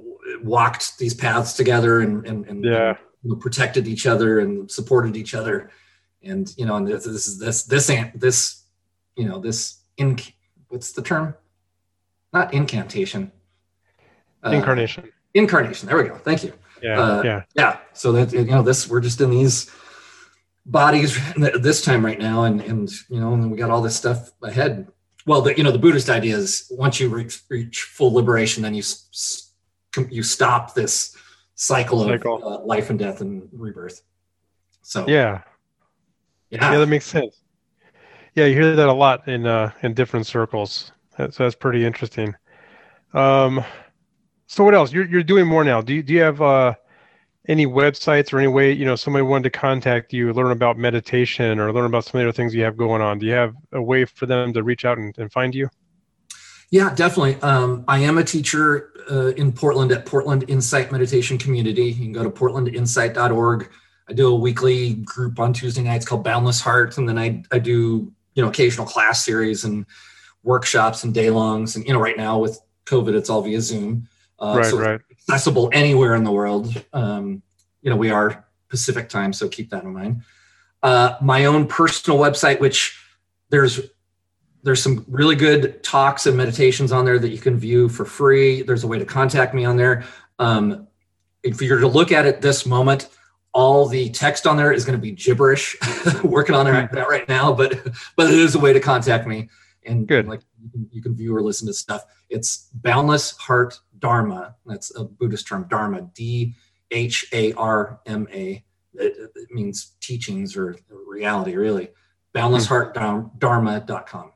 walked 0.43 0.99
these 0.99 1.15
paths 1.15 1.53
together 1.53 2.01
and, 2.01 2.27
and, 2.27 2.47
and 2.47 2.65
yeah. 2.65 2.97
you 3.23 3.31
know, 3.31 3.37
protected 3.37 3.87
each 3.87 4.07
other 4.07 4.41
and 4.41 4.71
supported 4.71 5.17
each 5.17 5.35
other. 5.35 5.71
And, 6.23 6.53
you 6.57 6.65
know, 6.65 6.77
and 6.77 6.87
this, 6.87 7.05
this 7.05 7.27
is 7.27 7.39
this, 7.39 7.65
this, 7.65 7.87
this, 8.15 8.65
you 9.17 9.29
know, 9.29 9.39
this 9.39 9.81
in, 9.97 10.19
what's 10.69 10.93
the 10.93 11.03
term? 11.03 11.35
Not 12.33 12.55
incantation. 12.55 13.33
Uh, 14.45 14.51
incarnation. 14.51 15.11
Incarnation. 15.35 15.89
There 15.89 15.97
we 15.97 16.05
go. 16.05 16.17
Thank 16.17 16.45
you. 16.45 16.53
Yeah. 16.83 17.01
Uh, 17.01 17.23
yeah. 17.23 17.43
Yeah. 17.55 17.79
So 17.93 18.13
that, 18.13 18.33
you 18.33 18.45
know, 18.45 18.63
this, 18.63 18.89
we're 18.89 19.01
just 19.01 19.21
in 19.21 19.31
these, 19.31 19.71
bodies 20.69 21.19
this 21.37 21.83
time 21.83 22.05
right 22.05 22.19
now 22.19 22.45
and 22.45 22.61
and 22.61 22.91
you 23.09 23.21
know 23.21 23.33
and 23.33 23.51
we 23.51 23.57
got 23.57 23.71
all 23.71 23.83
this 23.83 23.97
stuff 23.97 24.31
ahead 24.43 24.87
well 25.27 25.41
the 25.41 25.57
you 25.57 25.65
know 25.65 25.73
the 25.73 25.79
buddhist 25.79 26.11
idea 26.11 26.37
is 26.37 26.71
once 26.71 27.01
you 27.01 27.09
reach, 27.09 27.43
reach 27.49 27.83
full 27.83 28.13
liberation 28.13 28.63
then 28.63 28.75
you 28.75 28.83
you 30.11 30.23
stop 30.23 30.75
this 30.75 31.17
cycle, 31.55 32.05
cycle. 32.05 32.37
of 32.37 32.45
uh, 32.45 32.65
life 32.65 32.91
and 32.91 32.99
death 32.99 33.21
and 33.21 33.49
rebirth 33.53 34.03
so 34.83 35.07
yeah 35.09 35.41
yeah 36.51 36.73
yeah 36.73 36.79
that 36.79 36.87
makes 36.87 37.07
sense 37.07 37.41
yeah 38.35 38.45
you 38.45 38.55
hear 38.55 38.77
that 38.77 38.89
a 38.89 38.93
lot 38.93 39.27
in 39.27 39.47
uh 39.47 39.71
in 39.83 39.95
different 39.95 40.27
circles 40.27 40.93
so 41.17 41.29
that's 41.29 41.57
pretty 41.57 41.85
interesting 41.85 42.35
um 43.15 43.65
so 44.49 44.65
what 44.65 44.75
else? 44.75 44.93
You're, 44.93 45.07
you're 45.07 45.23
doing 45.23 45.47
more 45.47 45.63
now. 45.63 45.83
Do 45.83 45.95
you 45.95 46.03
do 46.03 46.15
you 46.15 46.23
have 46.23 46.41
uh 46.41 46.75
any 47.47 47.67
websites 47.67 48.33
or 48.33 48.39
any 48.39 48.49
way 48.49 48.73
you 48.73 48.85
know 48.85 48.97
somebody 48.97 49.23
wanted 49.23 49.45
to 49.45 49.51
contact 49.51 50.13
you 50.13 50.33
learn 50.33 50.51
about 50.51 50.77
meditation 50.77 51.59
or 51.59 51.73
learn 51.73 51.85
about 51.85 52.05
some 52.05 52.19
of 52.19 52.25
the 52.25 52.29
other 52.29 52.33
things 52.33 52.55
you 52.55 52.65
have 52.65 52.77
going 52.77 53.03
on? 53.03 53.19
Do 53.19 53.27
you 53.27 53.33
have 53.33 53.55
a 53.73 53.81
way 53.81 54.07
for 54.07 54.27
them 54.27 54.53
to 54.55 54.63
reach 54.63 54.85
out 54.85 54.99
and, 54.99 55.17
and 55.19 55.31
find 55.31 55.55
you? 55.55 55.69
Yeah 56.71 56.95
definitely. 56.95 57.37
Um, 57.43 57.85
i 57.89 57.99
am 57.99 58.17
a 58.17 58.25
teacher 58.25 58.91
uh, 59.11 59.33
in 59.37 59.53
portland 59.53 59.93
at 59.93 60.07
portland 60.07 60.45
insight 60.49 60.91
meditation 60.91 61.37
community. 61.37 61.85
You 61.85 61.95
can 61.95 62.13
go 62.13 62.25
to 62.25 62.31
portlandinsight.org 62.31 63.71
i 64.09 64.13
do 64.15 64.29
a 64.29 64.35
weekly 64.35 64.95
group 64.95 65.39
on 65.39 65.53
tuesday 65.53 65.83
nights 65.83 66.07
called 66.07 66.25
boundless 66.25 66.61
heart 66.61 66.97
and 66.97 67.07
then 67.07 67.19
i, 67.19 67.43
I 67.53 67.59
do 67.59 68.11
you 68.35 68.43
know 68.43 68.49
occasional 68.49 68.87
class 68.87 69.25
series 69.25 69.65
and 69.65 69.85
workshops 70.43 71.05
and 71.05 71.13
day 71.13 71.29
longs 71.29 71.77
and 71.77 71.87
you 71.87 71.93
know 71.93 72.01
right 72.01 72.17
now 72.17 72.39
with 72.39 72.59
covid 72.87 73.15
it's 73.15 73.29
all 73.29 73.43
via 73.43 73.61
zoom 73.61 74.09
uh, 74.41 74.55
right, 74.59 74.67
so 74.67 74.79
right. 74.79 75.01
accessible 75.11 75.71
anywhere 75.73 76.15
in 76.15 76.25
the 76.25 76.33
world. 76.33 76.85
Um, 76.93 77.43
you 77.83 77.91
know, 77.91 77.97
we 77.97 78.11
are 78.11 78.45
Pacific 78.69 79.09
time, 79.09 79.33
so 79.33 79.49
keep 79.49 79.71
that 79.71 79.85
in 79.85 79.93
mind. 79.93 80.23
Uh, 80.83 81.17
my 81.21 81.47
own 81.47 81.67
personal 81.67 82.19
website, 82.19 82.61
which 82.61 82.99
there's 83.51 83.81
there's 84.63 84.83
some 84.83 85.05
really 85.09 85.37
good 85.37 85.83
talks 85.83 86.27
and 86.27 86.37
meditations 86.37 86.93
on 86.93 87.05
there 87.05 87.19
that 87.19 87.31
you 87.31 87.39
can 87.39 87.57
view 87.57 87.89
for 87.89 88.05
free. 88.05 88.63
There's 88.63 88.85
a 88.85 88.87
way 88.87 88.99
to 88.99 89.05
contact 89.05 89.55
me 89.55 89.65
on 89.65 89.77
there. 89.77 90.05
Um, 90.39 90.89
if 91.43 91.63
you're 91.63 91.81
to 91.81 91.89
look 91.89 92.13
at 92.13 92.27
it 92.27 92.41
this 92.41 92.67
moment, 92.67 93.09
all 93.55 93.87
the 93.87 94.11
text 94.11 94.47
on 94.47 94.57
there 94.57 94.73
is 94.73 94.85
going 94.85 94.99
to 94.99 95.03
be 95.03 95.13
gibberish. 95.13 95.77
Working 96.23 96.55
on 96.55 96.67
it 96.67 96.93
right 96.93 97.29
now, 97.29 97.53
but 97.53 97.81
but 98.17 98.27
it 98.27 98.39
is 98.39 98.55
a 98.55 98.59
way 98.59 98.73
to 98.73 98.81
contact 98.81 99.27
me 99.27 99.49
and 99.85 100.07
good. 100.07 100.27
like 100.29 100.41
you 100.63 100.71
can, 100.71 100.89
you 100.93 101.03
can 101.03 101.15
view 101.15 101.35
or 101.35 101.43
listen 101.43 101.67
to 101.67 101.75
stuff. 101.75 102.05
It's 102.29 102.69
boundless 102.75 103.37
heart 103.37 103.81
Dharma. 103.99 104.55
That's 104.67 104.95
a 104.97 105.05
Buddhist 105.05 105.47
term, 105.49 105.67
Dharma, 105.69 106.03
D 106.15 106.55
H 106.91 107.27
A 107.33 107.53
R 107.55 108.01
M 108.07 108.27
A. 108.33 108.65
It, 108.95 109.31
it, 109.35 109.51
means 109.51 109.93
teachings 110.01 110.57
or 110.57 110.77
reality, 111.07 111.55
really. 111.57 111.91
BoundlessHeartDharma.com. 112.35 114.33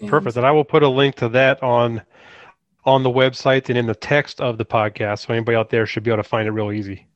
And 0.00 0.08
Perfect. 0.08 0.36
And 0.36 0.46
I 0.46 0.52
will 0.52 0.64
put 0.64 0.82
a 0.82 0.88
link 0.88 1.16
to 1.16 1.28
that 1.30 1.62
on 1.62 2.02
on 2.84 3.02
the 3.02 3.10
website 3.10 3.68
and 3.68 3.76
in 3.76 3.86
the 3.86 3.94
text 3.94 4.40
of 4.40 4.56
the 4.56 4.64
podcast, 4.64 5.26
so 5.26 5.34
anybody 5.34 5.56
out 5.56 5.68
there 5.68 5.84
should 5.84 6.02
be 6.02 6.10
able 6.10 6.22
to 6.22 6.28
find 6.28 6.48
it 6.48 6.52
real 6.52 6.72
easy. 6.72 7.06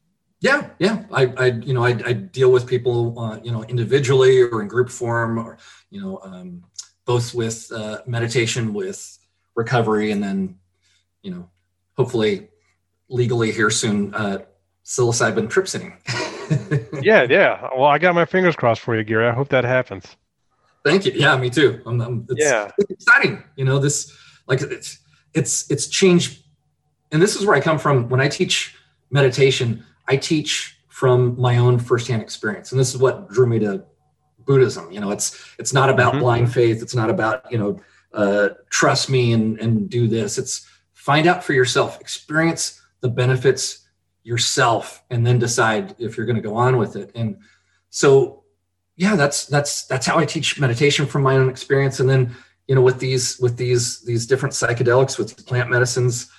Yeah, 0.41 0.69
yeah. 0.81 1.05
I, 1.13 1.33
I 1.39 1.47
you 1.47 1.73
know, 1.73 1.85
I, 1.85 1.91
I 2.05 2.13
deal 2.13 2.51
with 2.51 2.67
people, 2.67 3.19
uh, 3.19 3.39
you 3.43 3.53
know, 3.53 3.63
individually 3.65 4.43
or 4.43 4.61
in 4.61 4.69
group 4.69 4.91
form, 4.91 5.39
or 5.39 5.57
you 5.91 6.03
know, 6.03 6.21
um, 6.25 6.65
both 7.05 7.35
with 7.35 7.71
uh, 7.73 7.99
meditation, 8.07 8.75
with 8.75 9.19
recovery, 9.55 10.11
and 10.11 10.23
then 10.23 10.59
you 11.23 11.31
know, 11.31 11.49
hopefully 11.97 12.49
legally 13.09 13.53
here 13.53 13.71
soon, 13.71 14.15
uh, 14.15 14.39
psilocybin 14.85 15.49
trip 15.49 15.69
sitting. 15.69 15.97
yeah, 17.03 17.23
yeah. 17.23 17.69
Well, 17.77 17.85
I 17.85 17.99
got 17.99 18.15
my 18.15 18.25
fingers 18.25 18.57
crossed 18.57 18.81
for 18.81 18.97
you, 18.97 19.05
Gary. 19.05 19.29
I 19.29 19.33
hope 19.33 19.49
that 19.51 19.65
happens. 19.65 20.17
Thank 20.85 21.07
you. 21.07 21.13
Yeah, 21.15 21.37
me 21.37 21.49
too. 21.49 21.81
I'm, 21.87 22.01
I'm, 22.01 22.27
it's, 22.29 22.45
yeah, 22.45 22.71
it's 22.79 22.91
exciting. 22.91 23.43
You 23.57 23.65
know, 23.65 23.79
this 23.79 24.17
like 24.49 24.61
it's 24.63 24.99
it's 25.35 25.71
it's 25.71 25.87
changed 25.87 26.43
and 27.13 27.21
this 27.21 27.37
is 27.37 27.47
where 27.47 27.55
I 27.55 27.61
come 27.61 27.79
from 27.79 28.09
when 28.09 28.21
I 28.21 28.29
teach 28.29 28.75
meditation. 29.11 29.85
I 30.09 30.17
teach 30.17 30.79
from 30.89 31.39
my 31.41 31.59
own 31.59 31.79
firsthand 31.79 32.23
experience, 32.23 32.73
and 32.73 32.81
this 32.81 32.95
is 32.95 33.01
what 33.01 33.29
drew 33.31 33.47
me 33.47 33.59
to 33.61 33.85
Buddhism. 34.45 34.91
You 34.91 35.01
know, 35.01 35.11
it's 35.11 35.55
it's 35.59 35.73
not 35.73 35.91
about 35.91 36.13
mm-hmm. 36.13 36.23
blind 36.23 36.53
faith. 36.53 36.83
It's 36.83 36.95
not 36.95 37.11
about 37.11 37.51
you 37.51 37.59
know 37.59 37.81
uh, 38.13 38.51
trust 38.71 39.11
me 39.11 39.33
and 39.33 39.59
and 39.61 39.89
do 39.89 40.09
this. 40.09 40.39
It's 40.39 40.67
find 40.93 41.27
out 41.27 41.43
for 41.43 41.53
yourself, 41.53 42.01
experience 42.01 42.81
the 43.01 43.09
benefits 43.09 43.89
yourself, 44.23 45.03
and 45.11 45.27
then 45.27 45.39
decide 45.39 45.95
if 45.99 46.17
you're 46.17 46.27
going 46.27 46.37
to 46.37 46.43
go 46.43 46.55
on 46.55 46.77
with 46.77 46.95
it. 46.97 47.11
And 47.15 47.39
so, 47.91 48.45
yeah, 48.97 49.17
that's 49.17 49.47
that's 49.47 49.87
that's 49.87 50.07
how 50.07 50.19
I 50.19 50.25
teach 50.25 50.61
meditation 50.61 51.07
from 51.07 51.23
my 51.23 51.37
own 51.37 51.49
experience, 51.49 52.01
and 52.01 52.09
then 52.09 52.35
you 52.69 52.75
know 52.75 52.81
with 52.81 52.99
these 52.99 53.39
with 53.39 53.57
these 53.57 54.01
these 54.01 54.27
different 54.27 54.55
psychedelics 54.55 55.19
with 55.19 55.47
plant 55.47 55.71
medicines 55.71 56.31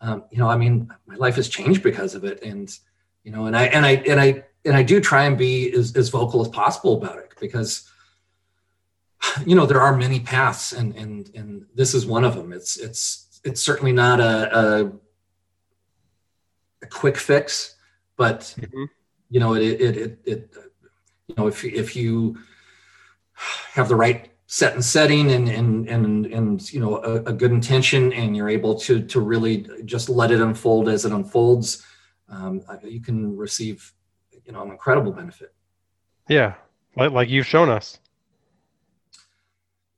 um, 0.00 0.24
you 0.30 0.38
know 0.38 0.48
i 0.48 0.56
mean 0.56 0.90
my 1.06 1.16
life 1.16 1.36
has 1.36 1.48
changed 1.48 1.82
because 1.82 2.14
of 2.14 2.24
it 2.24 2.42
and 2.42 2.78
you 3.24 3.32
know 3.32 3.46
and 3.46 3.56
i 3.56 3.64
and 3.64 3.84
i 3.84 3.92
and 4.08 4.20
i 4.20 4.42
and 4.64 4.76
i 4.76 4.82
do 4.82 5.00
try 5.00 5.24
and 5.24 5.36
be 5.38 5.72
as, 5.72 5.94
as 5.96 6.08
vocal 6.08 6.40
as 6.40 6.48
possible 6.48 6.94
about 6.96 7.18
it 7.18 7.32
because 7.40 7.90
you 9.46 9.54
know 9.54 9.66
there 9.66 9.80
are 9.80 9.96
many 9.96 10.20
paths 10.20 10.72
and 10.72 10.94
and 10.96 11.30
and 11.34 11.64
this 11.74 11.94
is 11.94 12.06
one 12.06 12.24
of 12.24 12.34
them 12.34 12.52
it's 12.52 12.76
it's 12.76 13.40
it's 13.44 13.62
certainly 13.62 13.92
not 13.92 14.20
a 14.20 14.58
a, 14.58 14.92
a 16.82 16.86
quick 16.86 17.16
fix 17.16 17.76
but 18.16 18.54
mm-hmm. 18.58 18.84
you 19.30 19.40
know 19.40 19.54
it, 19.54 19.62
it 19.62 19.96
it 19.96 20.18
it 20.24 20.54
you 21.28 21.34
know 21.36 21.46
if 21.46 21.64
if 21.64 21.96
you 21.96 22.38
have 23.72 23.88
the 23.88 23.96
right 23.96 24.30
set 24.46 24.74
and 24.74 24.84
setting 24.84 25.32
and 25.32 25.48
and 25.48 25.88
and 25.88 26.26
and 26.26 26.72
you 26.72 26.78
know 26.80 26.96
a, 26.98 27.14
a, 27.22 27.32
good 27.32 27.52
intention 27.52 28.12
and 28.12 28.36
you're 28.36 28.50
able 28.50 28.74
to 28.74 29.02
to 29.02 29.18
really 29.18 29.66
just 29.86 30.10
let 30.10 30.30
it 30.30 30.42
unfold 30.42 30.90
as 30.90 31.06
it 31.06 31.12
unfolds 31.12 31.82
um, 32.28 32.62
you 32.84 33.00
can 33.00 33.34
receive 33.34 33.92
you 34.46 34.52
know 34.52 34.62
an 34.62 34.70
incredible 34.70 35.12
benefit. 35.12 35.54
Yeah 36.28 36.54
like, 36.96 37.12
like 37.12 37.28
you've 37.28 37.46
shown 37.46 37.68
us. 37.68 37.98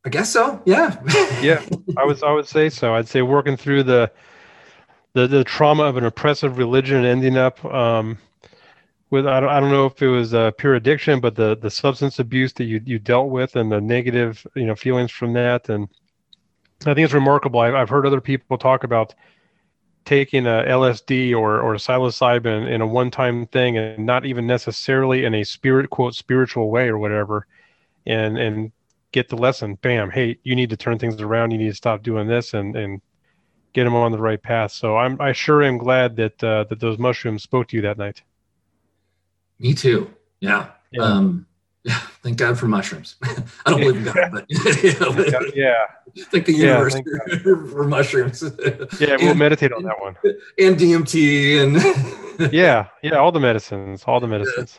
I 0.06 0.10
guess 0.10 0.32
so 0.32 0.60
yeah. 0.66 1.00
Yeah 1.42 1.64
i 1.96 2.04
was 2.04 2.22
i 2.22 2.30
would 2.30 2.46
say 2.46 2.68
so. 2.68 2.94
I'd 2.94 3.08
say 3.08 3.22
working 3.22 3.56
through 3.56 3.84
the 3.84 4.12
the, 5.14 5.26
the 5.26 5.44
trauma 5.44 5.84
of 5.84 5.96
an 5.96 6.04
oppressive 6.04 6.58
religion 6.58 6.96
and 6.96 7.06
ending 7.06 7.36
up 7.36 7.64
um, 7.64 8.18
with 9.10 9.26
I 9.26 9.40
don't, 9.40 9.48
I 9.48 9.60
don't 9.60 9.70
know 9.70 9.86
if 9.86 10.02
it 10.02 10.08
was 10.08 10.34
uh, 10.34 10.50
pure 10.52 10.74
addiction, 10.74 11.20
but 11.20 11.36
the 11.36 11.56
the 11.56 11.70
substance 11.70 12.18
abuse 12.18 12.52
that 12.54 12.64
you 12.64 12.82
you 12.84 12.98
dealt 12.98 13.30
with 13.30 13.56
and 13.56 13.72
the 13.72 13.80
negative 13.80 14.46
you 14.54 14.66
know 14.66 14.74
feelings 14.74 15.10
from 15.10 15.32
that, 15.34 15.70
and 15.70 15.88
I 16.80 16.92
think 16.92 17.04
it's 17.06 17.14
remarkable. 17.14 17.60
I've, 17.60 17.74
I've 17.74 17.88
heard 17.88 18.06
other 18.06 18.20
people 18.20 18.58
talk 18.58 18.84
about 18.84 19.14
taking 20.04 20.46
a 20.46 20.64
LSD 20.66 21.32
or 21.32 21.60
or 21.60 21.74
psilocybin 21.74 22.68
in 22.68 22.80
a 22.80 22.86
one 22.86 23.10
time 23.10 23.46
thing, 23.46 23.76
and 23.78 24.04
not 24.04 24.26
even 24.26 24.46
necessarily 24.46 25.24
in 25.24 25.34
a 25.34 25.44
spirit 25.44 25.90
quote 25.90 26.14
spiritual 26.14 26.70
way 26.70 26.88
or 26.88 26.98
whatever, 26.98 27.46
and 28.06 28.38
and 28.38 28.72
get 29.12 29.28
the 29.28 29.36
lesson. 29.36 29.74
Bam! 29.76 30.10
Hey, 30.10 30.38
you 30.42 30.54
need 30.54 30.70
to 30.70 30.76
turn 30.76 30.98
things 30.98 31.20
around. 31.20 31.50
You 31.50 31.58
need 31.58 31.70
to 31.70 31.74
stop 31.74 32.02
doing 32.02 32.26
this, 32.26 32.54
and 32.54 32.76
and 32.76 33.00
get 33.72 33.84
them 33.84 33.94
on 33.94 34.12
the 34.12 34.18
right 34.18 34.42
path. 34.42 34.72
So 34.72 34.96
I'm 34.96 35.20
I 35.20 35.32
sure 35.32 35.62
am 35.62 35.78
glad 35.78 36.16
that 36.16 36.42
uh, 36.42 36.64
that 36.64 36.80
those 36.80 36.98
mushrooms 36.98 37.42
spoke 37.42 37.68
to 37.68 37.76
you 37.76 37.82
that 37.82 37.98
night. 37.98 38.22
Me 39.58 39.74
too. 39.74 40.10
Yeah. 40.40 40.70
yeah. 40.90 41.02
Um, 41.02 41.46
yeah. 41.48 41.53
Yeah, 41.84 41.98
thank 42.22 42.38
God 42.38 42.58
for 42.58 42.66
mushrooms. 42.66 43.16
I 43.22 43.70
don't 43.70 43.80
believe 43.80 43.96
in 43.96 44.04
God, 44.04 44.32
but 44.32 44.46
you 44.48 44.98
know, 44.98 45.40
yeah. 45.54 45.74
Thank 46.30 46.46
the 46.46 46.52
universe 46.52 46.94
yeah, 46.94 47.44
for 47.44 47.84
mushrooms. 47.84 48.42
Yeah, 48.98 49.16
we'll 49.16 49.30
and, 49.30 49.38
meditate 49.38 49.72
on 49.72 49.82
that 49.82 50.00
one. 50.00 50.16
And 50.58 50.76
DMT 50.76 51.62
and 51.62 52.52
yeah, 52.52 52.88
yeah, 53.02 53.16
all 53.16 53.32
the 53.32 53.40
medicines, 53.40 54.04
all 54.06 54.20
the 54.20 54.26
medicines. 54.26 54.78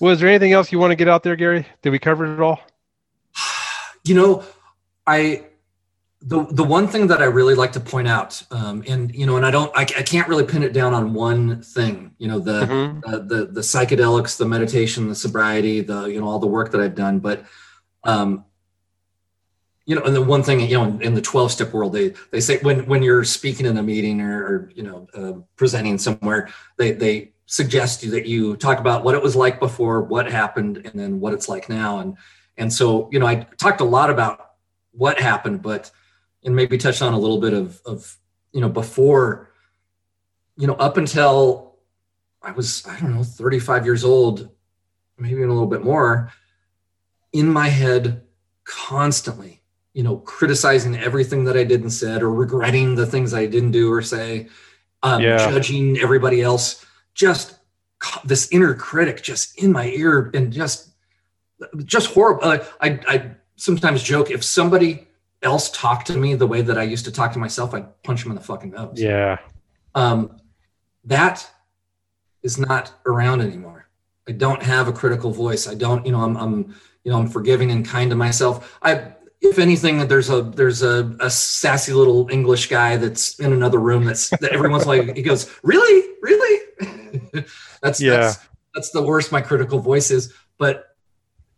well, 0.00 0.12
is 0.12 0.20
there 0.20 0.28
anything 0.28 0.52
else 0.52 0.70
you 0.70 0.78
want 0.78 0.92
to 0.92 0.96
get 0.96 1.08
out 1.08 1.22
there, 1.22 1.36
Gary? 1.36 1.66
Did 1.82 1.90
we 1.90 1.98
cover 1.98 2.32
it 2.32 2.40
all? 2.40 2.60
You 4.06 4.14
know, 4.14 4.44
I 5.06 5.46
the 6.26 6.46
the 6.46 6.64
one 6.64 6.88
thing 6.88 7.06
that 7.08 7.20
I 7.20 7.26
really 7.26 7.54
like 7.54 7.72
to 7.72 7.80
point 7.80 8.08
out, 8.08 8.42
um, 8.50 8.82
and 8.88 9.14
you 9.14 9.26
know, 9.26 9.36
and 9.36 9.44
I 9.44 9.50
don't, 9.50 9.70
I, 9.76 9.82
I, 9.82 10.02
can't 10.02 10.26
really 10.26 10.44
pin 10.44 10.62
it 10.62 10.72
down 10.72 10.94
on 10.94 11.12
one 11.12 11.60
thing. 11.60 12.14
You 12.18 12.28
know, 12.28 12.38
the, 12.38 12.62
mm-hmm. 12.62 13.00
uh, 13.06 13.18
the 13.18 13.46
the 13.46 13.60
psychedelics, 13.60 14.38
the 14.38 14.46
meditation, 14.46 15.08
the 15.08 15.14
sobriety, 15.14 15.82
the 15.82 16.06
you 16.06 16.18
know, 16.18 16.26
all 16.26 16.38
the 16.38 16.46
work 16.46 16.72
that 16.72 16.80
I've 16.80 16.94
done. 16.94 17.18
But, 17.18 17.44
um, 18.04 18.46
you 19.84 19.94
know, 19.94 20.02
and 20.02 20.16
the 20.16 20.22
one 20.22 20.42
thing 20.42 20.60
you 20.60 20.78
know, 20.78 20.84
in, 20.84 21.02
in 21.02 21.14
the 21.14 21.20
twelve 21.20 21.52
step 21.52 21.74
world, 21.74 21.92
they 21.92 22.14
they 22.30 22.40
say 22.40 22.58
when 22.60 22.86
when 22.86 23.02
you're 23.02 23.24
speaking 23.24 23.66
in 23.66 23.76
a 23.76 23.82
meeting 23.82 24.22
or, 24.22 24.44
or 24.44 24.72
you 24.74 24.82
know, 24.82 25.06
uh, 25.14 25.32
presenting 25.56 25.98
somewhere, 25.98 26.48
they 26.78 26.92
they 26.92 27.32
suggest 27.44 28.02
you 28.02 28.10
that 28.12 28.24
you 28.24 28.56
talk 28.56 28.78
about 28.78 29.04
what 29.04 29.14
it 29.14 29.22
was 29.22 29.36
like 29.36 29.60
before, 29.60 30.00
what 30.00 30.30
happened, 30.30 30.78
and 30.78 30.98
then 30.98 31.20
what 31.20 31.34
it's 31.34 31.50
like 31.50 31.68
now. 31.68 31.98
And 31.98 32.16
and 32.56 32.72
so 32.72 33.10
you 33.12 33.18
know, 33.18 33.26
I 33.26 33.46
talked 33.58 33.82
a 33.82 33.84
lot 33.84 34.08
about 34.08 34.52
what 34.92 35.20
happened, 35.20 35.60
but 35.60 35.90
and 36.44 36.54
maybe 36.54 36.78
touch 36.78 37.02
on 37.02 37.14
a 37.14 37.18
little 37.18 37.40
bit 37.40 37.52
of, 37.52 37.80
of 37.86 38.16
you 38.52 38.60
know 38.60 38.68
before 38.68 39.50
you 40.56 40.66
know 40.66 40.74
up 40.74 40.96
until 40.96 41.76
i 42.42 42.52
was 42.52 42.86
i 42.86 42.98
don't 43.00 43.14
know 43.14 43.24
35 43.24 43.84
years 43.84 44.04
old 44.04 44.48
maybe 45.18 45.34
even 45.34 45.48
a 45.48 45.52
little 45.52 45.68
bit 45.68 45.82
more 45.82 46.32
in 47.32 47.48
my 47.50 47.68
head 47.68 48.22
constantly 48.64 49.62
you 49.92 50.02
know 50.02 50.16
criticizing 50.18 50.96
everything 50.96 51.44
that 51.44 51.56
i 51.56 51.64
did 51.64 51.82
and 51.82 51.92
said 51.92 52.22
or 52.22 52.32
regretting 52.32 52.94
the 52.94 53.06
things 53.06 53.34
i 53.34 53.46
didn't 53.46 53.72
do 53.72 53.92
or 53.92 54.02
say 54.02 54.48
um, 55.02 55.20
yeah. 55.20 55.36
judging 55.36 55.98
everybody 55.98 56.40
else 56.40 56.84
just 57.14 57.58
this 58.24 58.48
inner 58.52 58.74
critic 58.74 59.22
just 59.22 59.58
in 59.62 59.72
my 59.72 59.88
ear 59.88 60.30
and 60.34 60.52
just 60.52 60.90
just 61.84 62.12
horrible 62.12 62.44
uh, 62.44 62.58
I, 62.80 63.00
I 63.06 63.30
sometimes 63.56 64.02
joke 64.02 64.30
if 64.30 64.42
somebody 64.42 65.06
else 65.44 65.70
talk 65.70 66.04
to 66.06 66.16
me 66.16 66.34
the 66.34 66.46
way 66.46 66.62
that 66.62 66.78
I 66.78 66.82
used 66.82 67.04
to 67.04 67.12
talk 67.12 67.32
to 67.34 67.38
myself, 67.38 67.74
I'd 67.74 68.02
punch 68.02 68.24
him 68.24 68.32
in 68.32 68.36
the 68.36 68.42
fucking 68.42 68.70
nose. 68.70 69.00
Yeah. 69.00 69.38
Um, 69.94 70.40
that 71.04 71.48
is 72.42 72.58
not 72.58 72.92
around 73.06 73.42
anymore. 73.42 73.88
I 74.26 74.32
don't 74.32 74.62
have 74.62 74.88
a 74.88 74.92
critical 74.92 75.30
voice. 75.30 75.68
I 75.68 75.74
don't, 75.74 76.04
you 76.06 76.12
know, 76.12 76.20
I'm, 76.20 76.36
I'm, 76.36 76.74
you 77.04 77.12
know, 77.12 77.18
I'm 77.18 77.28
forgiving 77.28 77.70
and 77.70 77.86
kind 77.86 78.10
to 78.10 78.16
myself. 78.16 78.78
I, 78.82 79.12
if 79.44 79.58
anything, 79.58 80.08
there's 80.08 80.30
a 80.30 80.40
there's 80.40 80.82
a, 80.82 81.14
a 81.20 81.28
sassy 81.28 81.92
little 81.92 82.28
English 82.30 82.68
guy 82.68 82.96
that's 82.96 83.38
in 83.38 83.52
another 83.52 83.78
room 83.78 84.04
that's 84.04 84.30
that 84.30 84.52
everyone's 84.52 84.86
like 84.86 85.14
he 85.14 85.22
goes, 85.22 85.54
really, 85.62 86.16
really. 86.22 86.60
that's 87.82 88.00
yeah. 88.00 88.20
That's, 88.20 88.38
that's 88.74 88.90
the 88.90 89.02
worst 89.02 89.32
my 89.32 89.42
critical 89.42 89.80
voice 89.80 90.10
is. 90.10 90.32
But 90.56 90.96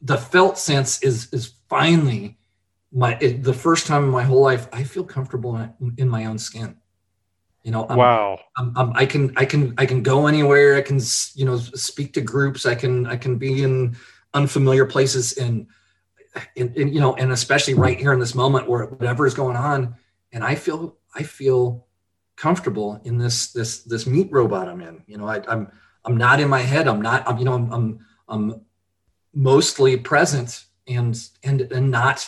the 0.02 0.16
felt 0.16 0.58
sense 0.58 1.00
is 1.04 1.32
is 1.32 1.52
finally 1.68 2.35
my 2.96 3.18
it, 3.20 3.42
the 3.42 3.52
first 3.52 3.86
time 3.86 4.04
in 4.04 4.10
my 4.10 4.22
whole 4.22 4.40
life 4.40 4.68
I 4.72 4.82
feel 4.82 5.04
comfortable 5.04 5.54
in, 5.56 5.94
in 5.98 6.08
my 6.08 6.24
own 6.24 6.38
skin. 6.38 6.76
You 7.62 7.72
know, 7.72 7.86
I'm, 7.90 7.98
wow. 7.98 8.40
I'm, 8.56 8.72
I'm, 8.74 8.92
i 8.94 9.04
can 9.04 9.32
I 9.36 9.44
can 9.44 9.74
I 9.76 9.84
can 9.84 10.02
go 10.02 10.26
anywhere. 10.26 10.76
I 10.76 10.82
can 10.82 10.98
you 11.34 11.44
know 11.44 11.58
speak 11.58 12.14
to 12.14 12.22
groups. 12.22 12.64
I 12.64 12.74
can 12.74 13.06
I 13.06 13.16
can 13.16 13.36
be 13.36 13.62
in 13.62 13.96
unfamiliar 14.32 14.86
places 14.86 15.36
and, 15.36 15.66
and, 16.56 16.74
and 16.76 16.94
you 16.94 17.00
know 17.00 17.14
and 17.16 17.32
especially 17.32 17.74
right 17.74 17.98
here 17.98 18.12
in 18.12 18.20
this 18.20 18.34
moment 18.34 18.68
where 18.68 18.86
whatever 18.86 19.26
is 19.26 19.34
going 19.34 19.56
on, 19.56 19.96
and 20.32 20.42
I 20.42 20.54
feel 20.54 20.96
I 21.14 21.22
feel 21.22 21.86
comfortable 22.36 23.00
in 23.04 23.18
this 23.18 23.52
this 23.52 23.82
this 23.82 24.06
meat 24.06 24.28
robot 24.30 24.68
I'm 24.68 24.80
in. 24.80 25.02
You 25.06 25.18
know, 25.18 25.26
I, 25.26 25.42
I'm 25.46 25.70
I'm 26.06 26.16
not 26.16 26.40
in 26.40 26.48
my 26.48 26.60
head. 26.60 26.88
I'm 26.88 27.02
not. 27.02 27.28
I'm 27.28 27.36
you 27.36 27.44
know 27.44 27.54
I'm 27.54 27.72
I'm, 27.72 28.06
I'm 28.28 28.60
mostly 29.34 29.98
present 29.98 30.64
and 30.86 31.20
and 31.42 31.60
and 31.60 31.90
not 31.90 32.26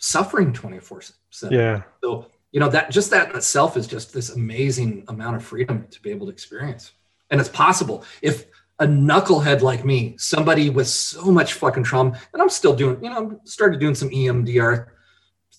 suffering 0.00 0.52
24 0.52 1.02
7 1.30 1.56
yeah 1.56 1.82
so 2.02 2.26
you 2.52 2.58
know 2.58 2.68
that 2.68 2.90
just 2.90 3.10
that 3.10 3.30
in 3.30 3.36
itself 3.36 3.76
is 3.76 3.86
just 3.86 4.12
this 4.12 4.30
amazing 4.30 5.04
amount 5.08 5.36
of 5.36 5.44
freedom 5.44 5.86
to 5.90 6.00
be 6.00 6.10
able 6.10 6.26
to 6.26 6.32
experience 6.32 6.92
and 7.30 7.40
it's 7.40 7.50
possible 7.50 8.04
if 8.22 8.46
a 8.78 8.86
knucklehead 8.86 9.60
like 9.60 9.84
me 9.84 10.16
somebody 10.18 10.70
with 10.70 10.88
so 10.88 11.30
much 11.30 11.52
fucking 11.52 11.84
trauma 11.84 12.18
and 12.32 12.42
i'm 12.42 12.48
still 12.48 12.74
doing 12.74 13.02
you 13.04 13.10
know 13.10 13.16
i'm 13.16 13.40
started 13.44 13.78
doing 13.78 13.94
some 13.94 14.08
emdr 14.10 14.86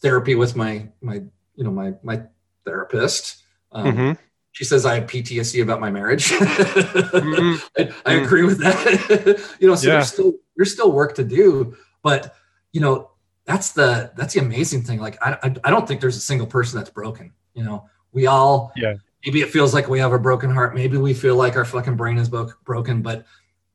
therapy 0.02 0.34
with 0.34 0.56
my 0.56 0.89
my 1.02 1.16
you 1.56 1.64
know 1.64 1.72
my 1.72 1.94
my 2.02 2.22
therapist 2.66 3.44
um, 3.74 3.86
mm-hmm. 3.86 4.22
she 4.52 4.66
says 4.66 4.86
i 4.88 4.96
have 4.96 5.04
ptsd 5.04 5.62
about 5.62 5.80
my 5.80 5.92
marriage 5.92 6.30
mm-hmm. 6.30 7.80
I, 7.80 7.82
I, 7.82 7.86
mm-hmm. 7.86 8.26
agree 8.26 8.44
with 8.44 8.58
that 8.60 9.56
you 9.60 9.68
know 9.68 9.76
so 9.76 9.88
yeah. 9.88 9.94
there's 9.94 10.12
still 10.12 10.34
there's 10.58 10.74
still 10.74 10.92
work 10.92 11.14
to 11.16 11.24
do 11.24 11.78
but 12.02 12.36
you 12.74 12.82
know 12.82 13.11
that's 13.46 13.72
the 13.72 14.12
that's 14.16 14.34
the 14.34 14.39
amazing 14.39 14.84
thing. 14.84 15.00
Like 15.00 15.18
I, 15.26 15.38
I, 15.44 15.56
I 15.64 15.70
don't 15.70 15.88
think 15.88 16.02
there's 16.02 16.18
a 16.18 16.22
single 16.22 16.48
person 16.48 16.78
that's 16.78 16.89
broken. 16.89 17.34
You 17.54 17.64
know, 17.64 17.89
we 18.12 18.28
all 18.28 18.72
yeah. 18.76 18.96
Maybe 19.26 19.42
it 19.42 19.52
feels 19.52 19.72
like 19.72 19.88
we 19.88 20.00
have 20.00 20.14
a 20.14 20.20
broken 20.20 20.50
heart. 20.50 20.74
Maybe 20.74 20.98
we 20.98 21.14
feel 21.14 21.36
like 21.36 21.56
our 21.56 21.66
fucking 21.66 21.96
brain 21.96 22.18
is 22.18 22.28
broken. 22.28 23.04
But 23.04 23.24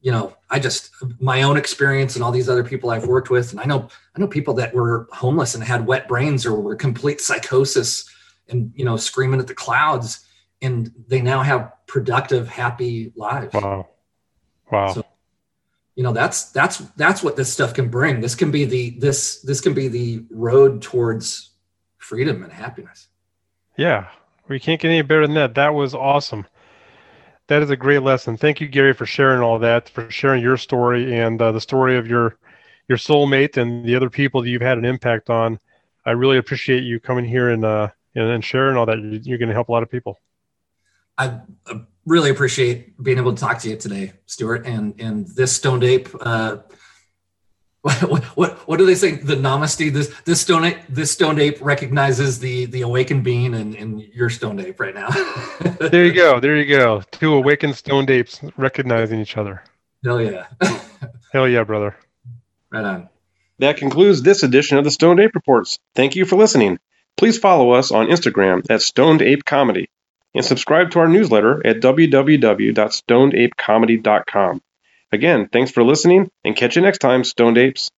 you 0.00 0.10
know, 0.10 0.36
I 0.50 0.58
just 0.58 0.90
my 1.20 1.42
own 1.42 1.56
experience 1.56 2.16
and 2.16 2.24
all 2.24 2.32
these 2.32 2.48
other 2.48 2.64
people 2.64 2.90
I've 2.90 3.06
worked 3.06 3.30
with, 3.30 3.52
and 3.52 3.60
I 3.60 3.64
know 3.64 3.88
I 4.16 4.20
know 4.20 4.26
people 4.26 4.54
that 4.54 4.74
were 4.74 5.08
homeless 5.12 5.54
and 5.54 5.62
had 5.62 5.86
wet 5.86 6.08
brains 6.08 6.46
or 6.46 6.60
were 6.60 6.74
complete 6.74 7.20
psychosis 7.20 8.08
and 8.48 8.72
you 8.74 8.84
know 8.84 8.96
screaming 8.96 9.40
at 9.40 9.46
the 9.46 9.54
clouds. 9.54 10.26
and 10.62 10.92
they 11.08 11.20
now 11.20 11.42
have 11.42 11.72
productive, 11.86 12.48
happy 12.48 13.12
lives. 13.14 13.54
Wow. 13.54 13.88
Wow. 14.70 14.92
So, 14.92 15.05
you 15.96 16.02
know, 16.02 16.12
that's 16.12 16.50
that's 16.52 16.78
that's 16.96 17.22
what 17.22 17.36
this 17.36 17.52
stuff 17.52 17.74
can 17.74 17.88
bring. 17.88 18.20
This 18.20 18.34
can 18.34 18.50
be 18.50 18.64
the 18.64 18.90
this 18.98 19.40
this 19.40 19.60
can 19.60 19.74
be 19.74 19.88
the 19.88 20.24
road 20.30 20.82
towards 20.82 21.50
freedom 21.98 22.44
and 22.44 22.52
happiness. 22.52 23.08
Yeah. 23.76 24.08
We 24.48 24.60
can't 24.60 24.80
get 24.80 24.90
any 24.90 25.02
better 25.02 25.26
than 25.26 25.34
that. 25.34 25.54
That 25.54 25.74
was 25.74 25.94
awesome. 25.94 26.46
That 27.48 27.62
is 27.62 27.70
a 27.70 27.76
great 27.76 28.02
lesson. 28.02 28.36
Thank 28.36 28.60
you, 28.60 28.68
Gary, 28.68 28.92
for 28.92 29.06
sharing 29.06 29.40
all 29.40 29.58
that, 29.60 29.88
for 29.88 30.10
sharing 30.10 30.42
your 30.42 30.56
story 30.56 31.18
and 31.18 31.40
uh, 31.40 31.52
the 31.52 31.60
story 31.60 31.96
of 31.96 32.06
your 32.06 32.36
your 32.88 32.98
soulmate 32.98 33.56
and 33.56 33.84
the 33.84 33.96
other 33.96 34.10
people 34.10 34.42
that 34.42 34.48
you've 34.48 34.62
had 34.62 34.78
an 34.78 34.84
impact 34.84 35.30
on. 35.30 35.58
I 36.04 36.12
really 36.12 36.38
appreciate 36.38 36.84
you 36.84 37.00
coming 37.00 37.24
here 37.24 37.50
and 37.50 37.64
uh, 37.64 37.88
and, 38.14 38.44
sharing 38.44 38.76
all 38.76 38.86
that. 38.86 38.98
You're 39.24 39.38
going 39.38 39.48
to 39.48 39.54
help 39.54 39.68
a 39.68 39.72
lot 39.72 39.82
of 39.82 39.90
people. 39.90 40.20
I 41.18 41.40
really 42.06 42.30
appreciate 42.30 43.02
being 43.02 43.18
able 43.18 43.34
to 43.34 43.40
talk 43.40 43.58
to 43.60 43.68
you 43.68 43.76
today, 43.76 44.12
Stuart. 44.26 44.66
And 44.66 44.98
and 45.00 45.26
this 45.26 45.54
stoned 45.54 45.84
ape. 45.84 46.08
Uh, 46.18 46.58
what, 48.06 48.24
what 48.36 48.52
what 48.68 48.78
do 48.78 48.86
they 48.86 48.94
say? 48.94 49.12
The 49.12 49.36
namaste. 49.36 49.92
This 49.92 50.12
this 50.24 50.40
stone 50.40 50.64
ape, 50.64 50.78
this 50.88 51.12
stoned 51.12 51.38
ape 51.38 51.58
recognizes 51.60 52.38
the 52.38 52.66
the 52.66 52.80
awakened 52.80 53.22
being, 53.22 53.54
and 53.54 53.76
and 53.76 54.00
you're 54.00 54.30
stoned 54.30 54.60
ape 54.60 54.80
right 54.80 54.94
now. 54.94 55.08
there 55.80 56.04
you 56.04 56.12
go. 56.12 56.40
There 56.40 56.56
you 56.56 56.76
go. 56.76 57.02
Two 57.12 57.34
awakened 57.34 57.76
stoned 57.76 58.10
apes 58.10 58.40
recognizing 58.56 59.20
each 59.20 59.36
other. 59.36 59.62
Hell 60.04 60.20
yeah. 60.20 60.46
Hell 61.32 61.48
yeah, 61.48 61.64
brother. 61.64 61.96
Right 62.70 62.84
on. 62.84 63.08
That 63.58 63.76
concludes 63.76 64.20
this 64.20 64.42
edition 64.42 64.78
of 64.78 64.84
the 64.84 64.90
Stoned 64.90 65.18
Ape 65.18 65.34
Reports. 65.34 65.78
Thank 65.94 66.14
you 66.14 66.26
for 66.26 66.36
listening. 66.36 66.78
Please 67.16 67.38
follow 67.38 67.70
us 67.70 67.90
on 67.90 68.08
Instagram 68.08 68.62
at 68.68 68.82
Stoned 68.82 69.22
Ape 69.22 69.44
Comedy 69.44 69.88
and 70.34 70.44
subscribe 70.44 70.90
to 70.90 70.98
our 70.98 71.08
newsletter 71.08 71.66
at 71.66 71.80
www.stonedapecomedy.com. 71.80 74.60
Again, 75.12 75.48
thanks 75.52 75.70
for 75.70 75.84
listening 75.84 76.28
and 76.44 76.56
catch 76.56 76.76
you 76.76 76.82
next 76.82 76.98
time, 76.98 77.24
Stoned 77.24 77.56
Apes. 77.58 77.90